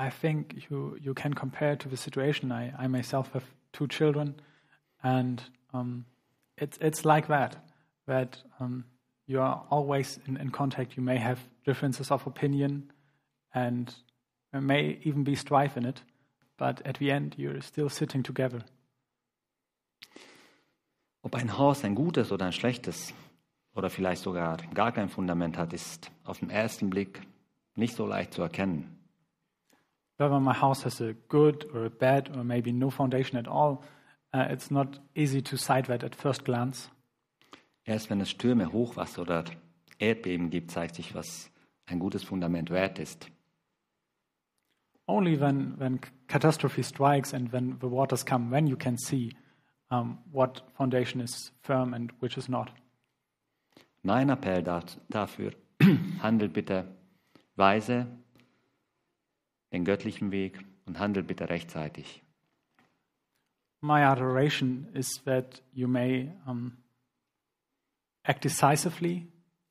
I 0.01 0.11
think 0.11 0.71
you, 0.71 0.97
you 1.01 1.13
can 1.13 1.35
compare 1.35 1.77
to 1.77 1.89
the 1.89 1.97
situation. 1.97 2.53
I, 2.53 2.73
I 2.79 2.87
myself 2.87 3.33
have 3.35 3.45
two 3.73 3.89
children, 3.89 4.37
and 5.03 5.43
um, 5.73 6.05
it's, 6.57 6.79
it's 6.81 7.05
like 7.05 7.27
that, 7.27 7.57
that 8.07 8.45
um, 8.61 8.85
you 9.27 9.41
are 9.41 9.65
always 9.71 10.21
in, 10.27 10.37
in 10.37 10.51
contact. 10.51 10.97
You 10.97 11.03
may 11.03 11.19
have 11.19 11.41
differences 11.65 12.13
of 12.13 12.27
opinion, 12.29 12.93
and 13.53 13.93
there 14.53 14.61
may 14.61 15.01
even 15.03 15.25
be 15.25 15.35
strife 15.35 15.77
in 15.77 15.85
it, 15.85 16.03
but 16.57 16.81
at 16.87 16.99
the 16.99 17.11
end, 17.11 17.35
you're 17.37 17.61
still 17.61 17.89
sitting 17.89 18.23
together. 18.23 18.65
Ob 21.23 21.35
ein 21.35 21.59
Haus 21.59 21.85
ein 21.85 21.97
gutes 21.97 22.31
oder 22.31 22.47
ein 22.47 22.53
schlechtes 22.53 23.13
oder 23.79 23.91
vielleicht 23.91 24.23
sogar 24.23 24.57
gar 24.75 24.91
kein 24.91 25.09
Fundament 25.09 25.57
hat, 25.57 25.73
ist 25.73 26.11
auf 26.25 26.41
den 26.41 26.51
ersten 26.51 26.91
Blick 26.91 27.23
nicht 27.77 27.95
so 27.95 28.07
leicht 28.07 28.35
zu 28.35 28.43
erkennen. 28.43 28.99
Whether 30.19 30.41
my 30.41 30.53
house 30.53 30.85
has 30.85 31.01
a 31.01 31.13
good 31.29 31.65
or 31.73 31.85
a 31.85 31.89
bad 31.89 32.37
or 32.37 32.43
maybe 32.43 32.73
no 32.73 32.91
foundation 32.91 33.39
at 33.39 33.47
all, 33.47 33.79
uh, 34.35 34.47
it's 34.51 34.73
not 34.73 35.01
easy 35.15 35.41
to 35.41 35.57
sight 35.57 35.87
that 35.87 36.03
at 36.03 36.17
first 36.17 36.45
glance. 36.45 36.91
Erst 37.85 38.11
wenn 38.11 38.21
es 38.21 38.31
Stürme, 38.31 38.73
Hochwasser 38.73 39.23
oder 39.23 39.45
Erdbeben 40.01 40.51
gibt, 40.51 40.73
zeigt 40.73 40.97
sich, 40.97 41.15
was 41.15 41.49
ein 41.87 42.01
gutes 42.01 42.25
Fundament 42.25 42.71
wert 42.71 42.99
ist. 42.99 43.31
Only 45.07 45.41
when, 45.41 45.79
when 45.79 46.01
catastrophe 46.27 46.83
strikes 46.83 47.33
and 47.33 47.53
when 47.53 47.79
the 47.81 47.89
waters 47.89 48.27
come, 48.27 48.51
then 48.51 48.67
you 48.67 48.77
can 48.77 48.99
see 48.99 49.37
um, 49.91 50.19
what 50.33 50.65
foundation 50.77 51.21
is 51.21 51.53
firm 51.63 51.95
and 51.95 52.13
which 52.21 52.37
is 52.37 52.49
not. 52.49 52.73
Mein 54.03 54.31
Appell 54.31 54.63
da, 54.63 54.83
dafür, 55.09 55.53
handelt 56.23 56.53
bitte 56.53 56.97
weise 57.57 58.07
den 59.73 59.85
göttlichen 59.85 60.31
Weg 60.31 60.65
und 60.87 60.99
handelt 60.99 61.27
bitte 61.27 61.49
rechtzeitig. 61.49 62.23
My 63.81 64.03
adoration 64.03 64.89
is 64.95 65.23
that 65.25 65.63
you 65.73 65.87
may 65.87 66.33
um, 66.47 66.79
act 68.25 68.45
decisively 68.45 69.29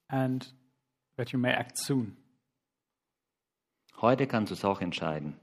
and 0.08 0.54
that 1.18 1.32
you 1.32 1.40
may 1.40 1.52
act 1.52 1.78
soon. 1.78 2.16
Heute 4.00 4.28
kannst 4.28 4.52
du 4.52 4.54
es 4.54 4.64
auch 4.64 4.80
entscheiden, 4.80 5.36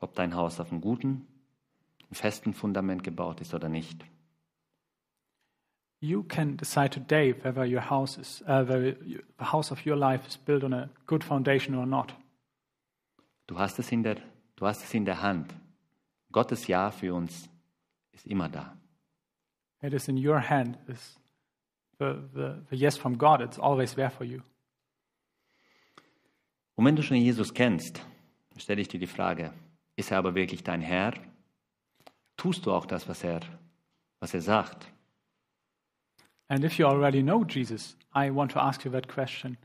ob 0.00 0.14
dein 0.14 0.34
Haus 0.34 0.58
auf 0.60 0.72
einem 0.72 0.80
guten, 0.80 1.26
festen 2.10 2.54
Fundament 2.54 3.04
gebaut 3.04 3.40
ist 3.40 3.52
oder 3.52 3.68
nicht. 3.68 4.04
You 6.00 6.24
can 6.24 6.56
decide 6.56 6.92
today 6.92 7.32
whether 7.32 7.64
your 7.64 7.80
house 7.80 8.18
is 8.18 8.42
uh, 8.46 8.64
whether 8.64 8.92
the 9.38 9.44
house 9.44 9.70
of 9.70 9.84
your 9.86 9.96
life 9.96 10.26
is 10.28 10.36
built 10.36 10.62
on 10.62 10.72
a 10.72 10.90
good 11.06 11.24
foundation 11.24 11.74
or 11.74 11.86
not. 11.86 12.12
Du 13.46 13.58
hast 13.58 13.78
es 13.78 13.90
in 13.92 14.02
der, 14.02 14.16
du 14.56 14.66
hast 14.66 14.82
es 14.84 14.92
in 14.94 15.04
der 15.04 15.22
Hand. 15.22 15.54
Gottes 16.32 16.66
Ja 16.66 16.90
für 16.90 17.14
uns 17.14 17.48
ist 18.12 18.26
immer 18.26 18.48
da. 18.48 18.76
It 19.82 19.94
is 19.94 20.08
in 20.08 20.16
your 20.16 20.40
hand. 20.40 20.76
Is 20.88 21.18
the, 21.98 22.16
the, 22.34 22.62
the 22.70 22.76
yes 22.76 22.98
from 22.98 23.16
God. 23.16 23.40
It's 23.40 23.58
always 23.58 23.94
there 23.94 24.10
for 24.10 24.24
you. 24.24 24.42
Und 26.74 26.84
wenn 26.84 26.96
du 26.96 27.02
schon 27.02 27.16
Jesus 27.16 27.54
kennst, 27.54 28.04
stelle 28.58 28.82
ich 28.82 28.88
dir 28.88 29.00
die 29.00 29.06
Frage, 29.06 29.52
ist 29.96 30.10
er 30.10 30.18
aber 30.18 30.34
wirklich 30.34 30.62
dein 30.62 30.82
Herr? 30.82 31.14
Tust 32.36 32.66
du 32.66 32.72
auch 32.72 32.84
das, 32.84 33.08
was 33.08 33.24
er, 33.24 33.40
was 34.20 34.34
er 34.34 34.42
sagt? 34.42 34.92
And 36.48 36.64
if 36.64 36.78
you 36.78 36.86
already 36.86 37.22
know 37.22 37.44
Jesus, 37.44 37.96
I 38.14 38.30
want 38.30 38.52
to 38.52 38.62
ask 38.62 38.84
you 38.84 38.90
that 38.92 39.08
question. 39.08 39.56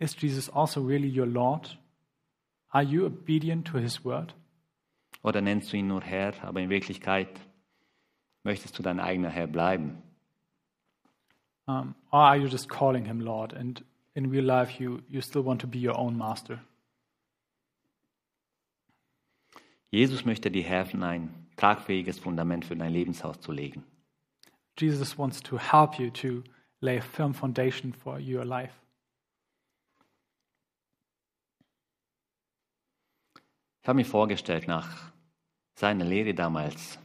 Is 0.00 0.14
Jesus 0.14 0.48
also 0.48 0.80
really 0.80 1.08
your 1.08 1.26
Lord? 1.26 1.68
Are 2.72 2.82
you 2.82 3.06
obedient 3.06 3.66
to 3.66 3.78
his 3.78 4.04
word? 4.04 4.34
Oder 5.22 5.40
nennst 5.40 5.72
du 5.72 5.76
ihn 5.76 5.88
nur 5.88 6.02
Herr, 6.02 6.34
aber 6.42 6.60
in 6.60 6.68
Wirklichkeit 6.68 7.28
möchtest 8.42 8.78
du 8.78 8.82
dein 8.82 9.00
eigener 9.00 9.30
Herr 9.30 9.46
bleiben? 9.46 10.02
Um, 11.66 11.94
or 12.10 12.20
are 12.20 12.36
you 12.36 12.46
just 12.46 12.68
calling 12.68 13.06
him 13.06 13.20
Lord 13.20 13.54
and 13.54 13.82
in 14.14 14.30
real 14.30 14.44
life 14.44 14.78
you, 14.78 15.00
you 15.08 15.22
still 15.22 15.44
want 15.44 15.60
to 15.62 15.66
be 15.66 15.78
your 15.78 15.98
own 15.98 16.16
master? 16.16 16.58
Jesus 19.90 20.24
möchte 20.24 20.50
dir 20.50 20.64
helfen, 20.64 21.02
ein 21.02 21.32
tragfähiges 21.56 22.18
Fundament 22.18 22.64
für 22.64 22.76
dein 22.76 22.92
Lebenshaus 22.92 23.40
zu 23.40 23.52
legen. 23.52 23.84
Jesus 24.76 25.16
wants 25.16 25.40
to 25.42 25.56
help 25.56 25.98
you 25.98 26.10
to 26.10 26.42
lay 26.80 26.98
a 26.98 27.02
firm 27.02 27.32
foundation 27.32 27.92
for 27.92 28.18
your 28.18 28.44
life. 28.44 28.74
Ich 33.82 33.88
habe 33.88 33.98
mir 33.98 34.06
vorgestellt, 34.06 34.66
nach 34.66 35.12
seiner 35.74 36.04
Lehre 36.06 36.34
damals 36.34 36.98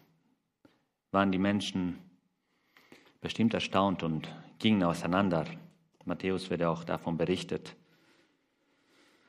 waren 1.12 1.32
die 1.32 1.38
Menschen 1.38 2.00
bestimmt 3.20 3.54
erstaunt 3.54 4.02
und 4.02 4.34
gingen 4.60 4.84
auseinander. 4.84 5.46
Matthäus 6.06 6.50
wird 6.50 6.62
ja 6.62 6.70
auch 6.70 6.86
davon 6.86 7.18
berichtet. 7.18 7.76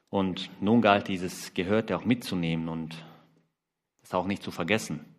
Und 0.08 0.50
nun 0.62 0.80
galt 0.80 1.08
dieses 1.08 1.52
Gehörte 1.52 1.96
auch 1.96 2.04
mitzunehmen 2.04 2.68
und 2.68 3.04
es 4.02 4.14
auch 4.14 4.26
nicht 4.26 4.42
zu 4.42 4.50
vergessen. 4.50 5.09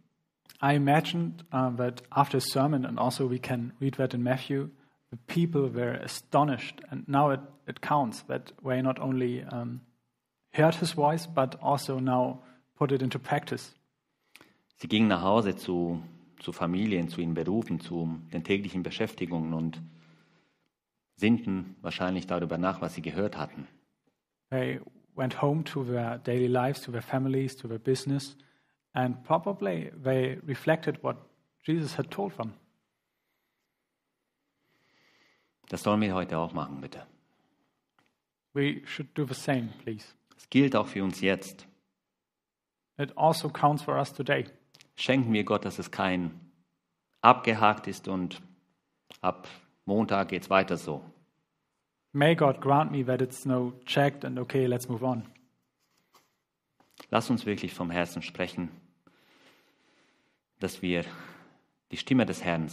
I 0.59 0.73
imagined 0.73 1.43
uh, 1.51 1.69
that 1.77 2.01
after 2.15 2.39
sermon, 2.39 2.85
and 2.85 2.99
also 2.99 3.27
we 3.27 3.39
can 3.39 3.73
read 3.79 3.95
that 3.95 4.13
in 4.13 4.23
Matthew, 4.23 4.69
the 5.11 5.17
people 5.27 5.67
were 5.69 5.93
astonished. 5.93 6.81
And 6.89 7.07
now 7.07 7.31
it, 7.31 7.39
it 7.67 7.81
counts 7.81 8.23
that 8.23 8.51
they 8.63 8.81
not 8.81 8.99
only 8.99 9.43
um, 9.43 9.81
heard 10.53 10.75
his 10.75 10.93
voice, 10.93 11.27
but 11.27 11.55
also 11.61 11.99
now 11.99 12.39
put 12.77 12.91
it 12.91 13.01
into 13.01 13.19
practice. 13.19 13.73
Sie 14.77 14.87
gingen 14.87 15.09
nach 15.09 15.21
Hause 15.21 15.55
zu, 15.55 16.01
zu 16.39 16.51
Familien, 16.51 17.07
zu 17.07 17.21
ihren 17.21 17.35
Berufen, 17.35 17.79
zu 17.79 18.19
den 18.33 18.43
täglichen 18.43 18.81
Beschäftigungen 18.81 19.53
und 19.53 19.79
sinnten 21.17 21.75
wahrscheinlich 21.81 22.25
darüber 22.25 22.57
nach, 22.57 22.81
was 22.81 22.95
sie 22.95 23.01
gehört 23.01 23.37
hatten. 23.37 23.67
They 24.49 24.79
went 25.15 25.41
home 25.41 25.63
to 25.65 25.83
their 25.83 26.17
daily 26.17 26.47
lives, 26.47 26.81
to 26.81 26.91
their 26.91 27.03
families, 27.03 27.55
to 27.57 27.67
their 27.67 27.79
business, 27.79 28.35
and 28.93 29.23
probably 29.23 29.91
they 30.03 30.37
reflected 30.45 31.01
what 31.01 31.17
Jesus 31.63 31.97
had 31.97 32.09
told 32.09 32.35
them. 32.37 32.53
Das 35.69 35.83
sollen 35.83 36.01
wir 36.01 36.13
heute 36.13 36.37
auch 36.37 36.53
machen, 36.53 36.81
bitte. 36.81 37.05
We 38.53 38.81
should 38.85 39.17
do 39.17 39.25
the 39.25 39.33
same, 39.33 39.69
please. 39.83 40.05
Es 40.37 40.49
gilt 40.49 40.75
auch 40.75 40.87
für 40.87 41.03
uns 41.03 41.21
jetzt. 41.21 41.65
It 42.97 43.17
also 43.17 43.49
counts 43.49 43.81
for 43.81 43.95
us 43.97 44.11
today. 44.11 44.45
Schenken 44.95 45.31
wir 45.31 45.45
Gott, 45.45 45.63
dass 45.63 45.79
es 45.79 45.89
kein 45.89 46.39
abgehakt 47.21 47.87
ist 47.87 48.07
und 48.07 48.41
ab 49.21 49.47
Montag 49.85 50.29
geht's 50.29 50.49
weiter 50.49 50.77
so. 50.77 51.01
May 52.11 52.35
God 52.35 52.59
grant 52.59 52.91
me 52.91 53.05
that 53.05 53.21
it's 53.21 53.45
no 53.45 53.73
checked 53.85 54.25
and 54.25 54.37
okay, 54.37 54.65
let's 54.65 54.89
move 54.89 55.05
on. 55.05 55.25
Lass 57.09 57.29
uns 57.29 57.45
wirklich 57.45 57.73
vom 57.73 57.89
Herzen 57.89 58.21
sprechen, 58.21 58.69
dass 60.61 60.81
wir 60.81 61.03
die 61.91 61.97
Stimme 61.97 62.25
des 62.25 62.43
Herrn 62.43 62.69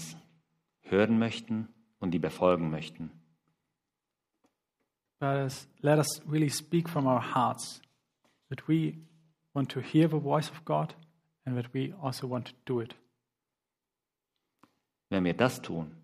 hören 0.83 1.19
möchten 1.19 1.69
und 1.99 2.13
die 2.13 2.19
befolgen 2.19 2.71
möchten. 2.71 3.11
Let 5.21 5.45
us, 5.45 5.69
let 5.81 5.99
us 5.99 6.23
really 6.29 6.49
speak 6.49 6.89
from 6.89 7.07
our 7.07 7.35
hearts 7.35 7.83
that 8.51 8.69
we 8.69 8.95
want 9.53 9.71
to 9.73 9.81
hear 9.81 10.09
the 10.09 10.21
voice 10.21 10.49
of 10.51 10.65
God 10.65 10.95
and 11.45 11.57
that 11.57 11.75
we 11.75 11.93
also 12.01 12.29
want 12.29 12.49
to 12.49 12.55
do 12.67 12.81
it. 12.81 12.95
Wenn 15.11 15.25
wir 15.25 15.35
das 15.35 15.61
tun, 15.61 15.97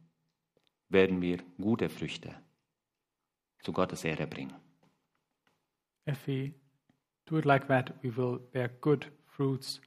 werden 0.88 1.20
wir 1.20 1.38
gute 1.60 1.88
Früchte 1.88 2.34
zu 3.62 3.72
Gottes 3.72 4.04
Ehre 4.04 4.26
bringen. 4.26 4.54
If 6.08 6.26
we 6.26 6.54
do 7.26 7.38
it 7.38 7.44
like 7.44 7.68
that, 7.68 7.92
we 8.02 8.14
will 8.16 8.38
bear 8.52 8.68
good 8.68 9.12
fruits 9.26 9.80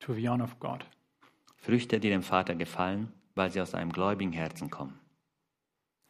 to 0.00 0.12
the 0.12 0.28
honor 0.28 0.44
of 0.44 0.58
God. 0.60 0.84
Früchte, 1.64 1.98
die 1.98 2.10
dem 2.10 2.22
Vater 2.22 2.54
gefallen, 2.54 3.10
weil 3.34 3.50
sie 3.50 3.60
aus 3.62 3.74
einem 3.74 3.90
gläubigen 3.90 4.32
Herzen 4.32 4.68
kommen. 4.68 5.00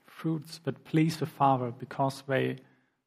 Fruits 0.05 0.61
that 0.64 0.82
please 0.82 1.16
the 1.18 1.26
Father 1.26 1.70
because 1.70 2.24
they 2.26 2.57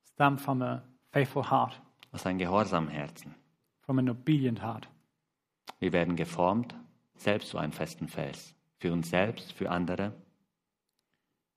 stem 0.05 0.37
from 0.37 0.61
a 0.61 0.81
faithful 1.11 1.43
heart, 1.51 1.81
Aus 2.13 2.25
einem 2.25 2.37
gehorsamen 2.39 2.89
Herzen. 2.89 3.35
from 3.81 3.99
an 3.99 4.09
obedient 4.09 4.61
heart. 4.61 4.87
Wir 5.79 5.91
werden 5.91 6.15
geformt, 6.15 6.73
selbst 7.15 7.49
zu 7.49 7.57
einem 7.57 7.73
festen 7.73 8.07
Fels. 8.07 8.55
Für 8.79 8.93
uns 8.93 9.09
selbst, 9.09 9.51
für 9.51 9.69
andere 9.69 10.13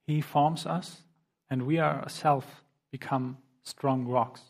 He 0.07 0.23
forms 0.23 0.67
us, 0.67 1.05
and 1.49 1.69
we 1.69 1.81
ourselves 1.81 2.47
become 2.91 3.37
strong 3.65 4.07
rocks 4.09 4.43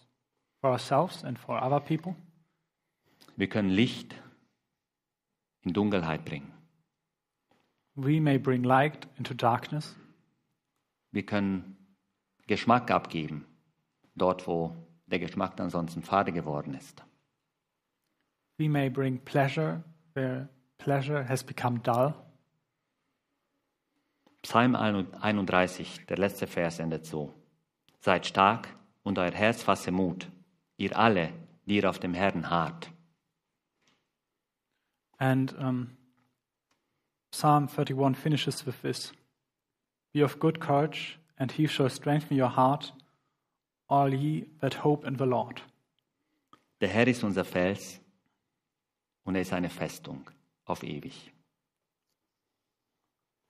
for 0.62 0.70
ourselves 0.70 1.22
and 1.22 1.38
for 1.38 1.62
other 1.62 1.80
people. 1.80 2.14
Wir 3.36 3.48
können 3.48 3.68
Licht 3.70 4.14
in 5.62 5.72
Dunkelheit 5.72 6.24
bringen. 6.24 6.52
We 7.94 8.20
may 8.20 8.38
bring 8.38 8.64
light 8.64 9.08
into 9.18 9.34
darkness. 9.34 9.96
Wir 11.12 11.26
können 11.26 11.76
Geschmack 12.46 12.90
abgeben, 12.90 13.44
dort 14.14 14.46
wo 14.46 14.74
der 15.06 15.18
Geschmack 15.18 15.60
ansonsten 15.60 16.02
fade 16.02 16.32
geworden 16.32 16.74
ist. 16.74 17.04
We 18.58 18.68
may 18.68 18.88
bring 18.88 19.18
pleasure 19.24 19.82
where 20.14 20.48
pleasure 20.78 21.28
has 21.28 21.42
become 21.42 21.80
dull. 21.80 22.14
Psalm 24.42 24.74
31, 24.74 26.06
der 26.06 26.16
letzte 26.16 26.46
Vers 26.46 26.78
endet 26.78 27.04
so. 27.04 27.34
Seid 27.98 28.26
stark 28.26 28.68
und 29.02 29.18
euer 29.18 29.32
Herz 29.32 29.62
fasse 29.62 29.90
Mut, 29.90 30.30
ihr 30.78 30.96
alle, 30.98 31.32
die 31.66 31.76
ihr 31.76 31.90
auf 31.90 31.98
dem 31.98 32.14
Herrn 32.14 32.48
harrt. 32.48 32.90
And 35.20 35.54
um, 35.58 35.90
Psalm 37.30 37.68
31 37.68 38.14
finishes 38.14 38.64
with 38.64 38.80
this 38.82 39.12
Be 40.12 40.22
of 40.22 40.40
good 40.40 40.58
courage, 40.58 41.18
and 41.38 41.52
he 41.52 41.66
shall 41.66 41.90
strengthen 41.90 42.36
your 42.36 42.48
heart, 42.48 42.92
all 43.88 44.12
ye 44.12 44.46
that 44.60 44.74
hope 44.74 45.04
in 45.04 45.16
the 45.16 45.26
Lord. 45.26 45.62
Der 46.80 46.88
Herr 46.88 47.06
ist 47.06 47.22
unser 47.22 47.44
Fels 47.44 48.00
und 49.24 49.36
er 49.36 49.42
ist 49.42 49.52
eine 49.52 49.68
Festung 49.68 50.30
auf 50.64 50.82
ewig. 50.82 51.30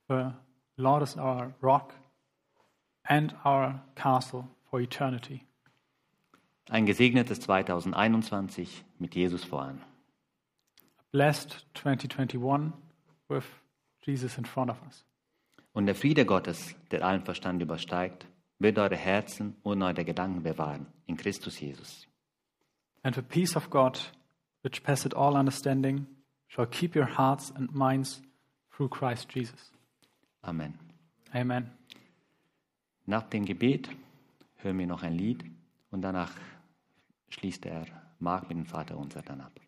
The 0.09 0.33
Lord 0.75 1.03
is 1.03 1.15
our 1.15 1.53
rock 1.61 1.93
and 3.03 3.33
our 3.45 3.81
castle 3.95 4.49
for 4.69 4.81
eternity. 4.81 5.45
Ein 6.69 6.85
gesegnetes 6.85 7.39
2021 7.39 8.83
mit 8.99 9.15
Jesus 9.15 9.45
voran. 9.45 9.81
Blessed 11.11 11.65
2021 11.75 12.73
with 13.29 13.45
Jesus 14.01 14.37
in 14.37 14.45
front 14.45 14.69
of 14.69 14.81
us. 14.85 15.05
Und 15.73 15.85
der 15.85 15.95
Friede 15.95 16.25
Gottes, 16.25 16.75
der 16.91 17.03
allen 17.05 17.23
Verstand 17.23 17.61
übersteigt, 17.61 18.25
wird 18.59 18.77
eure 18.77 18.95
Herzen 18.95 19.55
und 19.63 19.81
eure 19.81 20.03
Gedanken 20.05 20.43
bewahren 20.43 20.87
in 21.07 21.17
Christus 21.17 21.59
Jesus. 21.59 22.07
And 23.03 23.15
the 23.15 23.21
peace 23.21 23.55
of 23.55 23.69
God, 23.69 23.99
which 24.63 24.83
passeth 24.83 25.13
all 25.13 25.35
understanding, 25.35 26.07
shall 26.47 26.67
keep 26.67 26.95
your 26.95 27.17
hearts 27.17 27.51
and 27.55 27.73
minds 27.73 28.21
through 28.71 28.89
Christ 28.89 29.33
Jesus. 29.33 29.71
Amen. 30.41 30.77
Amen. 31.33 31.71
Nach 33.05 33.23
dem 33.23 33.45
Gebet 33.45 33.89
hören 34.57 34.77
wir 34.77 34.87
noch 34.87 35.03
ein 35.03 35.13
Lied 35.13 35.43
und 35.89 36.01
danach 36.01 36.31
schließt 37.29 37.65
der 37.65 37.85
Mark 38.19 38.49
mit 38.49 38.57
dem 38.57 38.65
Vater 38.65 38.97
unser 38.97 39.21
dann 39.21 39.41
ab. 39.41 39.60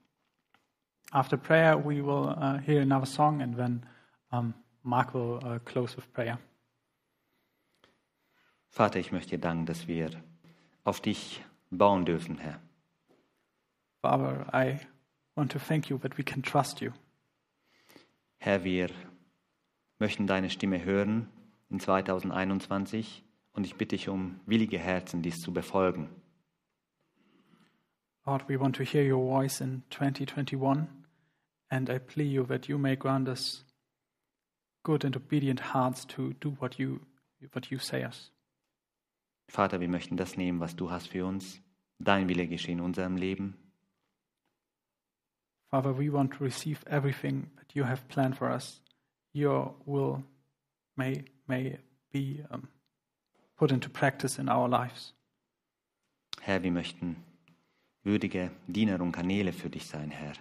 After 1.14 1.38
prayer, 1.38 1.78
we 1.78 2.02
will 2.02 2.36
uh, 2.36 2.58
hear 2.58 2.82
another 2.82 3.06
song, 3.06 3.44
and 3.44 3.56
then 3.56 3.86
um, 4.32 4.56
Mark 4.84 5.14
will 5.14 5.40
uh, 5.46 5.60
close 5.60 5.96
with 5.96 6.12
prayer. 6.12 6.40
Vater, 8.70 9.00
ich 9.00 9.12
möchte 9.12 9.38
dir 9.38 9.38
danken, 9.38 9.68
dass 9.68 9.88
wir 9.88 10.10
auf 10.84 11.02
dich 11.02 11.44
bauen 11.70 12.06
dürfen, 12.06 12.40
Herr. 12.40 12.60
Father, 14.02 14.48
I 14.52 14.80
want 15.36 15.52
to 15.52 15.60
thank 15.60 15.90
you 15.90 16.00
that 16.00 16.18
we 16.18 16.24
can 16.24 16.42
trust 16.42 16.82
you. 16.82 16.92
Herr, 18.40 18.64
wir 18.64 18.90
möchten 20.00 20.26
deine 20.26 20.50
Stimme 20.50 20.84
hören 20.84 21.30
in 21.70 21.80
2021 21.80 23.24
und 23.54 23.66
ich 23.68 23.76
bitte 23.76 23.96
dich 23.96 24.10
um 24.10 24.40
willige 24.48 24.80
Herzen, 24.80 25.22
dies 25.22 25.42
zu 25.42 25.54
befolgen. 25.54 26.10
Lord, 28.26 28.50
we 28.50 28.60
want 28.60 28.76
to 28.78 28.84
hear 28.84 29.04
your 29.04 29.24
voice 29.24 29.62
in 29.62 29.84
2021, 29.92 30.88
and 31.74 31.90
I 31.90 31.98
plea 31.98 32.28
you 32.28 32.46
that 32.46 32.70
you 32.70 32.78
may 32.78 32.96
grant 32.96 33.28
us 33.28 33.64
good 34.84 35.04
and 35.04 35.16
obedient 35.16 35.60
hearts 35.60 36.06
to 36.06 36.34
do 36.40 36.52
what 36.60 36.78
you, 36.78 37.00
what 37.54 37.72
you 37.72 37.80
say 37.80 38.04
us. 38.04 38.30
Vater, 39.50 39.80
wir 39.80 39.90
möchten 39.90 40.16
das 40.16 40.38
nehmen, 40.38 40.60
was 40.60 40.76
du 40.76 40.92
hast 40.92 41.08
für 41.08 41.26
uns. 41.26 41.60
Dein 42.00 42.30
Wille 42.30 42.48
geschehe 42.48 42.74
in 42.74 42.80
unserem 42.80 43.18
Leben. 43.18 43.56
Father, 45.72 45.98
we 45.98 46.12
want 46.12 46.34
to 46.34 46.44
receive 46.44 46.84
everything 46.86 47.50
that 47.58 47.74
you 47.74 47.84
have 47.86 48.08
planned 48.08 48.38
for 48.38 48.52
us. 48.52 48.80
Your 49.34 49.74
will 49.86 50.24
may, 50.96 51.26
may 51.48 51.80
be 52.12 52.46
um, 52.52 52.68
put 53.58 53.72
into 53.72 53.90
practice 53.90 54.38
in 54.38 54.48
our 54.48 54.70
lives. 54.70 55.16
Herr, 56.42 56.62
wir 56.62 56.72
möchten 56.72 57.16
würdige 58.04 58.52
Diener 58.68 59.02
und 59.02 59.12
Kanäle 59.12 59.54
für 59.54 59.72
dich 59.72 59.88
sein, 59.88 60.12
Herr. 60.12 60.34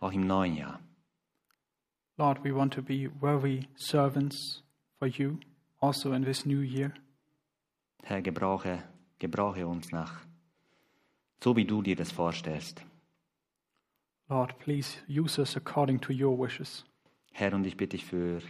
Auch 0.00 0.12
im 0.12 0.26
neuen 0.26 0.56
Jahr. 0.56 0.80
Lord, 2.16 2.42
we 2.44 2.54
want 2.54 2.72
to 2.74 2.82
be 2.82 3.08
worthy 3.20 3.66
servants 3.76 4.62
for 4.98 5.08
you, 5.08 5.38
also 5.80 6.12
in 6.12 6.24
this 6.24 6.44
new 6.44 6.60
year. 6.60 6.92
Herr, 8.02 8.22
gebrauche, 8.22 8.82
gebrauche 9.18 9.66
uns 9.66 9.92
nach, 9.92 10.20
so 11.42 11.56
wie 11.56 11.64
du 11.64 11.82
dir 11.82 11.96
das 11.96 12.12
vorstellst. 12.12 12.84
Lord, 14.28 14.58
please 14.58 14.98
use 15.08 15.40
us 15.40 15.56
according 15.56 16.00
to 16.00 16.12
your 16.12 16.38
wishes. 16.38 16.84
Herr, 17.32 17.54
und 17.54 17.66
ich 17.66 17.76
bitte 17.76 17.96
dich 17.96 18.04
für 18.04 18.40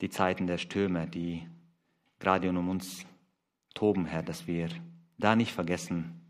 die 0.00 0.08
Zeiten 0.08 0.46
der 0.46 0.58
Stürme, 0.58 1.06
die 1.06 1.46
gerade 2.18 2.48
um 2.48 2.68
uns 2.68 3.04
toben, 3.74 4.06
Herr, 4.06 4.22
dass 4.22 4.46
wir 4.46 4.68
da 5.18 5.36
nicht 5.36 5.52
vergessen, 5.52 6.20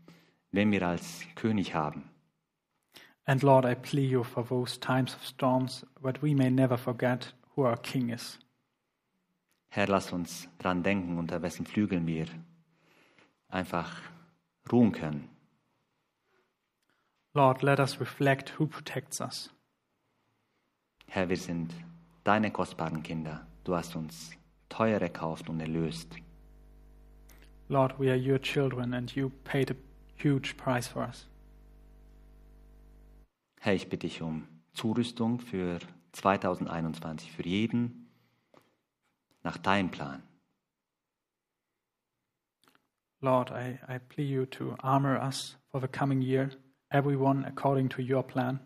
wen 0.51 0.71
wir 0.71 0.87
als 0.87 1.23
König 1.35 1.73
haben. 1.73 2.03
And 3.29 3.43
Lord, 3.43 3.63
I 3.63 3.75
plea 3.75 4.07
you 4.07 4.23
for 4.23 4.43
those 4.43 4.79
times 4.79 5.13
of 5.13 5.23
storms 5.23 5.85
that 6.01 6.19
we 6.19 6.33
may 6.33 6.49
never 6.49 6.77
forget 6.77 7.31
who 7.53 7.61
our 7.61 7.77
King 7.77 8.09
is. 8.09 8.39
Herr, 9.69 9.85
lass 9.85 10.11
uns 10.11 10.47
dran 10.57 10.81
denken, 10.81 11.19
unter 11.19 11.39
wessen 11.43 11.67
Flügeln 11.67 12.07
wir 12.07 12.25
einfach 13.49 14.01
ruhen 14.71 14.91
können. 14.93 15.29
Lord, 17.35 17.61
let 17.61 17.79
us 17.79 17.99
reflect 17.99 18.57
who 18.57 18.65
protects 18.65 19.21
us. 19.21 19.51
Herr, 21.05 21.29
wir 21.29 21.37
sind 21.37 21.71
deine 22.23 22.49
kostbaren 22.49 23.03
Kinder. 23.03 23.45
Du 23.63 23.75
hast 23.75 23.95
uns 23.95 24.31
teuer 24.69 24.99
erkauft 24.99 25.49
und 25.49 25.59
erlöst. 25.59 26.15
Lord, 27.67 27.99
we 27.99 28.09
are 28.09 28.17
your 28.17 28.41
children 28.41 28.95
and 28.95 29.15
you 29.15 29.29
paid 29.43 29.69
a 29.69 29.75
huge 30.15 30.57
price 30.57 30.87
for 30.87 31.03
us. 31.03 31.27
Herr, 33.61 33.73
ich 33.73 33.89
bitte 33.89 34.07
dich 34.07 34.21
um 34.21 34.47
Zurüstung 34.73 35.39
für 35.39 35.79
2021, 36.13 37.31
für 37.31 37.45
jeden 37.45 38.09
nach 39.43 39.57
deinem 39.57 39.91
Plan. 39.91 40.23
Lord, 43.21 43.51
I, 43.51 43.77
I 43.87 43.99
plea 43.99 44.23
you 44.23 44.45
to 44.45 44.75
armor 44.81 45.21
us 45.21 45.57
for 45.71 45.81
the 45.81 45.89
coming 45.89 46.21
year, 46.21 46.51
everyone 46.89 47.45
according 47.45 47.89
to 47.89 48.01
your 48.01 48.23
plan. 48.23 48.61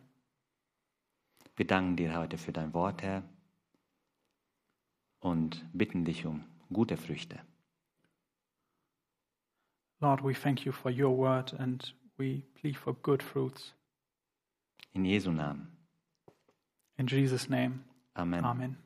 Wir 1.55 1.65
danken 1.65 1.95
dir 1.95 2.15
heute 2.15 2.37
für 2.37 2.51
dein 2.51 2.73
Wort, 2.73 3.01
Herr, 3.01 3.23
und 5.19 5.65
bitten 5.73 6.05
dich 6.05 6.25
um 6.25 6.43
gute 6.71 6.97
Früchte. 6.97 7.39
Lord, 9.99 10.23
we 10.23 10.33
thank 10.33 10.65
you 10.65 10.71
for 10.71 10.91
your 10.91 11.17
word 11.17 11.53
and 11.59 11.95
we 12.17 12.43
plead 12.55 12.77
for 12.77 12.93
good 12.93 13.23
fruits. 13.23 13.73
In 14.95 15.05
Jesu 15.05 15.31
Namen. 15.31 15.67
In 16.97 17.07
Jesus' 17.07 17.49
name, 17.49 17.83
Amen. 18.15 18.45
Amen. 18.45 18.77